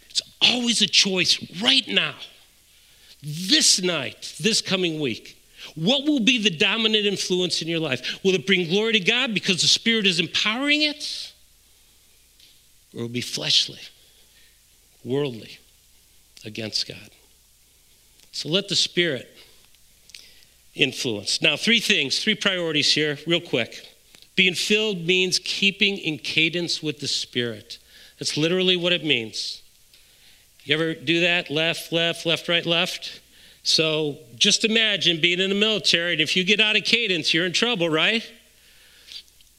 It's 0.09 0.21
always 0.41 0.81
a 0.81 0.87
choice 0.87 1.39
right 1.61 1.87
now, 1.87 2.15
this 3.23 3.81
night, 3.81 4.35
this 4.39 4.61
coming 4.61 4.99
week. 4.99 5.37
What 5.75 6.05
will 6.05 6.19
be 6.19 6.41
the 6.41 6.49
dominant 6.49 7.05
influence 7.05 7.61
in 7.61 7.67
your 7.67 7.79
life? 7.79 8.19
Will 8.23 8.35
it 8.35 8.45
bring 8.45 8.67
glory 8.67 8.93
to 8.93 8.99
God 8.99 9.33
because 9.33 9.61
the 9.61 9.67
Spirit 9.67 10.05
is 10.05 10.19
empowering 10.19 10.81
it? 10.81 11.31
Or 12.93 13.01
will 13.01 13.05
it 13.05 13.13
be 13.13 13.21
fleshly, 13.21 13.79
worldly, 15.05 15.59
against 16.43 16.87
God? 16.87 17.11
So 18.31 18.49
let 18.49 18.69
the 18.69 18.75
Spirit 18.75 19.29
influence. 20.73 21.41
Now, 21.41 21.57
three 21.57 21.79
things, 21.79 22.23
three 22.23 22.35
priorities 22.35 22.93
here, 22.93 23.17
real 23.27 23.41
quick. 23.41 23.87
Being 24.35 24.55
filled 24.55 25.05
means 25.05 25.39
keeping 25.39 25.97
in 25.97 26.17
cadence 26.17 26.81
with 26.81 26.99
the 26.99 27.07
Spirit. 27.07 27.77
That's 28.19 28.37
literally 28.37 28.77
what 28.77 28.93
it 28.93 29.03
means. 29.03 29.61
You 30.63 30.75
ever 30.75 30.93
do 30.93 31.21
that? 31.21 31.49
Left, 31.49 31.91
left, 31.91 32.25
left, 32.25 32.47
right, 32.47 32.65
left? 32.65 33.21
So 33.63 34.17
just 34.35 34.63
imagine 34.63 35.19
being 35.21 35.39
in 35.39 35.49
the 35.49 35.55
military, 35.55 36.13
and 36.13 36.21
if 36.21 36.35
you 36.35 36.43
get 36.43 36.59
out 36.59 36.75
of 36.75 36.83
cadence, 36.83 37.33
you're 37.33 37.45
in 37.45 37.53
trouble, 37.53 37.89
right? 37.89 38.23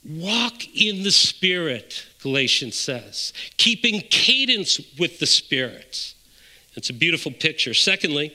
Walk 0.05 0.66
in 0.75 1.03
the 1.03 1.12
Spirit, 1.12 2.07
Galatians 2.23 2.77
says, 2.77 3.33
keeping 3.57 4.01
cadence 4.11 4.81
with 4.99 5.18
the 5.20 5.27
Spirit. 5.27 6.14
It's 6.75 6.91
a 6.91 6.95
beautiful 6.95 7.31
picture. 7.31 7.75
Secondly, 7.75 8.35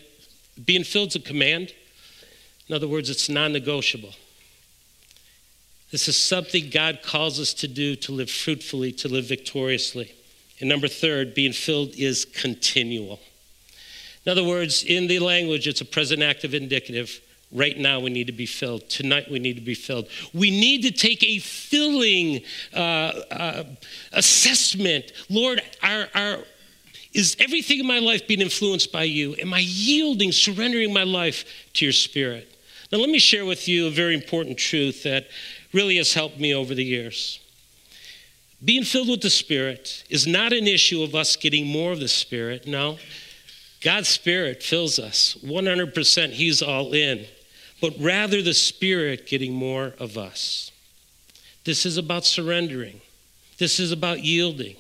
being 0.66 0.84
filled 0.84 1.10
is 1.10 1.16
a 1.16 1.20
command. 1.20 1.74
In 2.68 2.76
other 2.76 2.88
words, 2.88 3.10
it's 3.10 3.30
non 3.30 3.54
negotiable. 3.54 4.14
This 5.92 6.08
is 6.08 6.18
something 6.18 6.70
God 6.70 7.00
calls 7.02 7.40
us 7.40 7.54
to 7.56 7.68
do 7.68 7.96
to 7.98 8.12
live 8.12 8.30
fruitfully, 8.30 8.92
to 8.94 9.08
live 9.08 9.26
victoriously. 9.26 10.14
And 10.60 10.68
number 10.68 10.88
third, 10.88 11.34
being 11.34 11.54
filled 11.54 11.96
is 11.96 12.26
continual. 12.26 13.20
In 14.26 14.32
other 14.32 14.44
words, 14.44 14.84
in 14.84 15.08
the 15.08 15.20
language, 15.20 15.68
it's 15.68 15.80
a 15.80 15.86
present 15.86 16.22
active 16.22 16.54
indicative. 16.54 17.22
Right 17.50 17.78
now, 17.78 18.02
we 18.02 18.10
need 18.10 18.28
to 18.28 18.34
be 18.34 18.46
filled. 18.46 18.90
Tonight, 18.90 19.32
we 19.32 19.40
need 19.40 19.56
to 19.56 19.62
be 19.62 19.76
filled. 19.76 20.10
We 20.34 20.50
need 20.50 20.82
to 20.82 20.92
take 20.92 21.24
a 21.24 21.40
filling 21.40 22.42
uh, 22.74 22.78
uh, 23.32 23.64
assessment. 24.12 25.14
Lord, 25.30 25.62
our, 25.82 26.08
our, 26.14 26.40
is 27.18 27.36
everything 27.40 27.80
in 27.80 27.88
my 27.88 27.98
life 27.98 28.28
being 28.28 28.42
influenced 28.42 28.92
by 28.92 29.04
you? 29.04 29.36
Am 29.40 29.52
I 29.52 29.60
yielding, 29.60 30.32
surrendering 30.32 30.94
my 30.94 31.04
life 31.04 31.46
to 31.74 31.84
your 31.84 31.92
spirit? 31.92 32.56
Now, 32.92 33.00
let 33.00 33.10
me 33.10 33.18
share 33.18 33.44
with 33.44 33.68
you 33.68 33.88
a 33.88 33.90
very 33.90 34.14
important 34.14 34.60
truth 34.60 35.02
that 35.02 35.28
really 35.74 35.98
has 35.98 36.14
helped 36.14 36.40
me 36.40 36.54
over 36.54 36.76
the 36.76 36.84
years. 36.84 37.40
Being 38.64 38.84
filled 38.84 39.10
with 39.10 39.22
the 39.22 39.30
Spirit 39.30 40.04
is 40.10 40.26
not 40.26 40.54
an 40.54 40.68
issue 40.68 41.04
of 41.04 41.14
us 41.14 41.36
getting 41.36 41.68
more 41.68 41.92
of 41.92 42.00
the 42.00 42.08
Spirit. 42.08 42.66
No. 42.66 42.98
God's 43.82 44.08
Spirit 44.08 44.64
fills 44.64 45.00
us 45.00 45.38
100%, 45.44 46.30
He's 46.30 46.62
all 46.62 46.94
in. 46.94 47.26
But 47.82 47.94
rather, 48.00 48.42
the 48.42 48.54
Spirit 48.54 49.28
getting 49.28 49.54
more 49.54 49.94
of 50.00 50.18
us. 50.18 50.72
This 51.66 51.86
is 51.86 51.98
about 51.98 52.26
surrendering, 52.26 53.02
this 53.58 53.80
is 53.80 53.92
about 53.92 54.24
yielding. 54.24 54.76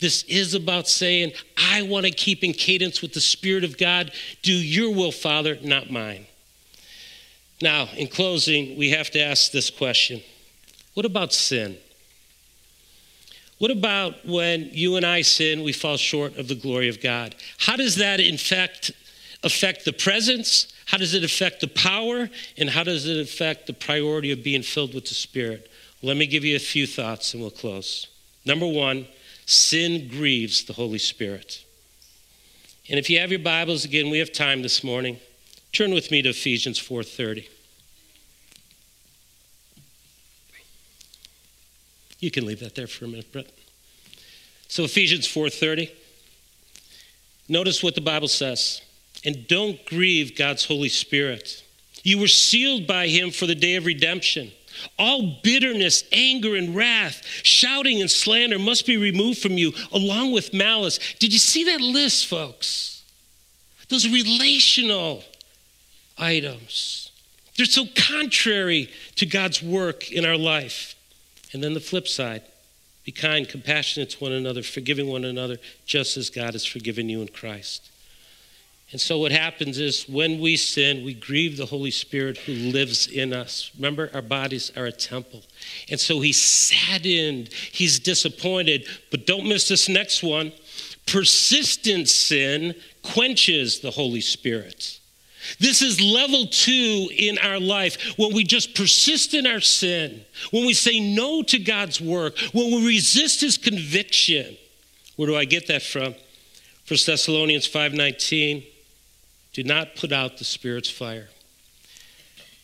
This 0.00 0.22
is 0.24 0.54
about 0.54 0.88
saying, 0.88 1.32
I 1.56 1.82
want 1.82 2.06
to 2.06 2.12
keep 2.12 2.42
in 2.42 2.52
cadence 2.52 3.02
with 3.02 3.12
the 3.12 3.20
Spirit 3.20 3.64
of 3.64 3.76
God. 3.76 4.12
Do 4.42 4.52
your 4.52 4.94
will, 4.94 5.12
Father, 5.12 5.58
not 5.62 5.90
mine. 5.90 6.26
Now, 7.62 7.88
in 7.96 8.08
closing, 8.08 8.78
we 8.78 8.90
have 8.90 9.10
to 9.10 9.20
ask 9.20 9.52
this 9.52 9.70
question 9.70 10.22
What 10.94 11.06
about 11.06 11.32
sin? 11.32 11.76
What 13.58 13.70
about 13.70 14.24
when 14.24 14.70
you 14.72 14.96
and 14.96 15.04
I 15.04 15.20
sin, 15.20 15.62
we 15.62 15.74
fall 15.74 15.98
short 15.98 16.38
of 16.38 16.48
the 16.48 16.54
glory 16.54 16.88
of 16.88 17.02
God? 17.02 17.34
How 17.58 17.76
does 17.76 17.96
that 17.96 18.18
in 18.18 18.38
fact 18.38 18.90
affect 19.44 19.84
the 19.84 19.92
presence? 19.92 20.72
How 20.86 20.96
does 20.96 21.12
it 21.12 21.22
affect 21.22 21.60
the 21.60 21.68
power? 21.68 22.30
And 22.56 22.70
how 22.70 22.84
does 22.84 23.06
it 23.06 23.20
affect 23.20 23.66
the 23.66 23.74
priority 23.74 24.32
of 24.32 24.42
being 24.42 24.62
filled 24.62 24.94
with 24.94 25.04
the 25.04 25.14
Spirit? 25.14 25.70
Let 26.02 26.16
me 26.16 26.26
give 26.26 26.42
you 26.42 26.56
a 26.56 26.60
few 26.60 26.86
thoughts 26.86 27.34
and 27.34 27.42
we'll 27.42 27.50
close. 27.50 28.06
Number 28.46 28.66
one, 28.66 29.06
sin 29.50 30.08
grieves 30.08 30.64
the 30.64 30.72
Holy 30.72 30.98
Spirit. 30.98 31.64
And 32.88 32.98
if 32.98 33.10
you 33.10 33.18
have 33.18 33.30
your 33.30 33.40
Bibles 33.40 33.84
again, 33.84 34.10
we 34.10 34.18
have 34.18 34.32
time 34.32 34.62
this 34.62 34.84
morning. 34.84 35.18
Turn 35.72 35.92
with 35.92 36.10
me 36.10 36.22
to 36.22 36.30
Ephesians 36.30 36.78
4:30. 36.78 37.48
You 42.20 42.30
can 42.30 42.44
leave 42.44 42.60
that 42.60 42.74
there 42.74 42.86
for 42.86 43.06
a 43.06 43.08
minute, 43.08 43.32
Brett. 43.32 43.50
So 44.68 44.84
Ephesians 44.84 45.26
4:30. 45.26 45.90
Notice 47.48 47.82
what 47.82 47.94
the 47.94 48.00
Bible 48.00 48.28
says. 48.28 48.82
And 49.24 49.48
don't 49.48 49.84
grieve 49.84 50.36
God's 50.36 50.64
Holy 50.64 50.88
Spirit. 50.88 51.62
You 52.02 52.18
were 52.18 52.28
sealed 52.28 52.86
by 52.86 53.08
him 53.08 53.30
for 53.30 53.46
the 53.46 53.54
day 53.54 53.74
of 53.74 53.84
redemption. 53.84 54.52
All 54.98 55.38
bitterness, 55.42 56.04
anger, 56.12 56.56
and 56.56 56.74
wrath, 56.74 57.22
shouting 57.42 58.00
and 58.00 58.10
slander 58.10 58.58
must 58.58 58.86
be 58.86 58.96
removed 58.96 59.40
from 59.40 59.52
you, 59.52 59.72
along 59.92 60.32
with 60.32 60.54
malice. 60.54 60.98
Did 61.18 61.32
you 61.32 61.38
see 61.38 61.64
that 61.64 61.80
list, 61.80 62.26
folks? 62.26 63.02
Those 63.88 64.08
relational 64.08 65.24
items. 66.16 67.10
They're 67.56 67.66
so 67.66 67.86
contrary 67.94 68.90
to 69.16 69.26
God's 69.26 69.62
work 69.62 70.10
in 70.10 70.24
our 70.24 70.36
life. 70.36 70.94
And 71.52 71.62
then 71.62 71.74
the 71.74 71.80
flip 71.80 72.06
side 72.06 72.42
be 73.04 73.12
kind, 73.12 73.48
compassionate 73.48 74.10
to 74.10 74.18
one 74.18 74.32
another, 74.32 74.62
forgiving 74.62 75.08
one 75.08 75.24
another, 75.24 75.56
just 75.86 76.16
as 76.16 76.30
God 76.30 76.52
has 76.52 76.64
forgiven 76.64 77.08
you 77.08 77.22
in 77.22 77.28
Christ. 77.28 77.90
And 78.92 79.00
so, 79.00 79.18
what 79.18 79.30
happens 79.30 79.78
is 79.78 80.08
when 80.08 80.40
we 80.40 80.56
sin, 80.56 81.04
we 81.04 81.14
grieve 81.14 81.56
the 81.56 81.66
Holy 81.66 81.92
Spirit 81.92 82.38
who 82.38 82.52
lives 82.52 83.06
in 83.06 83.32
us. 83.32 83.70
Remember, 83.76 84.10
our 84.12 84.22
bodies 84.22 84.72
are 84.76 84.86
a 84.86 84.92
temple. 84.92 85.42
And 85.88 86.00
so, 86.00 86.20
he's 86.20 86.42
saddened, 86.42 87.52
he's 87.52 88.00
disappointed. 88.00 88.86
But 89.12 89.26
don't 89.26 89.46
miss 89.46 89.68
this 89.68 89.88
next 89.88 90.22
one 90.22 90.52
persistent 91.06 92.08
sin 92.08 92.74
quenches 93.02 93.80
the 93.80 93.90
Holy 93.90 94.20
Spirit. 94.20 95.00
This 95.58 95.82
is 95.82 96.00
level 96.00 96.46
two 96.46 97.08
in 97.16 97.38
our 97.38 97.58
life 97.58 98.18
when 98.18 98.34
we 98.34 98.44
just 98.44 98.74
persist 98.74 99.34
in 99.34 99.46
our 99.46 99.60
sin, 99.60 100.24
when 100.50 100.66
we 100.66 100.74
say 100.74 101.00
no 101.00 101.42
to 101.42 101.58
God's 101.58 102.00
work, 102.00 102.38
when 102.52 102.74
we 102.74 102.86
resist 102.86 103.40
his 103.40 103.56
conviction. 103.56 104.56
Where 105.16 105.26
do 105.26 105.36
I 105.36 105.44
get 105.44 105.66
that 105.68 105.82
from? 105.82 106.14
1 106.86 107.06
Thessalonians 107.06 107.66
5:19. 107.66 108.64
Do 109.52 109.64
not 109.64 109.96
put 109.96 110.12
out 110.12 110.38
the 110.38 110.44
Spirit's 110.44 110.90
fire. 110.90 111.28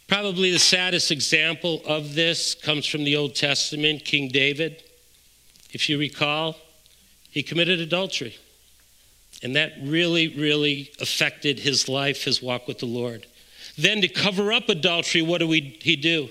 Probably 0.08 0.52
the 0.52 0.58
saddest 0.58 1.10
example 1.10 1.82
of 1.84 2.14
this 2.14 2.54
comes 2.54 2.86
from 2.86 3.02
the 3.04 3.16
Old 3.16 3.34
Testament, 3.34 4.04
King 4.04 4.28
David. 4.28 4.82
If 5.72 5.88
you 5.88 5.98
recall, 5.98 6.56
he 7.28 7.42
committed 7.42 7.80
adultery. 7.80 8.36
And 9.42 9.56
that 9.56 9.72
really, 9.82 10.28
really 10.28 10.90
affected 11.00 11.58
his 11.58 11.88
life, 11.88 12.24
his 12.24 12.40
walk 12.40 12.68
with 12.68 12.78
the 12.78 12.86
Lord. 12.86 13.26
Then, 13.76 14.00
to 14.00 14.08
cover 14.08 14.52
up 14.52 14.68
adultery, 14.68 15.22
what 15.22 15.38
did 15.38 15.82
he 15.82 15.96
do? 15.96 16.28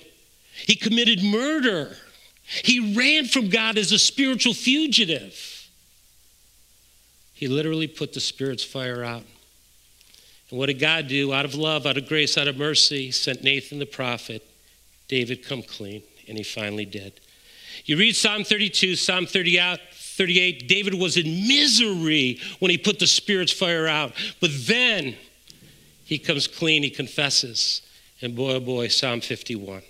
He 0.53 0.75
committed 0.75 1.21
murder. 1.21 1.97
He 2.43 2.95
ran 2.95 3.25
from 3.25 3.49
God 3.49 3.77
as 3.77 3.91
a 3.91 3.99
spiritual 3.99 4.53
fugitive. 4.53 5.69
He 7.33 7.47
literally 7.47 7.87
put 7.87 8.13
the 8.13 8.21
Spirit's 8.21 8.63
fire 8.63 9.03
out. 9.03 9.23
And 10.49 10.59
what 10.59 10.67
did 10.67 10.79
God 10.79 11.07
do? 11.07 11.33
Out 11.33 11.45
of 11.45 11.55
love, 11.55 11.85
out 11.85 11.97
of 11.97 12.07
grace, 12.07 12.37
out 12.37 12.47
of 12.47 12.57
mercy, 12.57 13.11
sent 13.11 13.43
Nathan 13.43 13.79
the 13.79 13.85
prophet. 13.85 14.47
David 15.07 15.45
come 15.45 15.63
clean, 15.63 16.03
and 16.27 16.37
he 16.37 16.43
finally 16.43 16.85
did. 16.85 17.19
You 17.85 17.97
read 17.97 18.15
Psalm 18.15 18.43
32, 18.43 18.95
Psalm 18.95 19.25
30 19.25 19.59
out, 19.59 19.79
38, 19.91 20.67
David 20.67 20.93
was 20.93 21.17
in 21.17 21.47
misery 21.47 22.39
when 22.59 22.71
he 22.71 22.77
put 22.77 22.99
the 22.99 23.07
Spirit's 23.07 23.51
fire 23.51 23.87
out. 23.87 24.13
But 24.39 24.51
then 24.61 25.15
he 26.05 26.17
comes 26.17 26.47
clean, 26.47 26.83
he 26.83 26.89
confesses. 26.89 27.81
And 28.21 28.35
boy, 28.35 28.53
oh 28.53 28.59
boy, 28.61 28.87
Psalm 28.87 29.19
51. 29.19 29.81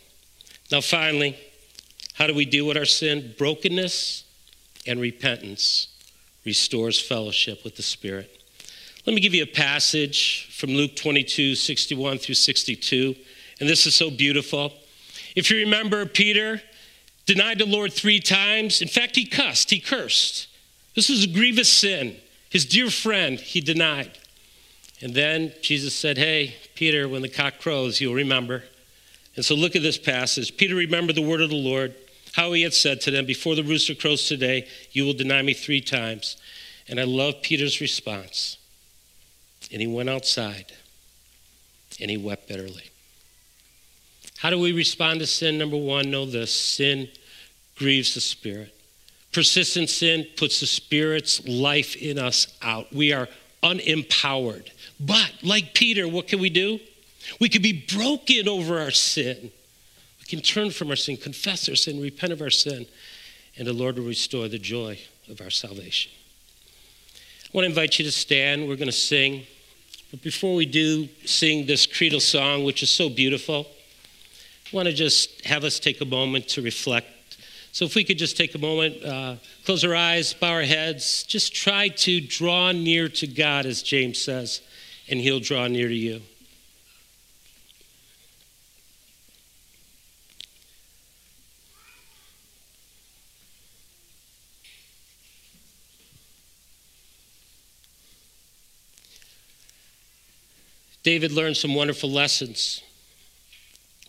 Now, 0.72 0.82
finally, 0.82 1.38
how 2.16 2.28
do 2.28 2.34
we 2.34 2.45
deal 2.45 2.66
with 2.66 2.78
our 2.78 2.86
sin? 2.86 3.36
Brokenness 3.38 4.24
and 4.88 4.99
repentance 4.99 5.89
restores 6.43 6.99
fellowship 6.99 7.64
with 7.64 7.76
the 7.76 7.84
Spirit. 7.84 8.35
Let 9.06 9.14
me 9.14 9.22
give 9.22 9.36
you 9.36 9.43
a 9.43 9.47
passage 9.47 10.49
from 10.51 10.72
Luke 10.72 10.95
22, 10.95 11.53
61 11.53 12.18
through 12.18 12.34
62. 12.34 13.16
And 13.60 13.70
this 13.70 13.86
is 13.86 13.93
so 13.93 14.10
beautiful. 14.10 14.74
If 15.36 15.51
you 15.51 15.58
remember, 15.58 16.08
Peter 16.08 16.60
denied 17.28 17.60
the 17.60 17.68
Lord 17.68 17.93
three 17.93 18.20
times. 18.20 18.82
In 18.82 18.88
fact, 18.88 19.16
he 19.16 19.28
cussed, 19.28 19.70
he 19.70 19.80
cursed. 19.80 20.47
This 20.95 21.10
was 21.10 21.24
a 21.24 21.28
grievous 21.28 21.72
sin. 21.72 22.16
His 22.49 22.66
dear 22.66 22.89
friend, 22.89 23.39
he 23.39 23.62
denied. 23.62 24.18
And 25.01 25.14
then 25.14 25.53
Jesus 25.62 25.93
said, 25.93 26.18
Hey, 26.18 26.56
Peter, 26.74 27.08
when 27.08 27.22
the 27.22 27.30
cock 27.30 27.60
crows, 27.60 28.01
you'll 28.01 28.16
remember. 28.16 28.64
And 29.36 29.45
so 29.45 29.53
look 29.53 29.76
at 29.76 29.84
this 29.84 29.99
passage. 29.99 30.58
Peter 30.58 30.74
remembered 30.74 31.16
the 31.16 31.22
word 31.22 31.41
of 31.41 31.49
the 31.49 31.56
Lord, 31.56 31.93
how 32.34 32.53
he 32.53 32.64
had 32.64 32.74
said 32.74 33.01
to 33.01 33.12
them, 33.12 33.28
Before 33.28 33.53
the 33.53 33.64
rooster 33.64 33.93
crows 33.93 34.28
today, 34.28 34.68
you 34.93 35.06
will 35.06 35.14
deny 35.14 35.43
me 35.43 35.53
three 35.53 35.82
times. 35.82 36.38
And 36.88 36.99
I 36.99 37.03
love 37.03 37.43
Peter's 37.43 37.82
response. 37.82 38.58
And 39.72 39.82
he 39.82 39.88
went 39.88 40.09
outside 40.09 40.72
and 41.99 42.11
he 42.11 42.18
wept 42.18 42.47
bitterly. 42.47 42.89
How 44.38 44.49
do 44.49 44.59
we 44.59 44.74
respond 44.74 45.22
to 45.22 45.28
sin? 45.28 45.57
Number 45.57 45.78
one, 45.78 46.11
know 46.11 46.26
this 46.26 46.53
sin 46.53 47.09
grieves 47.76 48.13
the 48.13 48.22
Spirit. 48.22 48.74
Persistent 49.32 49.89
sin 49.89 50.28
puts 50.38 50.59
the 50.59 50.66
Spirit's 50.66 51.45
life 51.47 51.95
in 51.95 52.20
us 52.20 52.47
out. 52.61 52.93
We 52.93 53.11
are 53.11 53.28
unempowered. 53.63 54.70
But 54.99 55.34
like 55.41 55.74
Peter, 55.74 56.07
what 56.07 56.28
can 56.28 56.39
we 56.39 56.49
do? 56.49 56.80
We 57.39 57.49
can 57.49 57.61
be 57.61 57.86
broken 57.93 58.47
over 58.47 58.80
our 58.80 58.91
sin. 58.91 59.51
We 60.20 60.26
We 60.26 60.30
can 60.30 60.41
turn 60.41 60.72
from 60.72 60.89
our 60.89 60.95
sin, 60.95 61.18
confess 61.18 61.70
our 61.70 61.76
sin, 61.76 62.01
repent 62.01 62.34
of 62.34 62.41
our 62.41 62.49
sin, 62.49 62.88
and 63.57 63.68
the 63.68 63.74
Lord 63.74 63.99
will 63.99 64.05
restore 64.05 64.47
the 64.47 64.57
joy 64.57 64.99
of 65.30 65.39
our 65.39 65.51
salvation. 65.51 66.11
I 67.13 67.49
want 67.53 67.66
to 67.66 67.70
invite 67.70 67.99
you 67.99 68.05
to 68.05 68.11
stand. 68.11 68.68
We're 68.68 68.76
going 68.76 68.88
to 68.88 68.91
sing. 68.91 69.45
But 70.16 70.22
before 70.22 70.55
we 70.55 70.66
do 70.66 71.09
sing 71.26 71.66
this 71.66 71.86
creedal 71.86 72.22
song, 72.22 72.63
which 72.63 72.82
is 72.82 72.89
so 72.89 73.09
beautiful, 73.09 73.68
I 74.72 74.74
want 74.74 74.88
to 74.88 74.93
just 74.93 75.43
have 75.43 75.66
us 75.66 75.78
take 75.78 75.99
a 75.99 76.05
moment 76.05 76.47
to 76.49 76.61
reflect. 76.61 77.36
So, 77.74 77.84
if 77.84 77.95
we 77.95 78.05
could 78.05 78.18
just 78.18 78.38
take 78.38 78.55
a 78.55 78.57
moment, 78.57 79.03
uh, 79.03 79.36
close 79.66 79.84
our 79.84 79.93
eyes, 79.93 80.34
bow 80.34 80.53
our 80.53 80.61
heads, 80.61 81.24
just 81.24 81.53
try 81.53 81.89
to 81.89 82.22
draw 82.22 82.72
near 82.72 83.09
to 83.09 83.28
God, 83.28 83.66
as 83.66 83.84
James 83.84 84.18
says, 84.18 84.61
and 85.09 85.20
He'll 85.20 85.41
draw 85.41 85.68
near 85.68 85.89
to 85.89 85.93
you. 85.93 86.22
David 101.06 101.32
learned 101.32 101.56
some 101.56 101.76
wonderful 101.76 102.10
lessons 102.10 102.82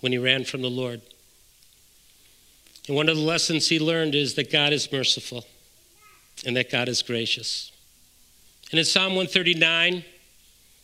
when 0.01 0.13
he 0.13 0.19
ran 0.19 0.45
from 0.45 0.63
the 0.63 0.71
Lord. 0.71 1.03
And 2.89 2.97
one 2.97 3.11
of 3.11 3.19
the 3.19 3.23
lessons 3.23 3.69
he 3.69 3.79
learned 3.79 4.15
is 4.15 4.33
that 4.37 4.51
God 4.51 4.73
is 4.73 4.91
merciful 4.91 5.45
and 6.47 6.57
that 6.57 6.71
God 6.73 6.89
is 6.89 7.03
gracious. 7.03 7.71
And 8.71 8.79
in 8.79 8.87
Psalm 8.87 9.15
139, 9.15 10.07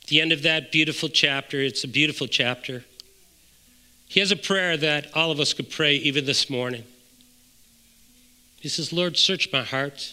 the 0.09 0.21
end 0.21 0.33
of 0.33 0.43
that 0.43 0.71
beautiful 0.71 1.09
chapter, 1.09 1.63
it's 1.63 1.83
a 1.83 1.89
beautiful 1.89 2.27
chapter. 2.27 2.85
He 4.07 4.21
has 4.21 4.31
a 4.31 4.37
prayer 4.37 4.77
that 4.77 5.07
all 5.15 5.31
of 5.31 5.41
us 5.41 5.55
could 5.55 5.71
pray 5.71 5.95
even 5.95 6.27
this 6.27 6.51
morning. 6.51 6.85
He 8.61 8.69
says, 8.69 8.93
Lord, 8.93 9.17
search 9.17 9.51
my 9.51 9.63
heart, 9.63 10.13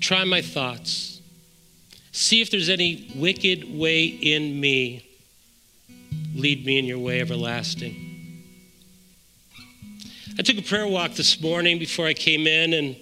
try 0.00 0.24
my 0.24 0.42
thoughts 0.42 1.13
See 2.14 2.40
if 2.40 2.48
there's 2.48 2.68
any 2.68 3.10
wicked 3.16 3.76
way 3.76 4.04
in 4.04 4.60
me. 4.60 5.04
Lead 6.36 6.64
me 6.64 6.78
in 6.78 6.84
your 6.84 7.00
way 7.00 7.20
everlasting. 7.20 8.44
I 10.38 10.42
took 10.42 10.56
a 10.56 10.62
prayer 10.62 10.86
walk 10.86 11.14
this 11.14 11.42
morning 11.42 11.80
before 11.80 12.06
I 12.06 12.14
came 12.14 12.46
in, 12.46 12.72
and 12.72 12.96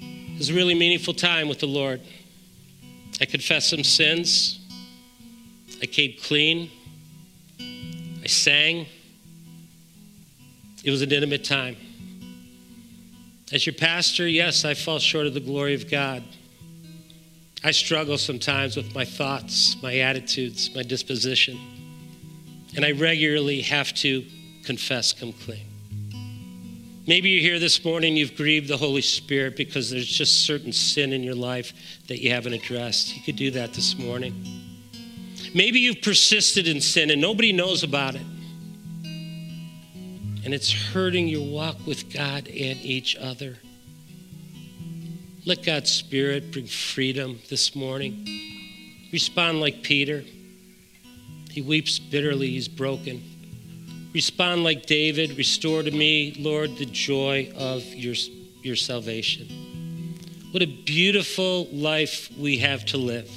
it 0.00 0.38
was 0.38 0.50
a 0.50 0.54
really 0.54 0.74
meaningful 0.74 1.14
time 1.14 1.48
with 1.48 1.60
the 1.60 1.68
Lord. 1.68 2.00
I 3.20 3.26
confessed 3.26 3.68
some 3.68 3.84
sins. 3.84 4.58
I 5.80 5.86
came 5.86 6.14
clean. 6.20 6.72
I 7.60 8.26
sang. 8.26 8.86
It 10.82 10.90
was 10.90 11.00
an 11.00 11.12
intimate 11.12 11.44
time. 11.44 11.76
As 13.52 13.64
your 13.64 13.74
pastor, 13.76 14.26
yes, 14.26 14.64
I 14.64 14.74
fall 14.74 14.98
short 14.98 15.28
of 15.28 15.34
the 15.34 15.38
glory 15.38 15.74
of 15.74 15.88
God. 15.88 16.24
I 17.66 17.70
struggle 17.70 18.18
sometimes 18.18 18.76
with 18.76 18.94
my 18.94 19.06
thoughts, 19.06 19.82
my 19.82 20.00
attitudes, 20.00 20.70
my 20.74 20.82
disposition. 20.82 21.58
And 22.76 22.84
I 22.84 22.92
regularly 22.92 23.62
have 23.62 23.94
to 23.94 24.22
confess, 24.64 25.14
come 25.14 25.32
clean. 25.32 25.64
Maybe 27.06 27.30
you're 27.30 27.40
here 27.40 27.58
this 27.58 27.82
morning, 27.82 28.16
you've 28.16 28.36
grieved 28.36 28.68
the 28.68 28.76
Holy 28.76 29.00
Spirit 29.00 29.56
because 29.56 29.90
there's 29.90 30.06
just 30.06 30.44
certain 30.44 30.72
sin 30.72 31.14
in 31.14 31.22
your 31.22 31.34
life 31.34 31.72
that 32.08 32.20
you 32.22 32.30
haven't 32.30 32.52
addressed. 32.52 33.16
You 33.16 33.22
could 33.22 33.36
do 33.36 33.50
that 33.52 33.72
this 33.72 33.96
morning. 33.98 34.34
Maybe 35.54 35.80
you've 35.80 36.02
persisted 36.02 36.68
in 36.68 36.82
sin 36.82 37.10
and 37.10 37.20
nobody 37.20 37.50
knows 37.50 37.82
about 37.82 38.14
it. 38.14 38.26
And 40.44 40.52
it's 40.52 40.70
hurting 40.70 41.28
your 41.28 41.50
walk 41.50 41.76
with 41.86 42.12
God 42.12 42.46
and 42.46 42.78
each 42.82 43.16
other. 43.16 43.56
Let 45.46 45.62
God's 45.62 45.90
Spirit 45.90 46.52
bring 46.52 46.66
freedom 46.66 47.38
this 47.50 47.76
morning. 47.76 48.26
Respond 49.12 49.60
like 49.60 49.82
Peter. 49.82 50.24
He 51.50 51.60
weeps 51.60 51.98
bitterly, 51.98 52.52
he's 52.52 52.66
broken. 52.66 53.22
Respond 54.14 54.64
like 54.64 54.86
David 54.86 55.36
Restore 55.36 55.82
to 55.82 55.90
me, 55.90 56.34
Lord, 56.38 56.78
the 56.78 56.86
joy 56.86 57.52
of 57.58 57.84
your, 57.84 58.14
your 58.62 58.74
salvation. 58.74 59.46
What 60.50 60.62
a 60.62 60.66
beautiful 60.66 61.66
life 61.66 62.30
we 62.38 62.56
have 62.58 62.86
to 62.86 62.96
live, 62.96 63.30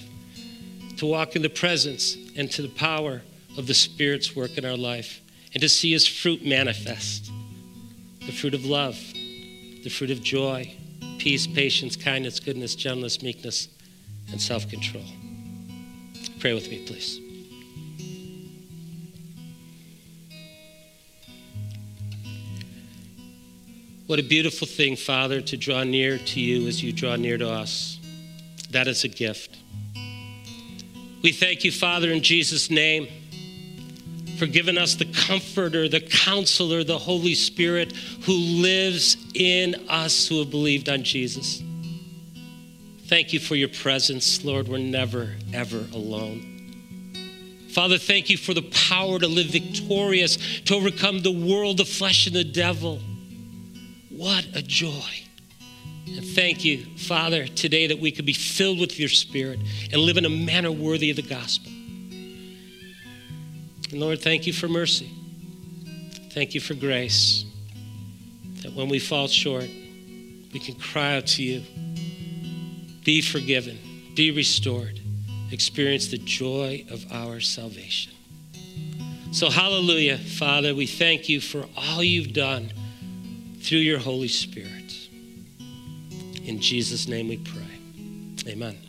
to 0.99 1.05
walk 1.05 1.35
in 1.35 1.41
the 1.41 1.49
presence 1.49 2.15
and 2.37 2.49
to 2.51 2.61
the 2.61 2.69
power 2.69 3.21
of 3.57 3.67
the 3.67 3.73
Spirit's 3.73 4.33
work 4.33 4.57
in 4.57 4.63
our 4.63 4.77
life, 4.77 5.19
and 5.53 5.59
to 5.59 5.67
see 5.67 5.91
His 5.91 6.07
fruit 6.07 6.45
manifest 6.45 7.29
the 8.25 8.31
fruit 8.31 8.53
of 8.53 8.65
love, 8.65 8.95
the 9.83 9.89
fruit 9.89 10.11
of 10.11 10.21
joy, 10.21 10.73
peace, 11.17 11.47
patience, 11.47 11.95
kindness, 11.95 12.39
goodness, 12.39 12.75
gentleness, 12.75 13.21
meekness, 13.21 13.69
and 14.31 14.41
self 14.41 14.69
control. 14.69 15.03
Pray 16.39 16.53
with 16.53 16.69
me, 16.69 16.85
please. 16.85 17.19
What 24.07 24.19
a 24.19 24.23
beautiful 24.23 24.67
thing, 24.67 24.95
Father, 24.95 25.41
to 25.41 25.57
draw 25.57 25.83
near 25.83 26.17
to 26.17 26.39
you 26.39 26.67
as 26.67 26.81
you 26.81 26.93
draw 26.93 27.17
near 27.17 27.37
to 27.37 27.49
us. 27.49 27.99
That 28.71 28.87
is 28.87 29.03
a 29.03 29.09
gift. 29.09 29.57
We 31.23 31.33
thank 31.33 31.65
you, 31.65 31.71
Father, 31.71 32.11
in 32.11 32.21
Jesus' 32.21 32.69
name 32.69 33.07
for 34.37 34.45
giving 34.45 34.77
us 34.77 34.95
the 34.95 35.05
comforter, 35.05 35.89
the 35.89 35.99
counselor, 35.99 36.83
the 36.83 36.97
Holy 36.97 37.33
Spirit 37.33 37.91
who 38.23 38.33
lives 38.33 39.17
in 39.33 39.75
us 39.89 40.27
who 40.27 40.39
have 40.39 40.51
believed 40.51 40.89
on 40.89 41.03
Jesus. 41.03 41.61
Thank 43.07 43.33
you 43.33 43.39
for 43.39 43.55
your 43.55 43.69
presence, 43.69 44.43
Lord. 44.43 44.67
We're 44.67 44.79
never, 44.79 45.35
ever 45.53 45.85
alone. 45.93 46.53
Father, 47.69 47.97
thank 47.97 48.29
you 48.29 48.37
for 48.37 48.53
the 48.53 48.63
power 48.89 49.19
to 49.19 49.27
live 49.27 49.47
victorious, 49.47 50.61
to 50.65 50.75
overcome 50.75 51.21
the 51.21 51.31
world, 51.31 51.77
the 51.77 51.85
flesh, 51.85 52.27
and 52.27 52.35
the 52.35 52.43
devil. 52.43 52.99
What 54.09 54.45
a 54.55 54.61
joy. 54.61 55.09
And 56.07 56.25
thank 56.25 56.65
you, 56.65 56.85
Father, 56.97 57.47
today 57.47 57.87
that 57.87 57.99
we 57.99 58.11
could 58.11 58.25
be 58.25 58.33
filled 58.33 58.79
with 58.79 58.99
your 58.99 59.09
Spirit 59.09 59.59
and 59.91 60.01
live 60.01 60.17
in 60.17 60.25
a 60.25 60.29
manner 60.29 60.71
worthy 60.71 61.09
of 61.09 61.17
the 61.17 61.21
gospel. 61.21 61.71
And 63.91 63.99
Lord, 63.99 64.21
thank 64.21 64.45
you 64.47 64.53
for 64.53 64.67
mercy. 64.67 65.09
Thank 66.31 66.53
you 66.53 66.61
for 66.61 66.73
grace. 66.73 67.45
That 68.63 68.73
when 68.73 68.89
we 68.89 68.99
fall 68.99 69.27
short, 69.27 69.69
we 70.53 70.59
can 70.59 70.75
cry 70.75 71.17
out 71.17 71.27
to 71.27 71.43
you. 71.43 71.63
Be 73.03 73.21
forgiven, 73.21 73.77
be 74.15 74.31
restored, 74.31 74.99
experience 75.51 76.07
the 76.07 76.17
joy 76.17 76.85
of 76.89 77.05
our 77.11 77.39
salvation. 77.39 78.13
So, 79.31 79.49
hallelujah, 79.49 80.17
Father, 80.17 80.73
we 80.73 80.87
thank 80.87 81.29
you 81.29 81.39
for 81.39 81.65
all 81.77 82.03
you've 82.03 82.33
done 82.33 82.71
through 83.61 83.79
your 83.79 83.99
Holy 83.99 84.27
Spirit. 84.27 85.09
In 86.43 86.59
Jesus' 86.59 87.07
name 87.07 87.27
we 87.27 87.37
pray. 87.37 88.51
Amen. 88.51 88.86